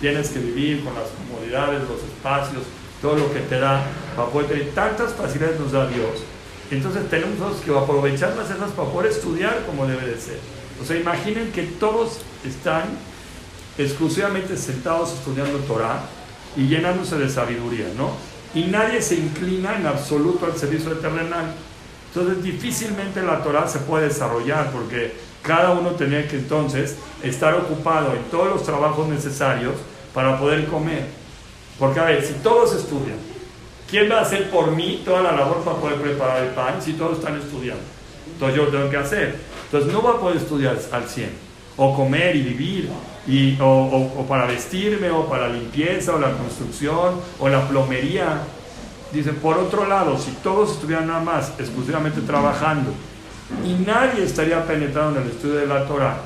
tienes 0.00 0.30
que 0.30 0.38
vivir 0.38 0.82
con 0.84 0.94
las 0.94 1.08
comodidades, 1.10 1.80
los 1.82 2.02
espacios, 2.02 2.62
todo 3.02 3.16
lo 3.16 3.32
que 3.32 3.40
te 3.40 3.58
da, 3.58 3.84
para 4.16 4.28
poder 4.28 4.48
tener 4.48 4.70
tantas 4.70 5.12
facilidades 5.12 5.60
nos 5.60 5.72
da 5.72 5.86
Dios. 5.88 6.22
Entonces 6.70 7.08
tenemos 7.10 7.56
que 7.64 7.76
aprovechar 7.76 8.34
las 8.34 8.50
esas 8.50 8.70
para 8.70 8.88
poder 8.88 9.10
estudiar 9.12 9.64
como 9.66 9.86
debe 9.86 10.06
de 10.06 10.18
ser. 10.18 10.38
O 10.80 10.84
sea, 10.84 10.96
imaginen 10.96 11.52
que 11.52 11.64
todos 11.64 12.20
están 12.46 12.84
exclusivamente 13.76 14.56
sentados 14.56 15.12
estudiando 15.12 15.58
Torah 15.60 16.02
y 16.56 16.68
llenándose 16.68 17.18
de 17.18 17.28
sabiduría, 17.28 17.86
¿no? 17.96 18.12
Y 18.54 18.64
nadie 18.64 19.02
se 19.02 19.16
inclina 19.16 19.76
en 19.76 19.86
absoluto 19.86 20.46
al 20.46 20.56
servicio 20.56 20.92
terrenal. 20.92 21.54
Entonces 22.14 22.42
difícilmente 22.42 23.22
la 23.22 23.42
Torah 23.42 23.66
se 23.66 23.78
puede 23.78 24.08
desarrollar 24.08 24.70
porque 24.70 25.14
cada 25.42 25.70
uno 25.72 25.92
tenía 25.92 26.28
que 26.28 26.36
entonces 26.36 26.96
estar 27.22 27.54
ocupado 27.54 28.12
en 28.14 28.22
todos 28.24 28.48
los 28.48 28.62
trabajos 28.64 29.08
necesarios 29.08 29.74
para 30.12 30.38
poder 30.38 30.66
comer. 30.66 31.06
Porque 31.78 32.00
a 32.00 32.04
ver, 32.04 32.22
si 32.22 32.34
todos 32.34 32.74
estudian, 32.74 33.16
¿quién 33.90 34.10
va 34.10 34.18
a 34.18 34.22
hacer 34.22 34.50
por 34.50 34.70
mí 34.72 35.02
toda 35.04 35.22
la 35.22 35.32
labor 35.32 35.62
para 35.64 35.78
poder 35.78 35.96
preparar 35.96 36.42
el 36.42 36.50
pan 36.50 36.82
si 36.82 36.92
todos 36.92 37.18
están 37.18 37.40
estudiando? 37.40 37.82
Entonces 38.34 38.56
yo 38.56 38.64
lo 38.64 38.70
tengo 38.70 38.90
que 38.90 38.96
hacer. 38.98 39.36
Entonces 39.64 39.92
no 39.92 40.02
va 40.02 40.10
a 40.10 40.20
poder 40.20 40.36
estudiar 40.36 40.76
al 40.92 41.08
100, 41.08 41.30
o 41.78 41.96
comer 41.96 42.36
y 42.36 42.42
vivir, 42.42 42.90
y, 43.26 43.58
o, 43.58 44.12
o, 44.18 44.26
para 44.26 44.46
vestirme, 44.46 45.10
o 45.10 45.26
para 45.28 45.48
limpieza, 45.48 46.14
o 46.14 46.18
la 46.18 46.32
construcción, 46.32 47.20
o 47.38 47.48
la 47.48 47.66
plomería. 47.66 48.42
Dicen, 49.12 49.36
por 49.36 49.58
otro 49.58 49.86
lado, 49.86 50.18
si 50.18 50.30
todos 50.42 50.72
estuvieran 50.72 51.06
nada 51.06 51.20
más 51.20 51.52
exclusivamente 51.58 52.22
trabajando 52.22 52.92
y 53.64 53.74
nadie 53.74 54.24
estaría 54.24 54.64
penetrando 54.66 55.20
en 55.20 55.26
el 55.26 55.30
estudio 55.32 55.56
de 55.56 55.66
la 55.66 55.86
Torah, 55.86 56.16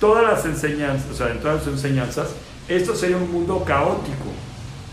todas 0.00 0.24
las 0.24 0.44
enseñanzas, 0.44 1.10
o 1.12 1.14
sea, 1.14 1.30
en 1.30 1.38
todas 1.40 1.58
las 1.58 1.74
enseñanzas, 1.74 2.30
esto 2.66 2.96
sería 2.96 3.18
un 3.18 3.30
mundo 3.30 3.62
caótico, 3.64 4.32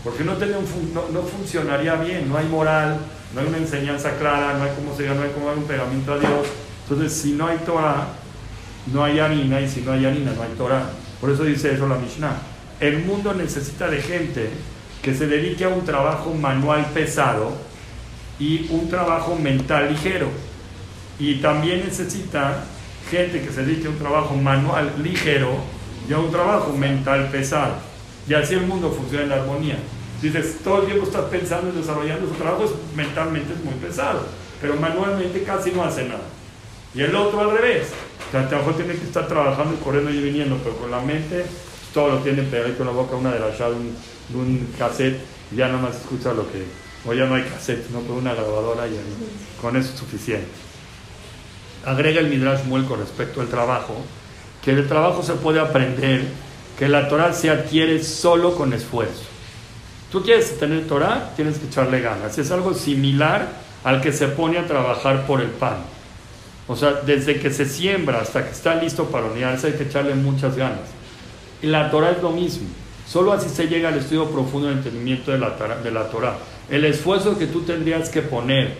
porque 0.04 0.22
no, 0.22 0.34
no, 0.34 1.08
no, 1.12 1.22
funcionaría 1.22 1.96
bien, 1.96 2.28
no 2.28 2.38
hay 2.38 2.46
moral, 2.46 2.98
no 3.34 3.40
hay 3.40 3.46
una 3.46 3.58
enseñanza 3.58 4.16
clara, 4.18 4.56
no 4.58 4.64
hay 4.64 4.70
cómo 4.76 4.96
se 4.96 5.08
no 5.08 5.22
hay 5.22 5.30
cómo 5.30 5.46
dar 5.48 5.58
un 5.58 5.64
pegamento 5.64 6.12
a 6.12 6.18
Dios. 6.18 6.46
Entonces, 6.88 7.12
si 7.12 7.32
no 7.32 7.46
hay 7.46 7.58
Torah, 7.58 8.08
no 8.92 9.02
hay 9.02 9.18
harina, 9.18 9.60
y 9.60 9.68
si 9.68 9.80
no 9.80 9.92
hay 9.92 10.04
harina, 10.04 10.32
no 10.32 10.42
hay 10.42 10.50
Torah. 10.56 10.90
Por 11.20 11.30
eso 11.30 11.44
dice 11.44 11.72
eso 11.72 11.88
la 11.88 11.96
Mishnah. 11.96 12.36
El 12.78 13.04
mundo 13.04 13.32
necesita 13.32 13.88
de 13.88 14.02
gente 14.02 14.50
que 15.02 15.14
se 15.14 15.26
dedique 15.26 15.64
a 15.64 15.68
un 15.68 15.84
trabajo 15.84 16.32
manual 16.32 16.86
pesado 16.94 17.52
y 18.38 18.68
un 18.70 18.88
trabajo 18.88 19.34
mental 19.34 19.90
ligero. 19.90 20.28
Y 21.18 21.36
también 21.36 21.84
necesita 21.84 22.64
gente 23.10 23.42
que 23.42 23.52
se 23.52 23.64
dedique 23.64 23.88
a 23.88 23.90
un 23.90 23.98
trabajo 23.98 24.34
manual 24.34 24.92
ligero 25.02 25.56
y 26.08 26.12
a 26.12 26.18
un 26.18 26.30
trabajo 26.30 26.72
mental 26.72 27.28
pesado. 27.30 27.74
Y 28.28 28.34
así 28.34 28.54
el 28.54 28.66
mundo 28.66 28.90
funciona 28.90 29.24
en 29.24 29.32
armonía. 29.32 29.76
Dices, 30.22 30.58
todo 30.62 30.82
el 30.82 30.86
tiempo 30.86 31.04
estás 31.04 31.24
pensando 31.24 31.70
en 31.70 31.80
desarrollando 31.80 32.28
su 32.28 32.34
trabajo, 32.34 32.64
es, 32.64 32.70
mentalmente 32.96 33.52
es 33.54 33.64
muy 33.64 33.74
pesado, 33.74 34.24
pero 34.60 34.76
manualmente 34.76 35.42
casi 35.42 35.72
no 35.72 35.82
hace 35.82 36.04
nada. 36.04 36.22
Y 36.94 37.02
el 37.02 37.14
otro 37.16 37.40
al 37.40 37.58
revés. 37.58 37.88
O 38.28 38.30
sea, 38.30 38.42
el 38.42 38.74
tiene 38.76 38.94
que 38.94 39.04
estar 39.04 39.26
trabajando 39.26 39.74
y 39.74 39.82
corriendo 39.82 40.10
y 40.10 40.20
viniendo, 40.20 40.58
pero 40.62 40.76
con 40.76 40.90
la 40.90 41.00
mente 41.00 41.44
todo 41.92 42.08
lo 42.08 42.18
tiene 42.18 42.42
pegado 42.42 42.74
con 42.76 42.86
la 42.86 42.92
boca, 42.92 43.16
una 43.16 43.32
de 43.32 43.40
las 43.40 43.58
llaves 43.58 43.78
de 44.28 44.36
un, 44.36 44.68
cassette, 44.78 45.20
y 45.50 45.56
ya 45.56 45.68
nada 45.68 45.80
más 45.80 45.96
escucha 45.96 46.32
lo 46.32 46.50
que. 46.50 46.64
O 47.04 47.12
ya 47.12 47.26
no 47.26 47.34
hay 47.34 47.42
cassette, 47.42 47.90
¿no? 47.90 48.00
Pero 48.00 48.14
una 48.14 48.34
grabadora 48.34 48.86
y 48.86 48.96
con 49.60 49.76
eso 49.76 49.92
es 49.92 49.98
suficiente. 49.98 50.46
Agrega 51.84 52.20
el 52.20 52.28
Midrash 52.28 52.64
Muel 52.64 52.84
con 52.84 53.00
respecto 53.00 53.40
al 53.40 53.48
trabajo, 53.48 53.96
que 54.62 54.70
el 54.70 54.86
trabajo 54.86 55.22
se 55.22 55.32
puede 55.34 55.58
aprender, 55.58 56.22
que 56.78 56.88
la 56.88 57.08
Torah 57.08 57.32
se 57.32 57.50
adquiere 57.50 58.02
solo 58.02 58.54
con 58.54 58.72
esfuerzo. 58.72 59.24
Tú 60.12 60.22
quieres 60.22 60.58
tener 60.58 60.86
Torah, 60.86 61.32
tienes 61.34 61.58
que 61.58 61.66
echarle 61.66 62.00
ganas. 62.00 62.38
Es 62.38 62.50
algo 62.50 62.74
similar 62.74 63.48
al 63.82 64.00
que 64.00 64.12
se 64.12 64.28
pone 64.28 64.58
a 64.58 64.66
trabajar 64.66 65.26
por 65.26 65.40
el 65.40 65.48
pan. 65.48 65.78
O 66.68 66.76
sea, 66.76 66.92
desde 67.04 67.40
que 67.40 67.50
se 67.50 67.66
siembra 67.66 68.20
hasta 68.20 68.44
que 68.44 68.52
está 68.52 68.74
listo 68.76 69.06
para 69.06 69.26
hornearse 69.26 69.68
hay 69.68 69.72
que 69.72 69.84
echarle 69.84 70.14
muchas 70.14 70.56
ganas. 70.56 71.01
Y 71.62 71.68
la 71.68 71.90
Torah 71.90 72.10
es 72.10 72.22
lo 72.22 72.30
mismo. 72.30 72.68
Solo 73.06 73.32
así 73.32 73.48
se 73.48 73.68
llega 73.68 73.88
al 73.88 73.98
estudio 73.98 74.28
profundo 74.28 74.68
del 74.68 74.78
entendimiento 74.78 75.30
de 75.30 75.38
la, 75.38 75.50
de 75.82 75.90
la 75.90 76.10
Torah. 76.10 76.36
El 76.70 76.84
esfuerzo 76.84 77.38
que 77.38 77.46
tú 77.46 77.62
tendrías 77.62 78.08
que 78.08 78.22
poner 78.22 78.74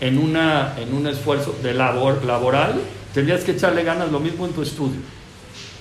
en, 0.00 0.18
una, 0.18 0.74
en 0.78 0.94
un 0.94 1.06
esfuerzo 1.06 1.54
de 1.62 1.74
labor, 1.74 2.24
laboral, 2.24 2.80
tendrías 3.14 3.44
que 3.44 3.52
echarle 3.52 3.84
ganas 3.84 4.10
lo 4.10 4.20
mismo 4.20 4.46
en 4.46 4.52
tu 4.52 4.62
estudio. 4.62 5.00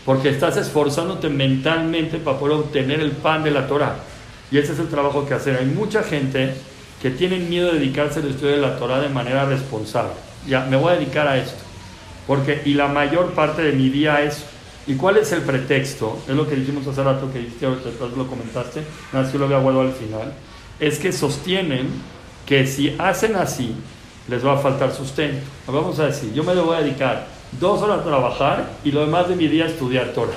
Porque 0.05 0.29
estás 0.29 0.57
esforzándote 0.57 1.29
mentalmente 1.29 2.17
para 2.17 2.39
poder 2.39 2.57
obtener 2.57 2.99
el 2.99 3.11
pan 3.11 3.43
de 3.43 3.51
la 3.51 3.67
Torah. 3.67 3.97
Y 4.51 4.57
ese 4.57 4.73
es 4.73 4.79
el 4.79 4.89
trabajo 4.89 5.25
que 5.27 5.33
hacer. 5.33 5.57
Hay 5.57 5.65
mucha 5.65 6.03
gente 6.03 6.53
que 7.01 7.11
tiene 7.11 7.37
miedo 7.37 7.71
de 7.71 7.79
dedicarse 7.79 8.19
al 8.19 8.29
estudio 8.29 8.51
de 8.51 8.61
la 8.61 8.77
Torah 8.77 8.99
de 8.99 9.09
manera 9.09 9.45
responsable. 9.45 10.13
Ya, 10.47 10.65
me 10.65 10.77
voy 10.77 10.93
a 10.93 10.95
dedicar 10.97 11.27
a 11.27 11.37
esto. 11.37 11.61
Porque, 12.27 12.61
y 12.65 12.73
la 12.73 12.87
mayor 12.87 13.31
parte 13.33 13.61
de 13.61 13.71
mi 13.73 13.89
día 13.89 14.21
es 14.21 14.43
¿Y 14.91 14.95
cuál 14.95 15.15
es 15.15 15.31
el 15.31 15.41
pretexto? 15.43 16.19
Es 16.27 16.35
lo 16.35 16.45
que 16.45 16.53
dijimos 16.53 16.85
hace 16.85 17.01
rato, 17.01 17.31
que 17.31 17.39
dijiste, 17.39 17.65
lo 17.65 18.27
comentaste, 18.27 18.83
nada 19.13 19.31
lo 19.33 19.45
había 19.45 19.59
guardado 19.59 19.87
al 19.87 19.93
final. 19.93 20.33
Es 20.81 20.99
que 20.99 21.13
sostienen 21.13 21.87
que 22.45 22.67
si 22.67 22.93
hacen 22.99 23.37
así, 23.37 23.73
les 24.27 24.45
va 24.45 24.55
a 24.55 24.57
faltar 24.57 24.93
sustento. 24.93 25.39
Vamos 25.65 25.97
a 25.99 26.07
decir, 26.07 26.33
yo 26.33 26.43
me 26.43 26.53
voy 26.55 26.75
a 26.75 26.81
dedicar 26.81 27.25
dos 27.57 27.81
horas 27.81 27.99
a 27.99 28.03
trabajar 28.03 28.69
y 28.83 28.91
lo 28.91 28.99
demás 28.99 29.29
de 29.29 29.37
mi 29.37 29.47
día 29.47 29.63
a 29.63 29.67
estudiar 29.67 30.09
Torah. 30.09 30.33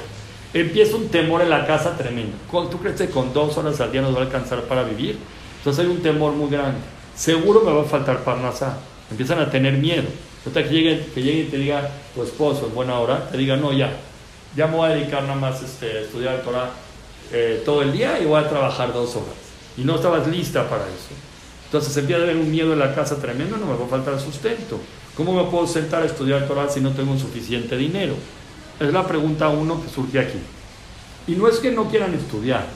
Empieza 0.53 0.95
un 0.95 1.09
temor 1.09 1.43
en 1.43 1.51
la 1.51 1.67
casa 1.67 1.97
tremendo. 1.97 2.37
¿Tú 2.71 2.79
crees 2.79 2.95
que 2.95 3.09
con 3.09 3.33
dos 3.33 3.59
horas 3.59 3.81
al 3.81 3.91
día 3.91 4.03
nos 4.03 4.15
va 4.15 4.21
a 4.21 4.23
alcanzar 4.23 4.61
para 4.63 4.85
vivir? 4.85 5.19
Entonces 5.59 5.85
hay 5.85 5.91
un 5.91 6.01
temor 6.01 6.31
muy 6.31 6.49
grande. 6.49 6.79
Seguro 7.17 7.63
me 7.63 7.73
va 7.73 7.83
a 7.83 7.87
faltar 7.87 8.23
parnasá. 8.23 8.79
Empiezan 9.11 9.41
a 9.41 9.51
tener 9.51 9.73
miedo. 9.79 10.07
Hasta 10.47 10.63
que 10.63 10.71
llegue, 10.71 11.07
que 11.13 11.23
llegue 11.23 11.41
y 11.41 11.47
te 11.47 11.57
diga 11.57 11.91
tu 12.15 12.23
esposo 12.23 12.67
en 12.69 12.75
buena 12.77 13.01
hora, 13.01 13.29
te 13.31 13.37
diga, 13.37 13.57
no, 13.57 13.73
ya, 13.73 13.91
ya 14.57 14.67
me 14.67 14.77
voy 14.77 14.91
a 14.91 14.95
dedicar 14.95 15.23
nada 15.23 15.35
más 15.35 15.63
este, 15.63 15.99
a 15.99 16.01
estudiar 16.03 16.43
Torah 16.43 16.71
eh, 17.33 17.63
todo 17.65 17.83
el 17.83 17.93
día 17.93 18.21
y 18.21 18.25
voy 18.25 18.43
a 18.43 18.49
trabajar 18.49 18.93
dos 18.93 19.17
horas. 19.17 19.35
Y 19.77 19.83
no 19.83 19.97
estabas 19.97 20.27
lista 20.29 20.69
para 20.69 20.85
eso. 20.85 21.15
Entonces 21.67 21.97
empieza 21.97 22.21
a 22.21 22.25
haber 22.25 22.37
un 22.37 22.51
miedo 22.51 22.73
en 22.73 22.79
la 22.79 22.95
casa 22.95 23.17
tremendo, 23.17 23.57
no 23.57 23.67
me 23.67 23.77
va 23.77 23.85
a 23.85 23.89
faltar 23.89 24.21
sustento. 24.21 24.81
¿Cómo 25.17 25.33
me 25.33 25.51
puedo 25.51 25.67
sentar 25.67 26.03
a 26.03 26.07
estudiar 26.07 26.47
Torah 26.47 26.69
si 26.69 26.81
no 26.81 26.91
tengo 26.91 27.17
suficiente 27.19 27.77
dinero? 27.77 28.15
Es 28.79 28.93
la 28.93 29.07
pregunta 29.07 29.49
uno 29.49 29.83
que 29.83 29.89
surge 29.89 30.19
aquí. 30.19 30.39
Y 31.27 31.33
no 31.33 31.49
es 31.49 31.59
que 31.59 31.71
no 31.71 31.89
quieran 31.89 32.15
estudiar. 32.15 32.67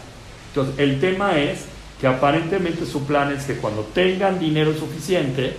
Entonces, 0.49 0.75
el 0.79 1.01
tema 1.01 1.39
es 1.39 1.65
que 2.01 2.07
aparentemente 2.07 2.87
su 2.87 3.05
plan 3.05 3.33
es 3.33 3.45
que 3.45 3.57
cuando 3.57 3.83
tengan 3.83 4.39
dinero 4.39 4.73
suficiente, 4.75 5.57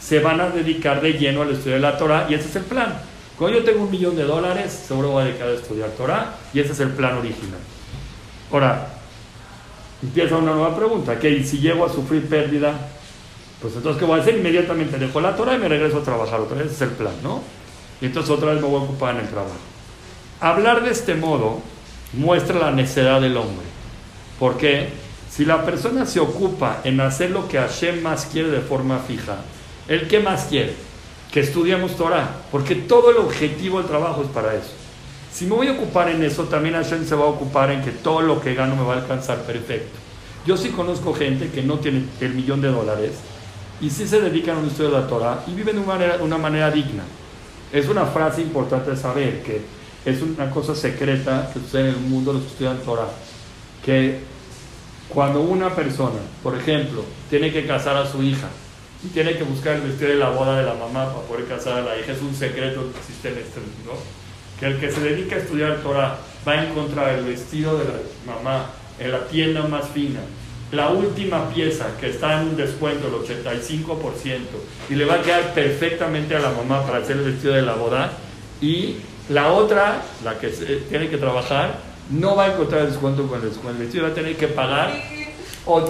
se 0.00 0.20
van 0.20 0.40
a 0.40 0.50
dedicar 0.50 1.00
de 1.00 1.14
lleno 1.14 1.42
al 1.42 1.52
estudio 1.52 1.74
de 1.74 1.80
la 1.80 1.96
Torah 1.96 2.26
y 2.28 2.34
ese 2.34 2.48
es 2.48 2.56
el 2.56 2.64
plan. 2.64 3.00
Cuando 3.38 3.58
yo 3.58 3.64
tengo 3.64 3.82
un 3.82 3.90
millón 3.90 4.14
de 4.14 4.24
dólares, 4.24 4.84
seguro 4.86 5.10
voy 5.10 5.22
a 5.22 5.26
dedicar 5.26 5.48
a 5.48 5.52
estudiar 5.52 5.90
Torah 5.90 6.34
y 6.52 6.60
ese 6.60 6.72
es 6.72 6.80
el 6.80 6.90
plan 6.90 7.18
original. 7.18 7.58
Ahora, 8.52 8.88
empieza 10.02 10.36
una 10.36 10.52
nueva 10.52 10.76
pregunta, 10.76 11.18
que 11.18 11.42
si 11.42 11.58
llego 11.58 11.84
a 11.84 11.92
sufrir 11.92 12.28
pérdida, 12.28 12.74
pues 13.60 13.74
entonces 13.74 13.98
¿qué 13.98 14.06
voy 14.06 14.18
a 14.18 14.22
hacer? 14.22 14.36
Inmediatamente 14.36 14.98
dejo 14.98 15.20
la 15.20 15.34
Torah 15.34 15.54
y 15.54 15.58
me 15.58 15.68
regreso 15.68 15.98
a 15.98 16.02
trabajar 16.02 16.40
otra 16.40 16.58
vez, 16.58 16.66
ese 16.66 16.76
es 16.76 16.82
el 16.82 16.96
plan, 16.96 17.14
¿no? 17.22 17.42
Y 18.00 18.06
entonces 18.06 18.30
otra 18.30 18.52
vez 18.52 18.60
me 18.60 18.68
voy 18.68 18.80
a 18.80 18.84
ocupar 18.84 19.16
en 19.16 19.22
el 19.22 19.28
trabajo. 19.28 19.56
Hablar 20.40 20.84
de 20.84 20.90
este 20.90 21.14
modo 21.14 21.60
muestra 22.12 22.58
la 22.58 22.70
necedad 22.70 23.20
del 23.20 23.36
hombre, 23.36 23.66
porque 24.38 24.90
si 25.28 25.44
la 25.44 25.64
persona 25.64 26.06
se 26.06 26.20
ocupa 26.20 26.80
en 26.84 27.00
hacer 27.00 27.30
lo 27.30 27.48
que 27.48 27.58
Hashem 27.58 28.00
más 28.02 28.26
quiere 28.26 28.50
de 28.50 28.60
forma 28.60 29.00
fija, 29.00 29.38
¿el 29.88 30.06
qué 30.06 30.20
más 30.20 30.44
quiere? 30.44 30.83
Que 31.34 31.40
estudiemos 31.40 31.96
Torah, 31.96 32.42
porque 32.52 32.76
todo 32.76 33.10
el 33.10 33.16
objetivo 33.16 33.78
del 33.78 33.88
trabajo 33.88 34.22
es 34.22 34.28
para 34.28 34.54
eso. 34.54 34.70
Si 35.32 35.46
me 35.46 35.56
voy 35.56 35.66
a 35.66 35.72
ocupar 35.72 36.08
en 36.08 36.22
eso, 36.22 36.44
también 36.44 36.76
Hashem 36.76 37.04
se 37.04 37.16
va 37.16 37.24
a 37.24 37.28
ocupar 37.30 37.72
en 37.72 37.82
que 37.82 37.90
todo 37.90 38.20
lo 38.20 38.40
que 38.40 38.54
gano 38.54 38.76
me 38.76 38.84
va 38.84 38.94
a 38.94 38.98
alcanzar 38.98 39.38
perfecto. 39.38 39.98
Yo 40.46 40.56
sí 40.56 40.68
conozco 40.68 41.12
gente 41.12 41.50
que 41.50 41.64
no 41.64 41.80
tiene 41.80 42.04
el 42.20 42.34
millón 42.34 42.60
de 42.60 42.68
dólares 42.68 43.14
y 43.80 43.90
sí 43.90 44.06
se 44.06 44.20
dedican 44.20 44.58
a 44.58 44.60
un 44.60 44.68
estudio 44.68 44.92
de 44.92 45.00
la 45.00 45.08
Torah 45.08 45.42
y 45.48 45.54
viven 45.54 45.74
de 45.74 46.22
una 46.22 46.38
manera, 46.38 46.70
digna. 46.70 47.02
Es 47.72 47.88
una 47.88 48.06
frase 48.06 48.40
importante 48.40 48.94
saber 48.94 49.42
que 49.42 49.60
es 50.04 50.22
una 50.22 50.48
cosa 50.50 50.72
secreta 50.76 51.50
que 51.52 51.58
sucede 51.58 51.88
en 51.88 51.94
el 51.96 52.00
mundo 52.02 52.32
de 52.32 52.38
los 52.38 52.46
que 52.46 52.52
estudian 52.52 52.78
Torah. 52.84 53.08
Que 53.84 54.20
cuando 55.08 55.40
una 55.40 55.74
persona, 55.74 56.20
por 56.44 56.54
ejemplo, 56.54 57.02
tiene 57.28 57.52
que 57.52 57.66
casar 57.66 57.96
a 57.96 58.06
su 58.06 58.22
hija 58.22 58.46
tiene 59.12 59.36
que 59.36 59.44
buscar 59.44 59.76
el 59.76 59.82
vestido 59.82 60.10
de 60.10 60.16
la 60.16 60.30
boda 60.30 60.58
de 60.58 60.64
la 60.64 60.74
mamá 60.74 61.12
para 61.12 61.26
poder 61.26 61.46
casar 61.46 61.78
a 61.78 61.82
la 61.82 61.98
hija, 61.98 62.12
es 62.12 62.22
un 62.22 62.34
secreto 62.34 62.92
que 62.92 62.98
existe 62.98 63.28
en 63.28 63.38
este 63.38 63.60
mundo 63.60 64.02
que 64.58 64.66
el 64.66 64.78
que 64.78 64.90
se 64.90 65.00
dedica 65.00 65.36
a 65.36 65.38
estudiar 65.38 65.78
Torah 65.82 66.18
va 66.46 66.52
a 66.52 66.64
encontrar 66.64 67.18
el 67.18 67.24
vestido 67.24 67.78
de 67.78 67.84
la 67.84 68.34
mamá 68.34 68.70
en 68.98 69.10
la 69.10 69.26
tienda 69.26 69.62
más 69.62 69.88
fina, 69.88 70.20
la 70.72 70.90
última 70.90 71.48
pieza 71.50 71.86
que 72.00 72.10
está 72.10 72.40
en 72.40 72.48
un 72.48 72.56
descuento 72.56 73.10
del 73.10 73.38
85% 73.44 74.38
y 74.90 74.94
le 74.94 75.04
va 75.04 75.14
a 75.14 75.22
quedar 75.22 75.54
perfectamente 75.54 76.36
a 76.36 76.40
la 76.40 76.50
mamá 76.50 76.84
para 76.84 76.98
hacer 76.98 77.16
el 77.16 77.24
vestido 77.24 77.54
de 77.54 77.62
la 77.62 77.74
boda. 77.74 78.12
Y 78.60 78.96
la 79.28 79.52
otra, 79.52 80.02
la 80.24 80.38
que 80.38 80.48
tiene 80.48 81.08
que 81.08 81.16
trabajar, 81.16 81.78
no 82.10 82.36
va 82.36 82.44
a 82.44 82.52
encontrar 82.52 82.82
el 82.82 82.88
descuento 82.88 83.26
con 83.26 83.40
el 83.40 83.48
descuento. 83.48 83.72
El 83.72 83.86
vestido 83.86 84.04
va 84.04 84.10
a 84.10 84.14
tener 84.14 84.36
que 84.36 84.48
pagar 84.48 84.92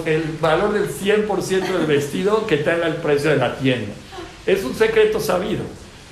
el 0.05 0.37
valor 0.39 0.73
del 0.73 0.89
100% 0.89 1.47
del 1.47 1.85
vestido 1.85 2.47
que 2.47 2.57
tenga 2.57 2.87
el 2.87 2.95
precio 2.95 3.31
de 3.31 3.37
la 3.37 3.57
tienda. 3.57 3.93
Es 4.45 4.63
un 4.63 4.73
secreto 4.75 5.19
sabido. 5.19 5.63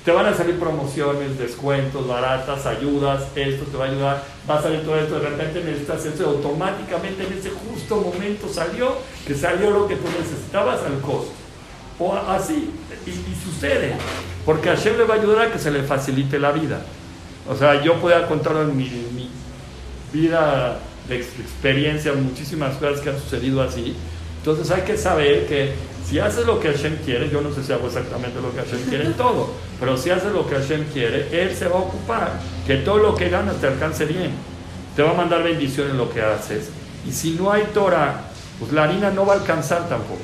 Te 0.04 0.12
van 0.12 0.26
a 0.26 0.34
salir 0.34 0.58
promociones, 0.58 1.38
descuentos, 1.38 2.06
baratas, 2.06 2.66
ayudas, 2.66 3.22
esto 3.34 3.64
te 3.64 3.76
va 3.78 3.86
a 3.86 3.88
ayudar, 3.88 4.24
va 4.48 4.58
a 4.58 4.62
salir 4.62 4.82
todo 4.82 4.98
esto, 4.98 5.18
de 5.18 5.30
repente 5.30 5.64
necesitas 5.64 6.04
eso, 6.04 6.28
automáticamente 6.28 7.26
en 7.26 7.32
ese 7.32 7.48
justo 7.48 7.96
momento 7.96 8.46
salió, 8.52 8.98
que 9.26 9.34
salió 9.34 9.70
lo 9.70 9.88
que 9.88 9.96
tú 9.96 10.06
necesitabas 10.20 10.82
al 10.82 11.00
costo. 11.00 11.32
O 11.98 12.12
así, 12.12 12.70
y, 13.06 13.50
sucede, 13.50 13.94
porque 14.44 14.68
a 14.68 14.76
Hashem 14.76 14.98
le 14.98 15.04
va 15.04 15.14
a 15.14 15.18
ayudar 15.18 15.46
a 15.46 15.52
que 15.52 15.58
se 15.58 15.70
le 15.70 15.82
facilite 15.84 16.38
la 16.38 16.52
vida. 16.52 16.82
O 17.48 17.56
sea, 17.56 17.82
yo 17.82 17.94
puedo 17.94 18.26
contar 18.26 18.56
en 18.56 18.76
mi, 18.76 18.84
mi 19.14 19.30
vida 20.12 20.80
de 21.08 21.16
experiencia 21.16 22.12
muchísimas 22.14 22.76
cosas 22.76 23.00
que 23.00 23.10
han 23.10 23.20
sucedido 23.20 23.62
así. 23.62 23.94
Entonces 24.38 24.70
hay 24.70 24.82
que 24.82 24.96
saber 24.96 25.46
que 25.46 25.72
si 26.06 26.18
haces 26.18 26.46
lo 26.46 26.60
que 26.60 26.70
Hashem 26.70 26.96
quiere, 27.04 27.30
yo 27.30 27.40
no 27.40 27.52
sé 27.52 27.62
si 27.62 27.72
hago 27.72 27.86
exactamente 27.86 28.40
lo 28.40 28.52
que 28.52 28.60
Hashem 28.60 28.88
quiere 28.88 29.06
en 29.06 29.14
todo, 29.14 29.50
pero 29.80 29.96
si 29.96 30.10
haces 30.10 30.32
lo 30.32 30.46
que 30.46 30.54
Hashem 30.54 30.84
quiere, 30.92 31.28
Él 31.32 31.54
se 31.54 31.66
va 31.66 31.78
a 31.78 31.82
ocupar, 31.82 32.40
que 32.66 32.76
todo 32.76 32.98
lo 32.98 33.14
que 33.14 33.30
ganas 33.30 33.56
te 33.56 33.68
alcance 33.68 34.04
bien. 34.04 34.32
Te 34.94 35.02
va 35.02 35.10
a 35.10 35.14
mandar 35.14 35.42
bendición 35.42 35.90
en 35.90 35.96
lo 35.96 36.12
que 36.12 36.22
haces. 36.22 36.68
Y 37.08 37.12
si 37.12 37.32
no 37.32 37.50
hay 37.50 37.64
Torah, 37.72 38.30
pues 38.58 38.72
la 38.72 38.84
harina 38.84 39.10
no 39.10 39.26
va 39.26 39.34
a 39.34 39.36
alcanzar 39.38 39.88
tampoco. 39.88 40.20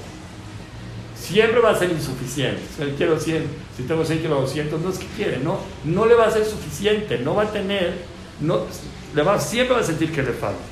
Siempre 1.18 1.60
va 1.60 1.70
a 1.70 1.78
ser 1.78 1.90
insuficiente. 1.90 2.62
Si 2.76 2.84
quiero 2.92 3.18
100, 3.18 3.44
si 3.76 3.82
tengo 3.84 4.04
100 4.04 4.20
kilos 4.20 4.40
200, 4.42 4.80
no 4.80 4.90
es 4.90 4.98
que 4.98 5.06
quiere, 5.16 5.38
no, 5.38 5.58
no 5.84 6.06
le 6.06 6.14
va 6.14 6.26
a 6.26 6.30
ser 6.30 6.44
suficiente, 6.44 7.18
no 7.18 7.34
va 7.34 7.44
a 7.44 7.50
tener, 7.50 7.94
no, 8.40 8.66
le 9.14 9.22
va, 9.22 9.40
siempre 9.40 9.74
va 9.74 9.80
a 9.80 9.84
sentir 9.84 10.12
que 10.12 10.22
le 10.22 10.32
falta 10.32 10.69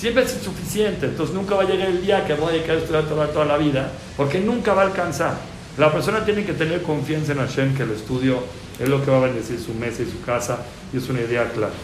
siempre 0.00 0.22
es 0.22 0.32
insuficiente, 0.32 1.04
entonces 1.04 1.34
nunca 1.34 1.54
va 1.54 1.64
a 1.64 1.66
llegar 1.66 1.88
el 1.88 2.00
día 2.00 2.26
que 2.26 2.32
voy 2.32 2.48
a 2.48 2.52
dedicar 2.52 2.76
a 2.76 2.78
estudiar 2.78 3.04
toda, 3.04 3.26
toda 3.26 3.44
la 3.44 3.58
vida, 3.58 3.92
porque 4.16 4.40
nunca 4.40 4.72
va 4.72 4.82
a 4.82 4.86
alcanzar. 4.86 5.34
La 5.76 5.92
persona 5.92 6.24
tiene 6.24 6.42
que 6.42 6.54
tener 6.54 6.80
confianza 6.82 7.32
en 7.32 7.38
Hashem, 7.38 7.76
que 7.76 7.82
el 7.82 7.90
estudio 7.90 8.38
es 8.78 8.88
lo 8.88 9.04
que 9.04 9.10
va 9.10 9.18
a 9.18 9.20
bendecir 9.20 9.60
su 9.60 9.74
mesa 9.74 10.02
y 10.02 10.10
su 10.10 10.22
casa, 10.22 10.60
y 10.90 10.96
es 10.96 11.08
una 11.10 11.20
idea 11.20 11.50
clara. 11.50 11.74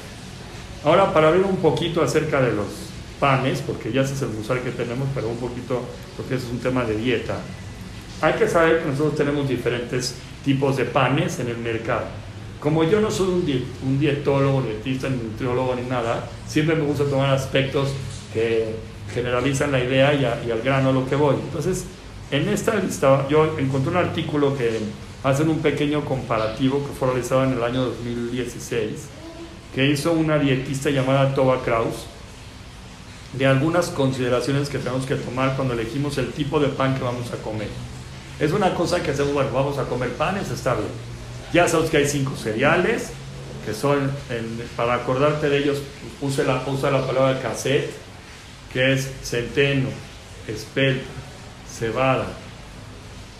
Ahora, 0.83 1.13
para 1.13 1.31
ver 1.31 1.43
un 1.43 1.57
poquito 1.57 2.03
acerca 2.03 2.41
de 2.41 2.53
los 2.53 2.67
panes, 3.21 3.61
porque 3.61 3.93
ya 3.93 4.01
ese 4.01 4.15
es 4.15 4.23
el 4.23 4.29
musar 4.29 4.61
que 4.61 4.71
tenemos, 4.71 5.09
pero 5.15 5.29
un 5.29 5.37
poquito, 5.37 5.83
porque 6.17 6.37
ese 6.37 6.47
es 6.47 6.53
un 6.53 6.61
tema 6.61 6.85
de 6.85 6.97
dieta, 6.97 7.37
hay 8.23 8.33
que 8.33 8.49
saber 8.49 8.81
que 8.81 8.89
nosotros 8.89 9.17
tenemos 9.17 9.47
diferentes 9.47 10.15
tipos 10.43 10.79
de 10.79 10.87
panes 10.87 11.39
en 11.39 11.49
el 11.49 11.59
mercado. 11.59 12.07
Como 12.61 12.83
yo 12.83 13.03
no 13.03 13.11
soy 13.11 13.29
un, 13.29 13.65
un 13.87 14.01
dietólogo, 14.01 14.63
dietista, 14.63 15.11
ni 15.11 15.17
nutriólogo, 15.17 15.75
ni 15.75 15.83
nada, 15.83 16.27
siempre 16.49 16.75
me 16.75 16.87
gusta 16.87 17.05
tomar 17.05 17.29
aspectos 17.35 17.91
que 18.37 18.75
generalizan 19.15 19.73
la 19.73 19.83
idea 19.83 20.15
y, 20.15 20.51
al 20.51 20.61
grano 20.63 20.93
lo 20.93 21.09
que 21.09 21.17
voy. 21.17 21.37
Entonces, 21.37 21.85
en 22.31 22.49
esta 22.49 22.75
lista 22.75 23.27
yo 23.29 23.59
encontré 23.59 23.91
un 23.91 23.97
artículo 23.97 24.57
que 24.57 24.79
hacen 25.25 25.49
un 25.49 25.61
pequeño 25.61 26.05
comparativo 26.05 26.87
que 26.87 26.93
fue 26.93 27.09
realizado 27.09 27.45
en 27.45 27.55
el 27.55 27.63
año 27.63 27.87
2016, 27.87 28.91
que 29.75 29.87
hizo 29.87 30.13
una 30.13 30.39
dietista 30.39 30.91
llamada 30.91 31.35
Toba 31.35 31.63
Kraus, 31.65 32.07
de 33.33 33.47
algunas 33.47 33.89
consideraciones 33.89 34.69
que 34.69 34.79
tenemos 34.79 35.07
que 35.07 35.15
tomar 35.15 35.57
cuando 35.57 35.75
elegimos 35.75 36.19
el 36.19 36.33
tipo 36.33 36.61
de 36.61 36.69
pan 36.69 36.95
que 36.95 37.03
vamos 37.03 37.33
a 37.33 37.37
comer. 37.37 37.69
Es 38.39 38.53
una 38.53 38.75
cosa 38.75 39.03
que 39.03 39.13
hacemos, 39.13 39.33
bueno, 39.33 39.51
vamos 39.53 39.79
a 39.79 39.85
comer 39.85 40.11
panes, 40.11 40.51
está 40.51 40.75
bien 40.75 41.17
ya 41.53 41.69
sabes 41.69 41.91
que 41.91 41.99
hay 41.99 42.07
cinco 42.07 42.37
cereales, 42.37 43.11
que 43.65 43.73
son, 43.73 44.11
para 44.77 44.95
acordarte 44.95 45.49
de 45.49 45.59
ellos, 45.59 45.79
usa 46.21 46.45
la, 46.45 46.63
usa 46.67 46.91
la 46.91 47.07
palabra 47.07 47.41
cassette, 47.41 47.91
que 48.77 48.93
es 48.93 49.11
centeno, 49.23 49.89
espelta, 50.47 51.07
cebada. 51.67 52.27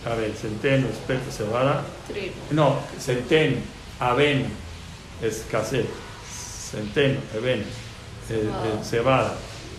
A 0.07 0.15
ver, 0.15 0.33
centeno, 0.33 0.89
espelta, 0.89 1.31
cebada. 1.31 1.85
No, 2.51 2.79
centeno, 2.99 3.57
avena, 4.01 4.49
es 5.21 5.45
cassette. 5.51 5.91
Centeno, 6.71 7.19
avena, 7.37 7.65
eh, 8.31 8.49
eh, 8.49 8.83
cebada, 8.83 9.35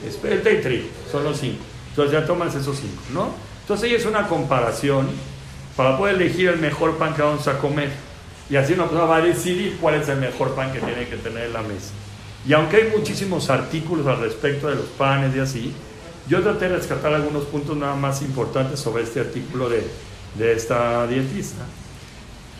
espelta 0.05 0.51
y 0.51 0.61
trigo. 0.61 0.89
Son 1.11 1.23
los 1.23 1.39
cinco. 1.39 1.63
Entonces 1.89 2.11
ya 2.11 2.27
tomas 2.27 2.53
esos 2.53 2.77
cinco, 2.77 3.01
¿no? 3.11 3.31
Entonces 3.61 3.89
ahí 3.89 3.95
es 3.95 4.05
una 4.05 4.27
comparación 4.27 5.09
para 5.75 5.97
poder 5.97 6.17
elegir 6.17 6.49
el 6.49 6.59
mejor 6.59 6.99
pan 6.99 7.15
que 7.15 7.23
vamos 7.23 7.47
a 7.47 7.57
comer. 7.57 7.89
Y 8.47 8.57
así 8.57 8.73
una 8.73 8.83
persona 8.83 9.05
va 9.05 9.17
a 9.17 9.21
decidir 9.21 9.79
cuál 9.81 9.95
es 9.95 10.07
el 10.07 10.17
mejor 10.17 10.53
pan 10.53 10.71
que 10.71 10.81
tiene 10.81 11.07
que 11.07 11.15
tener 11.15 11.45
en 11.45 11.53
la 11.53 11.63
mesa. 11.63 11.93
Y 12.47 12.53
aunque 12.53 12.77
hay 12.77 12.89
muchísimos 12.95 13.49
artículos 13.49 14.07
al 14.07 14.21
respecto 14.21 14.67
de 14.67 14.75
los 14.75 14.85
panes 14.85 15.35
y 15.35 15.39
así, 15.39 15.73
yo 16.29 16.41
traté 16.41 16.69
de 16.69 16.77
rescatar 16.77 17.13
algunos 17.13 17.43
puntos 17.45 17.75
nada 17.75 17.95
más 17.95 18.21
importantes 18.21 18.79
sobre 18.79 19.03
este 19.03 19.19
artículo 19.19 19.67
de, 19.69 19.85
de 20.35 20.53
esta 20.53 21.05
dietista. 21.07 21.65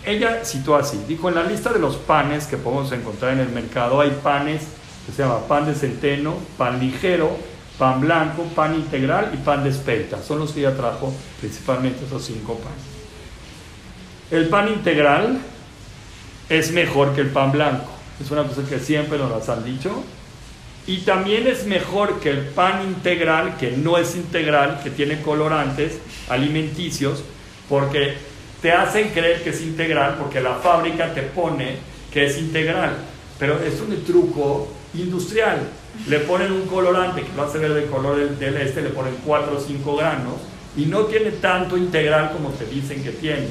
Ella 0.05 0.43
citó 0.43 0.75
así, 0.75 0.99
dijo, 1.07 1.29
en 1.29 1.35
la 1.35 1.43
lista 1.43 1.71
de 1.71 1.79
los 1.79 1.95
panes 1.95 2.47
que 2.47 2.57
podemos 2.57 2.91
encontrar 2.91 3.33
en 3.33 3.39
el 3.39 3.49
mercado 3.49 4.01
hay 4.01 4.11
panes 4.23 4.63
que 5.05 5.13
se 5.13 5.23
llama 5.23 5.47
pan 5.47 5.65
de 5.65 5.73
centeno, 5.73 6.35
pan 6.57 6.79
ligero, 6.79 7.37
pan 7.77 8.01
blanco, 8.01 8.43
pan 8.55 8.75
integral 8.75 9.31
y 9.33 9.37
pan 9.37 9.63
de 9.63 9.69
espelta. 9.69 10.21
Son 10.21 10.39
los 10.39 10.51
que 10.51 10.61
ella 10.61 10.75
trajo 10.75 11.13
principalmente 11.39 12.05
esos 12.05 12.25
cinco 12.25 12.55
panes. 12.55 12.83
El 14.31 14.49
pan 14.49 14.67
integral 14.67 15.39
es 16.49 16.71
mejor 16.71 17.15
que 17.15 17.21
el 17.21 17.29
pan 17.29 17.53
blanco. 17.53 17.96
Es 18.21 18.31
una 18.31 18.43
cosa 18.43 18.63
que 18.67 18.79
siempre 18.79 19.17
nos 19.17 19.47
han 19.49 19.63
dicho. 19.63 20.03
Y 20.87 20.99
también 20.99 21.47
es 21.47 21.65
mejor 21.65 22.19
que 22.19 22.29
el 22.29 22.39
pan 22.39 22.81
integral, 22.83 23.57
que 23.57 23.71
no 23.71 23.97
es 23.97 24.15
integral, 24.15 24.79
que 24.83 24.89
tiene 24.89 25.21
colorantes 25.21 25.99
alimenticios, 26.29 27.23
porque 27.67 28.15
te 28.61 28.71
hacen 28.71 29.09
creer 29.09 29.43
que 29.43 29.49
es 29.49 29.61
integral, 29.61 30.15
porque 30.17 30.39
la 30.39 30.55
fábrica 30.55 31.13
te 31.13 31.23
pone 31.23 31.75
que 32.11 32.25
es 32.25 32.37
integral. 32.37 32.95
Pero 33.37 33.61
es 33.61 33.81
un 33.81 34.03
truco 34.05 34.69
industrial. 34.93 35.59
Le 36.07 36.19
ponen 36.19 36.51
un 36.51 36.67
colorante 36.67 37.21
que 37.21 37.37
va 37.37 37.45
a 37.47 37.51
ser 37.51 37.71
del 37.73 37.89
color 37.89 38.17
del, 38.37 38.57
este, 38.57 38.81
le 38.81 38.89
ponen 38.89 39.15
4 39.25 39.57
o 39.57 39.59
5 39.59 39.95
granos 39.97 40.35
y 40.75 40.85
no 40.85 41.01
tiene 41.05 41.31
tanto 41.31 41.75
integral 41.75 42.31
como 42.31 42.49
te 42.51 42.65
dicen 42.65 43.03
que 43.03 43.11
tiene. 43.11 43.47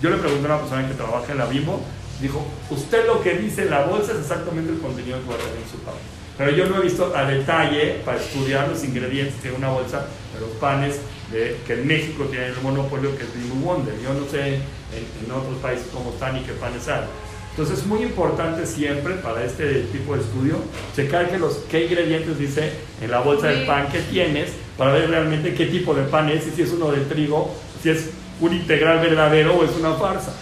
Yo 0.00 0.10
le 0.10 0.18
pregunté 0.18 0.46
a 0.46 0.50
una 0.50 0.58
persona 0.60 0.86
que 0.86 0.94
trabaja 0.94 1.32
en 1.32 1.38
la 1.38 1.46
Bimbo 1.46 1.80
Dijo, 2.20 2.46
usted 2.70 3.06
lo 3.06 3.22
que 3.22 3.34
dice 3.34 3.62
en 3.62 3.70
la 3.70 3.84
bolsa 3.84 4.12
es 4.12 4.20
exactamente 4.20 4.72
el 4.72 4.78
contenido 4.78 5.18
que 5.20 5.28
va 5.28 5.34
a 5.34 5.38
tener 5.38 5.56
en 5.56 5.70
su 5.70 5.78
pan. 5.78 5.94
Pero 6.38 6.50
yo 6.50 6.66
no 6.66 6.78
he 6.78 6.84
visto 6.84 7.14
a 7.14 7.24
detalle 7.24 8.00
para 8.04 8.18
estudiar 8.18 8.68
los 8.68 8.82
ingredientes 8.84 9.42
de 9.42 9.52
una 9.52 9.68
bolsa 9.68 10.06
de 10.34 10.40
los 10.40 10.50
panes 10.60 10.96
de, 11.32 11.56
que 11.66 11.74
en 11.74 11.86
México 11.86 12.24
tiene 12.24 12.46
el 12.46 12.60
monopolio 12.62 13.16
que 13.16 13.24
es 13.24 13.32
Blue 13.32 13.64
Wonder. 13.64 13.94
Yo 14.02 14.12
no 14.14 14.28
sé 14.30 14.56
en, 14.56 15.24
en, 15.24 15.32
otros 15.32 15.56
países 15.62 15.86
cómo 15.92 16.10
están 16.10 16.36
y 16.36 16.40
qué 16.40 16.52
panes 16.52 16.88
hay. 16.88 17.04
Entonces 17.50 17.78
es 17.78 17.86
muy 17.86 18.02
importante 18.02 18.66
siempre 18.66 19.14
para 19.14 19.42
este 19.42 19.84
tipo 19.92 20.14
de 20.14 20.20
estudio 20.20 20.56
checar 20.94 21.30
que 21.30 21.38
los, 21.38 21.54
qué 21.70 21.86
ingredientes 21.86 22.38
dice 22.38 22.70
en 23.00 23.10
la 23.10 23.20
bolsa 23.20 23.46
del 23.46 23.64
pan 23.64 23.88
que 23.88 24.00
tienes 24.00 24.50
para 24.76 24.92
ver 24.92 25.08
realmente 25.08 25.54
qué 25.54 25.64
tipo 25.66 25.94
de 25.94 26.02
pan 26.02 26.28
es 26.28 26.46
y 26.46 26.50
si 26.50 26.62
es 26.62 26.72
uno 26.72 26.90
de 26.90 27.00
trigo, 27.06 27.54
si 27.82 27.88
es 27.88 28.10
un 28.42 28.52
integral 28.52 29.00
verdadero 29.00 29.56
o 29.56 29.64
es 29.64 29.70
una 29.78 29.94
farsa. 29.94 30.34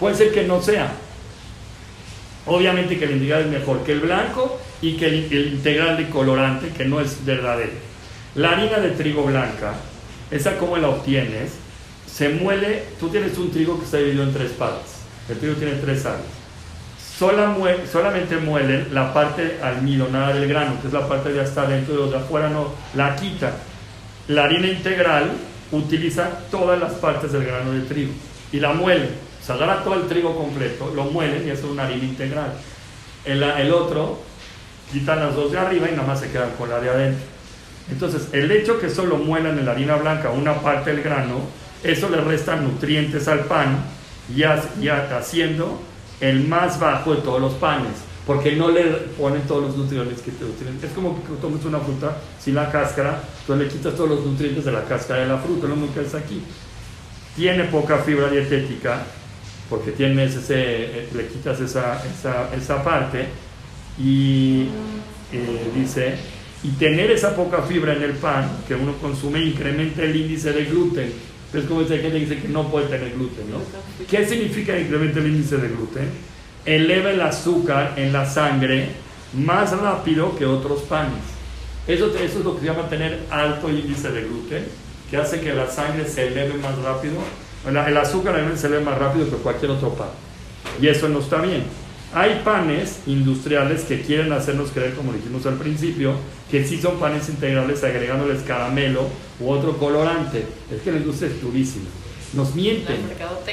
Puede 0.00 0.16
ser 0.16 0.32
que 0.32 0.42
no 0.42 0.60
sea. 0.60 0.92
Obviamente 2.46 2.98
que 2.98 3.04
el 3.04 3.12
integral 3.12 3.42
es 3.42 3.46
mejor 3.48 3.84
que 3.84 3.92
el 3.92 4.00
blanco 4.00 4.58
y 4.80 4.96
que 4.96 5.06
el, 5.06 5.52
integral 5.54 5.96
de 5.96 6.08
colorante 6.08 6.68
que 6.68 6.84
no 6.84 7.00
es 7.00 7.24
verdadero. 7.24 7.72
La 8.34 8.52
harina 8.52 8.78
de 8.78 8.90
trigo 8.90 9.24
blanca, 9.24 9.74
esa 10.30 10.56
como 10.58 10.76
la 10.76 10.88
obtienes, 10.88 11.52
se 12.06 12.28
muele, 12.28 12.84
tú 13.00 13.08
tienes 13.08 13.36
un 13.38 13.50
trigo 13.50 13.78
que 13.78 13.84
está 13.84 13.98
dividido 13.98 14.22
en 14.22 14.32
tres 14.32 14.52
partes. 14.52 14.92
El 15.28 15.38
trigo 15.38 15.54
tiene 15.54 15.74
tres 15.74 16.06
áreas 16.06 16.36
solamente 17.18 18.36
muelen 18.36 18.88
la 18.92 19.12
parte 19.12 19.58
almidonada 19.62 20.34
del 20.34 20.48
grano, 20.48 20.80
que 20.80 20.88
es 20.88 20.92
la 20.92 21.08
parte 21.08 21.32
de 21.32 21.40
hasta 21.40 21.62
adentro 21.62 21.94
y 21.94 21.96
los 21.96 22.10
de 22.10 22.18
afuera 22.18 22.48
no, 22.50 22.72
la 22.94 23.16
quita. 23.16 23.52
La 24.28 24.44
harina 24.44 24.66
integral 24.66 25.30
utiliza 25.72 26.28
todas 26.50 26.78
las 26.78 26.92
partes 26.94 27.32
del 27.32 27.44
grano 27.44 27.72
de 27.72 27.80
trigo 27.82 28.12
y 28.52 28.60
la 28.60 28.72
muelen. 28.72 29.25
Se 29.46 29.52
todo 29.52 29.94
el 29.94 30.08
trigo 30.08 30.36
completo, 30.36 30.92
lo 30.92 31.04
muelen 31.04 31.46
y 31.46 31.50
es 31.50 31.62
una 31.62 31.84
harina 31.84 32.02
integral. 32.02 32.52
El, 33.24 33.44
el 33.44 33.72
otro 33.72 34.18
quitan 34.92 35.20
las 35.20 35.36
dos 35.36 35.52
de 35.52 35.58
arriba 35.58 35.88
y 35.88 35.92
nada 35.92 36.04
más 36.04 36.18
se 36.18 36.30
quedan 36.32 36.50
con 36.58 36.68
la 36.68 36.80
de 36.80 36.90
adentro. 36.90 37.24
Entonces, 37.88 38.28
el 38.32 38.50
hecho 38.50 38.80
que 38.80 38.90
solo 38.90 39.18
muelan 39.18 39.56
en 39.56 39.66
la 39.66 39.70
harina 39.70 39.94
blanca 39.94 40.30
una 40.30 40.60
parte 40.60 40.92
del 40.92 41.04
grano, 41.04 41.42
eso 41.84 42.08
le 42.10 42.20
resta 42.22 42.56
nutrientes 42.56 43.28
al 43.28 43.44
pan 43.44 43.84
y, 44.34 44.42
haciendo 44.42 45.80
el 46.20 46.48
más 46.48 46.80
bajo 46.80 47.14
de 47.14 47.22
todos 47.22 47.40
los 47.40 47.54
panes, 47.54 47.92
porque 48.26 48.56
no 48.56 48.68
le 48.68 48.82
ponen 49.16 49.42
todos 49.42 49.62
los 49.62 49.76
nutrientes 49.76 50.22
que 50.22 50.32
te 50.32 50.44
nutrientes. 50.44 50.90
Es 50.90 50.96
como 50.96 51.22
que 51.22 51.32
tomes 51.40 51.64
una 51.64 51.78
fruta 51.78 52.16
sin 52.40 52.56
la 52.56 52.68
cáscara, 52.72 53.22
tú 53.46 53.54
le 53.54 53.68
quitas 53.68 53.94
todos 53.94 54.10
los 54.10 54.26
nutrientes 54.26 54.64
de 54.64 54.72
la 54.72 54.82
cáscara 54.82 55.20
de 55.20 55.28
la 55.28 55.38
fruta, 55.38 55.68
lo 55.68 55.76
mismo 55.76 55.94
que 55.94 56.00
es 56.00 56.14
aquí. 56.16 56.42
Tiene 57.36 57.64
poca 57.64 57.98
fibra 57.98 58.28
dietética, 58.28 59.02
porque 59.68 59.92
tienes 59.92 60.34
ese, 60.34 60.54
eh, 60.56 61.08
le 61.14 61.26
quitas 61.26 61.60
esa, 61.60 62.02
esa, 62.04 62.54
esa 62.54 62.84
parte, 62.84 63.26
y 63.98 64.68
eh, 65.32 65.70
dice, 65.74 66.14
y 66.62 66.70
tener 66.70 67.10
esa 67.10 67.34
poca 67.34 67.62
fibra 67.62 67.94
en 67.94 68.02
el 68.02 68.12
pan 68.12 68.50
que 68.66 68.74
uno 68.74 68.94
consume 69.00 69.40
incrementa 69.40 70.02
el 70.02 70.14
índice 70.16 70.52
de 70.52 70.64
gluten 70.64 71.12
es 71.58 71.64
como 71.64 71.82
esa 71.82 71.96
gente 71.96 72.18
dice 72.18 72.38
que 72.38 72.48
no 72.48 72.70
puede 72.70 72.86
tener 72.86 73.12
gluten, 73.12 73.50
¿no? 73.50 73.58
¿Qué 74.08 74.26
significa 74.26 74.78
incrementa 74.78 75.20
el 75.20 75.26
índice 75.26 75.56
de 75.56 75.68
gluten? 75.68 76.10
Eleva 76.64 77.10
el 77.10 77.20
azúcar 77.20 77.94
en 77.96 78.12
la 78.12 78.28
sangre 78.28 78.88
más 79.34 79.78
rápido 79.78 80.36
que 80.36 80.46
otros 80.46 80.82
panes. 80.82 81.22
Eso, 81.86 82.08
eso 82.16 82.38
es 82.38 82.44
lo 82.44 82.54
que 82.54 82.60
se 82.60 82.66
llama 82.66 82.88
tener 82.88 83.20
alto 83.30 83.70
índice 83.70 84.10
de 84.10 84.22
gluten, 84.22 84.64
que 85.10 85.16
hace 85.16 85.40
que 85.40 85.54
la 85.54 85.70
sangre 85.70 86.06
se 86.08 86.28
eleve 86.28 86.54
más 86.54 86.76
rápido. 86.78 87.14
El 87.66 87.96
azúcar 87.96 88.36
se 88.56 88.66
eleva 88.66 88.90
más 88.90 88.98
rápido 88.98 89.28
que 89.28 89.36
cualquier 89.36 89.72
otro 89.72 89.90
pan. 89.94 90.08
Y 90.80 90.88
eso 90.88 91.08
no 91.08 91.20
está 91.20 91.40
bien. 91.40 91.64
Hay 92.14 92.40
panes 92.44 93.00
industriales 93.06 93.82
que 93.82 94.00
quieren 94.02 94.32
hacernos 94.32 94.70
creer, 94.70 94.94
como 94.94 95.12
dijimos 95.12 95.44
al 95.46 95.54
principio, 95.54 96.14
que 96.50 96.64
sí 96.64 96.80
son 96.80 96.98
panes 96.98 97.28
integrales 97.28 97.82
agregándoles 97.82 98.42
caramelo 98.42 99.08
u 99.40 99.50
otro 99.50 99.76
colorante. 99.76 100.46
Es 100.72 100.82
que 100.82 100.92
la 100.92 100.98
industria 100.98 101.30
es 101.30 101.42
durísima. 101.42 101.86
Nos 102.32 102.54
mienten. 102.54 102.96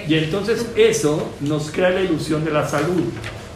Y 0.07 0.15
entonces 0.15 0.67
eso 0.75 1.29
nos 1.41 1.71
crea 1.71 1.89
la 1.89 2.01
ilusión 2.01 2.45
de 2.45 2.51
la 2.51 2.67
salud. 2.67 3.03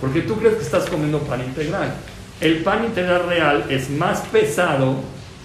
Porque 0.02 0.22
tú 0.22 0.36
crees 0.36 0.56
que 0.56 0.64
estás 0.64 0.90
comiendo 0.90 1.20
pan 1.20 1.44
integral. 1.44 1.94
El 2.42 2.64
pan 2.64 2.86
integral 2.86 3.28
real 3.28 3.66
es 3.70 3.90
más 3.90 4.22
pesado 4.32 4.96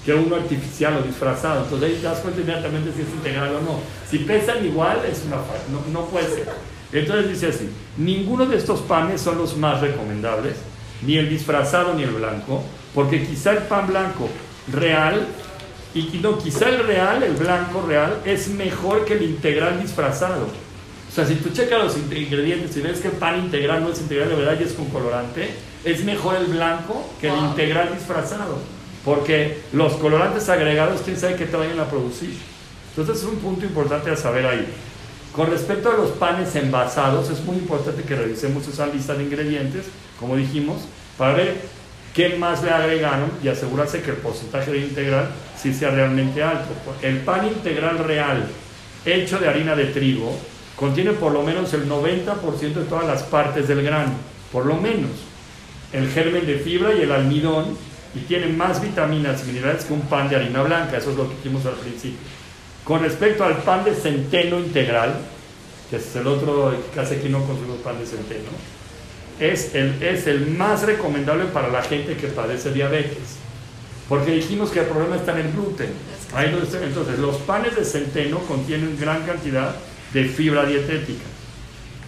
que 0.05 0.14
uno 0.14 0.36
artificial 0.36 0.98
o 0.98 1.03
disfrazado. 1.03 1.64
Entonces 1.64 1.88
ahí 1.88 1.96
te 1.96 2.03
das 2.03 2.18
cuenta 2.20 2.40
inmediatamente 2.40 2.92
si 2.94 3.03
es 3.03 3.09
integral 3.09 3.57
o 3.57 3.61
no. 3.61 3.80
Si 4.09 4.18
pesan 4.18 4.64
igual, 4.64 5.00
es 5.11 5.22
una 5.26 5.36
no, 5.36 5.92
no 5.92 6.07
puede 6.07 6.28
ser. 6.28 6.48
Entonces 6.92 7.30
dice 7.30 7.46
así, 7.48 7.70
ninguno 7.96 8.46
de 8.46 8.57
estos 8.57 8.80
panes 8.80 9.20
son 9.20 9.38
los 9.38 9.57
más 9.57 9.80
recomendables, 9.80 10.57
ni 11.03 11.16
el 11.16 11.28
disfrazado 11.28 11.94
ni 11.94 12.03
el 12.03 12.11
blanco, 12.11 12.62
porque 12.94 13.26
quizá 13.26 13.53
el 13.53 13.59
pan 13.64 13.86
blanco 13.86 14.28
real, 14.70 15.26
y 15.94 16.03
no, 16.22 16.38
quizá 16.38 16.68
el 16.68 16.86
real, 16.86 17.22
el 17.22 17.34
blanco 17.34 17.84
real, 17.86 18.20
es 18.24 18.48
mejor 18.48 19.05
que 19.05 19.14
el 19.14 19.22
integral 19.22 19.80
disfrazado. 19.80 20.46
O 21.11 21.14
sea, 21.14 21.26
si 21.26 21.34
tú 21.36 21.50
checas 21.50 21.82
los 21.82 21.96
ingredientes 21.96 22.74
y 22.76 22.80
ves 22.80 23.00
que 23.00 23.09
el 23.09 23.14
pan 23.14 23.38
integral 23.38 23.82
no 23.82 23.90
es 23.90 24.00
integral 24.00 24.30
de 24.30 24.34
verdad 24.34 24.57
y 24.59 24.64
es 24.64 24.72
con 24.72 24.86
colorante, 24.86 25.50
es 25.84 26.05
mejor 26.05 26.36
el 26.36 26.46
blanco 26.46 27.11
que 27.20 27.28
el 27.28 27.36
integral 27.36 27.90
disfrazado. 27.94 28.59
Porque 29.05 29.61
los 29.72 29.94
colorantes 29.94 30.48
agregados, 30.48 31.03
quién 31.03 31.16
sabe 31.16 31.36
qué 31.36 31.46
te 31.46 31.57
vayan 31.57 31.80
a 31.80 31.88
producir. 31.88 32.36
Entonces 32.90 33.24
es 33.24 33.28
un 33.28 33.36
punto 33.36 33.64
importante 33.64 34.11
a 34.11 34.16
saber 34.16 34.46
ahí. 34.46 34.66
Con 35.34 35.50
respecto 35.50 35.90
a 35.90 35.94
los 35.94 36.11
panes 36.11 36.55
envasados, 36.57 37.30
es 37.30 37.42
muy 37.44 37.57
importante 37.57 38.03
que 38.03 38.14
revisemos 38.14 38.68
esa 38.68 38.86
lista 38.86 39.14
de 39.14 39.24
ingredientes, 39.24 39.86
como 40.20 40.36
dijimos, 40.36 40.82
para 41.16 41.32
ver 41.32 41.57
qué 42.14 42.36
más 42.36 42.62
le 42.62 42.70
agregaron 42.70 43.30
y 43.42 43.48
asegurarse 43.48 44.03
que 44.03 44.11
el 44.11 44.18
porcentaje 44.18 44.70
de 44.70 44.78
integral 44.78 45.30
sí 45.57 45.72
sea 45.72 45.90
realmente 45.90 46.42
alto. 46.42 46.68
El 47.00 47.18
pan 47.20 47.46
integral 47.46 47.98
real, 48.00 48.46
hecho 49.07 49.38
de 49.38 49.48
harina 49.48 49.74
de 49.74 49.86
trigo, 49.86 50.36
contiene 50.76 51.12
por 51.12 51.32
lo 51.32 51.42
menos 51.42 51.72
el 51.72 51.88
90% 51.88 52.74
de 52.74 52.84
todas 52.84 53.07
las 53.07 53.22
partes 53.22 53.68
del 53.68 53.82
grano, 53.82 54.12
por 54.53 54.66
lo 54.66 54.76
menos. 54.76 55.11
El 55.94 56.11
germen 56.11 56.46
de 56.46 56.59
fibra 56.59 56.92
y 56.94 57.03
el 57.03 57.12
almidón, 57.12 57.76
y 58.14 58.20
tiene 58.20 58.48
más 58.48 58.80
vitaminas 58.80 59.42
y 59.42 59.52
minerales 59.52 59.84
que 59.84 59.92
un 59.92 60.02
pan 60.02 60.28
de 60.28 60.36
harina 60.36 60.62
blanca, 60.62 60.98
eso 60.98 61.10
es 61.10 61.16
lo 61.16 61.28
que 61.28 61.36
dijimos 61.36 61.64
al 61.66 61.74
principio. 61.74 62.18
Con 62.84 63.02
respecto 63.02 63.44
al 63.44 63.58
pan 63.58 63.84
de 63.84 63.94
centeno 63.94 64.58
integral, 64.58 65.14
que 65.88 65.96
es 65.96 66.16
el 66.16 66.26
otro, 66.26 66.74
casi 66.94 67.14
aquí 67.14 67.28
no 67.28 67.44
consumimos 67.44 67.78
pan 67.78 67.98
de 67.98 68.06
centeno, 68.06 68.50
es 69.38 69.74
el, 69.74 70.02
es 70.02 70.26
el 70.26 70.48
más 70.48 70.82
recomendable 70.82 71.46
para 71.46 71.68
la 71.68 71.82
gente 71.82 72.16
que 72.16 72.28
padece 72.28 72.72
diabetes. 72.72 73.38
Porque 74.08 74.32
dijimos 74.32 74.70
que 74.70 74.80
el 74.80 74.86
problema 74.86 75.16
está 75.16 75.32
en 75.32 75.46
el 75.46 75.52
gluten. 75.52 75.90
Entonces, 76.36 77.18
los 77.18 77.36
panes 77.36 77.76
de 77.76 77.84
centeno 77.84 78.38
contienen 78.40 78.98
gran 78.98 79.22
cantidad 79.24 79.74
de 80.12 80.24
fibra 80.24 80.66
dietética. 80.66 81.24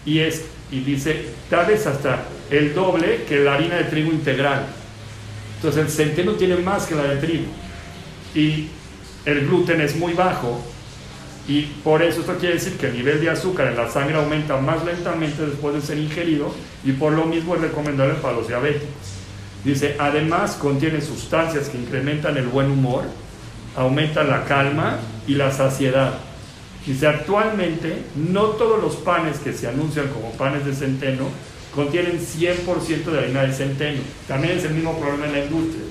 Y, 0.04 0.18
es, 0.18 0.44
y 0.70 0.80
dice, 0.80 1.26
tal 1.48 1.66
vez 1.66 1.86
hasta 1.86 2.24
el 2.50 2.74
doble 2.74 3.24
que 3.28 3.38
la 3.40 3.54
harina 3.54 3.76
de 3.76 3.84
trigo 3.84 4.10
integral. 4.10 4.66
Entonces, 5.64 5.82
el 5.82 5.90
centeno 5.90 6.32
tiene 6.32 6.56
más 6.56 6.84
que 6.84 6.94
la 6.94 7.04
de 7.04 7.16
trigo. 7.16 7.46
Y 8.34 8.68
el 9.24 9.46
gluten 9.46 9.80
es 9.80 9.96
muy 9.96 10.12
bajo 10.12 10.62
y 11.48 11.62
por 11.82 12.02
eso 12.02 12.20
esto 12.20 12.36
quiere 12.36 12.56
decir 12.56 12.76
que 12.76 12.88
el 12.88 12.94
nivel 12.94 13.18
de 13.18 13.30
azúcar 13.30 13.68
en 13.68 13.76
la 13.76 13.90
sangre 13.90 14.16
aumenta 14.16 14.58
más 14.58 14.84
lentamente 14.84 15.46
después 15.46 15.74
de 15.74 15.80
ser 15.80 15.96
ingerido 15.96 16.54
y 16.84 16.92
por 16.92 17.12
lo 17.12 17.24
mismo 17.24 17.54
es 17.54 17.62
recomendable 17.62 18.14
para 18.16 18.34
los 18.34 18.48
diabéticos. 18.48 18.88
Dice, 19.64 19.96
además 19.98 20.52
contiene 20.52 21.00
sustancias 21.00 21.70
que 21.70 21.78
incrementan 21.78 22.36
el 22.36 22.46
buen 22.46 22.70
humor, 22.70 23.04
aumentan 23.74 24.28
la 24.28 24.44
calma 24.44 24.98
y 25.26 25.34
la 25.34 25.50
saciedad. 25.50 26.18
Dice, 26.84 27.06
actualmente 27.06 28.02
no 28.16 28.48
todos 28.48 28.82
los 28.82 28.96
panes 28.96 29.38
que 29.38 29.54
se 29.54 29.66
anuncian 29.66 30.08
como 30.08 30.32
panes 30.32 30.66
de 30.66 30.74
centeno 30.74 31.28
contienen 31.74 32.20
100% 32.20 33.04
de 33.04 33.18
harina 33.18 33.42
de 33.42 33.52
centeno. 33.52 34.00
También 34.28 34.58
es 34.58 34.64
el 34.64 34.74
mismo 34.74 34.98
problema 34.98 35.26
en 35.26 35.32
la 35.32 35.44
industria. 35.44 35.82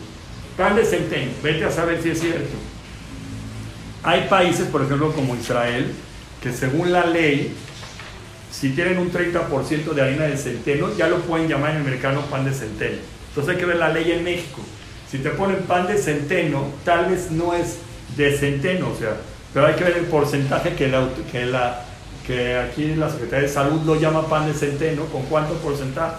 Pan 0.57 0.75
de 0.75 0.86
centeno, 0.86 1.31
vete 1.41 1.65
a 1.65 1.71
saber 1.71 2.01
si 2.01 2.09
es 2.09 2.19
cierto 2.19 2.73
hay 4.03 4.27
países, 4.27 4.67
por 4.67 4.84
ejemplo, 4.84 5.13
como 5.13 5.36
Israel, 5.36 5.91
que 6.41 6.51
según 6.51 6.91
la 6.91 7.05
ley, 7.05 7.55
si 8.51 8.71
tienen 8.71 8.97
un 8.97 9.11
30% 9.11 9.93
de 9.93 10.01
harina 10.01 10.25
de 10.25 10.38
centeno, 10.38 10.93
ya 10.95 11.07
lo 11.07 11.21
pueden 11.21 11.47
llamar 11.47 11.71
en 11.71 11.77
el 11.77 11.84
mercado 11.84 12.21
pan 12.23 12.43
de 12.43 12.53
centeno. 12.53 12.97
Entonces 13.29 13.53
hay 13.53 13.59
que 13.59 13.65
ver 13.65 13.77
la 13.77 13.89
ley 13.89 14.11
en 14.11 14.23
México. 14.23 14.61
Si 15.09 15.19
te 15.19 15.29
ponen 15.29 15.63
pan 15.63 15.88
de 15.88 15.97
centeno, 15.97 16.67
tal 16.84 17.09
vez 17.09 17.31
no 17.31 17.53
es 17.53 17.77
de 18.17 18.38
centeno, 18.38 18.89
o 18.89 18.97
sea, 18.97 19.15
pero 19.53 19.67
hay 19.67 19.75
que 19.75 19.86
ver 19.86 19.97
el 19.97 20.05
porcentaje 20.05 20.73
que, 20.75 20.89
la, 20.89 21.07
la, 21.45 21.86
que 22.26 22.57
aquí 22.57 22.95
la 22.95 23.09
Secretaría 23.09 23.47
de 23.47 23.53
Salud 23.53 23.82
lo 23.84 23.99
llama 23.99 24.28
pan 24.28 24.47
de 24.47 24.53
centeno, 24.53 25.05
con 25.05 25.24
cuánto 25.24 25.53
porcentaje. 25.55 26.15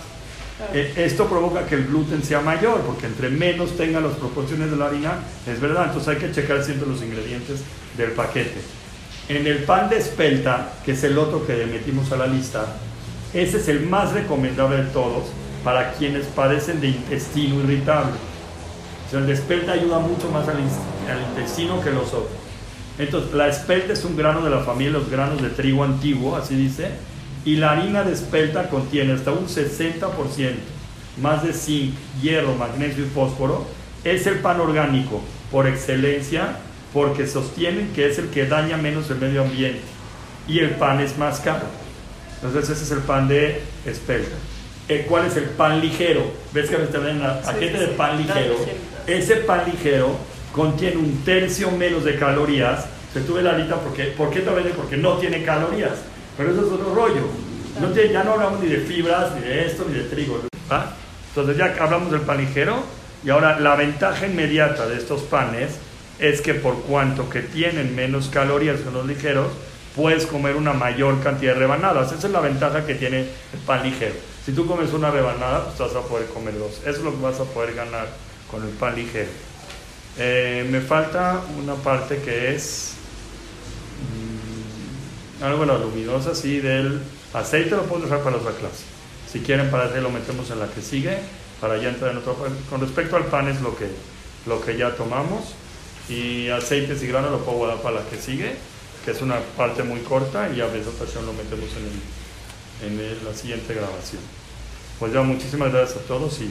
Eh, 0.72 0.92
esto 0.96 1.26
provoca 1.26 1.66
que 1.66 1.74
el 1.74 1.86
gluten 1.86 2.22
sea 2.22 2.40
mayor, 2.40 2.80
porque 2.82 3.07
entre 3.07 3.28
menos 3.28 3.76
tenga 3.76 4.00
las 4.00 4.12
proporciones 4.12 4.70
de 4.70 4.76
la 4.76 4.86
harina, 4.86 5.18
es 5.46 5.61
verdad, 5.61 5.86
entonces 5.86 6.09
hay 6.09 6.16
que 6.16 6.32
checar 6.32 6.62
siempre 6.62 6.88
los 6.88 7.02
ingredientes 7.02 7.61
del 7.96 8.12
paquete. 8.12 8.61
En 9.28 9.46
el 9.46 9.64
pan 9.64 9.88
de 9.88 9.98
espelta, 9.98 10.72
que 10.84 10.92
es 10.92 11.02
el 11.02 11.18
otro 11.18 11.46
que 11.46 11.66
metimos 11.66 12.12
a 12.12 12.16
la 12.16 12.26
lista, 12.26 12.66
ese 13.32 13.57
es 13.57 13.68
el 13.68 13.86
más 13.86 14.12
recomendable 14.12 14.76
de 14.76 14.90
todos 14.90 15.24
para 15.64 15.92
quienes 15.94 16.26
padecen 16.26 16.80
de 16.80 16.88
intestino 16.88 17.57
irritable. 17.61 18.12
O 19.07 19.11
sea, 19.11 19.20
el 19.20 19.30
espelta 19.30 19.72
ayuda 19.72 19.98
mucho 19.98 20.30
más 20.30 20.46
al, 20.46 20.57
al 20.57 21.22
intestino 21.30 21.82
que 21.82 21.90
los 21.90 22.09
otros. 22.09 22.43
Entonces, 22.99 23.34
la 23.34 23.49
espelta 23.49 23.92
es 23.92 24.05
un 24.05 24.16
grano 24.16 24.42
de 24.42 24.51
la 24.51 24.61
familia 24.61 24.92
los 24.92 25.11
granos 25.11 25.42
de 25.42 25.51
trigo 25.51 25.82
antiguo, 25.82 26.36
así 26.36 26.55
dice, 26.55 26.90
y 27.45 27.57
la 27.57 27.72
harina 27.72 28.05
de 28.05 28.12
espelta 28.12 28.68
contiene 28.68 29.12
hasta 29.12 29.32
un 29.32 29.47
60% 29.47 30.55
más 31.20 31.42
de 31.42 31.53
zinc, 31.53 31.95
hierro, 32.22 32.55
magnesio 32.55 33.05
y 33.05 33.09
fósforo. 33.09 33.66
Es 34.05 34.26
el 34.26 34.38
pan 34.38 34.61
orgánico 34.61 35.22
por 35.51 35.66
excelencia 35.66 36.57
porque 36.92 37.26
sostienen 37.26 37.92
que 37.95 38.09
es 38.09 38.18
el 38.18 38.28
que 38.28 38.47
daña 38.47 38.76
menos 38.76 39.11
el 39.11 39.18
medio 39.18 39.42
ambiente 39.42 39.82
y 40.47 40.61
el 40.61 40.70
pan 40.70 41.01
es 41.01 41.18
más 41.18 41.40
caro. 41.40 41.66
Entonces 42.36 42.70
ese 42.70 42.84
es 42.84 42.90
el 42.90 43.01
pan 43.01 43.28
de 43.28 43.62
espelta. 43.84 44.36
Eh, 44.88 45.07
¿Cuál 45.09 45.26
es 45.26 45.36
el 45.36 45.45
pan 45.45 45.80
ligero? 45.80 46.22
¿Ves 46.53 46.68
que 46.68 46.76
te 46.76 46.99
ven 46.99 47.22
la 47.22 47.40
paquete 47.40 47.78
de 47.78 47.86
pan 47.88 48.18
ligero? 48.18 48.57
Ese 49.07 49.36
pan 49.36 49.62
ligero 49.66 50.16
contiene 50.55 50.96
un 50.96 51.24
tercio 51.24 51.70
menos 51.72 52.05
de 52.05 52.16
calorías. 52.16 52.86
Se 53.12 53.20
tuve 53.20 53.42
la 53.42 53.59
lista 53.59 53.76
porque, 53.76 54.05
¿por 54.05 54.30
qué 54.30 54.40
te 54.40 54.50
vende? 54.50 54.70
Porque 54.70 54.96
no 54.96 55.18
tiene 55.18 55.42
calorías. 55.42 55.94
Pero 56.36 56.52
eso 56.52 56.66
es 56.66 56.72
otro 56.72 56.94
rollo. 56.94 57.22
No 57.80 57.88
tiene, 57.88 58.12
ya 58.12 58.22
no 58.22 58.32
hablamos 58.32 58.61
ni 58.61 58.68
de 58.68 58.78
fibras, 58.78 59.34
ni 59.34 59.40
de 59.40 59.66
esto, 59.66 59.84
ni 59.88 59.94
de 59.94 60.05
trigo. 60.05 60.40
Entonces 61.28 61.57
ya 61.57 61.74
hablamos 61.80 62.12
del 62.12 62.20
pan 62.20 62.38
ligero 62.38 62.76
y 63.24 63.30
ahora 63.30 63.59
la 63.59 63.74
ventaja 63.74 64.26
inmediata 64.26 64.86
de 64.86 64.96
estos 64.96 65.22
panes 65.22 65.72
es 66.20 66.40
que 66.40 66.55
por 66.55 66.82
cuanto 66.82 67.28
que 67.28 67.40
tienen 67.40 67.96
menos 67.96 68.28
calorías 68.28 68.80
que 68.80 68.90
los 68.90 69.05
ligeros, 69.07 69.48
puedes 69.96 70.26
comer 70.26 70.55
una 70.55 70.72
mayor 70.72 71.20
cantidad 71.20 71.55
de 71.55 71.61
rebanadas. 71.61 72.12
Esa 72.12 72.28
es 72.28 72.32
la 72.32 72.40
ventaja 72.40 72.86
que 72.86 72.94
tiene 72.94 73.20
el 73.20 73.61
pan 73.66 73.82
ligero. 73.82 74.14
Si 74.44 74.52
tú 74.52 74.66
comes 74.66 74.92
una 74.92 75.11
rebanada, 75.11 75.64
pues 75.64 75.78
vas 75.78 75.96
a 75.96 76.07
poder 76.07 76.26
comer 76.28 76.57
dos. 76.59 76.78
Eso 76.80 76.90
es 76.90 76.98
lo 77.00 77.11
que 77.11 77.22
vas 77.22 77.40
a 77.40 77.44
poder 77.44 77.74
ganar 77.74 78.07
con 78.50 78.62
el 78.62 78.70
pan 78.70 78.94
ligero. 78.94 79.30
Eh, 80.18 80.66
me 80.70 80.80
falta 80.80 81.42
una 81.58 81.74
parte 81.74 82.18
que 82.18 82.54
es 82.54 82.92
mmm, 85.40 85.44
algo 85.44 85.60
de 85.60 85.66
la 85.66 85.78
luminosa, 85.78 86.34
sí, 86.34 86.60
del 86.60 87.00
aceite 87.32 87.70
lo 87.70 87.82
puedo 87.82 88.02
dejar 88.02 88.22
para 88.22 88.36
otra 88.36 88.52
clase. 88.52 88.84
Si 89.30 89.40
quieren 89.40 89.70
para 89.70 89.88
eso 89.88 90.02
lo 90.02 90.10
metemos 90.10 90.50
en 90.50 90.60
la 90.60 90.68
que 90.68 90.80
sigue, 90.80 91.18
para 91.60 91.76
ya 91.78 91.88
entrar 91.88 92.12
en 92.12 92.18
parte. 92.18 92.52
Con 92.70 92.80
respecto 92.80 93.16
al 93.16 93.24
pan 93.24 93.48
es 93.48 93.60
lo 93.60 93.76
que, 93.76 93.88
lo 94.46 94.60
que 94.60 94.76
ya 94.76 94.94
tomamos. 94.94 95.54
Y 96.08 96.50
aceites 96.50 97.02
y 97.02 97.06
granos 97.06 97.30
lo 97.30 97.38
puedo 97.38 97.58
guardar 97.58 97.78
para 97.80 97.96
la 97.96 98.06
que 98.06 98.18
sigue, 98.18 98.54
que 99.04 99.12
es 99.12 99.22
una 99.22 99.40
parte 99.56 99.82
muy 99.82 100.00
corta 100.00 100.50
y 100.54 100.60
a 100.60 100.66
veces 100.66 100.88
ocasión 100.88 101.24
lo 101.24 101.32
metemos 101.32 101.70
en, 102.82 102.90
el, 102.90 103.00
en 103.00 103.24
la 103.24 103.34
siguiente 103.34 103.72
grabación. 103.72 104.20
Pues 104.98 105.14
ya 105.14 105.22
muchísimas 105.22 105.72
gracias 105.72 105.98
a 105.98 106.06
todos 106.06 106.38
y 106.40 106.50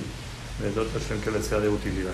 les 0.63 0.73
doy 0.73 0.87
que 1.23 1.31
les 1.31 1.45
sea 1.45 1.59
de 1.59 1.69
utilidad. 1.69 2.13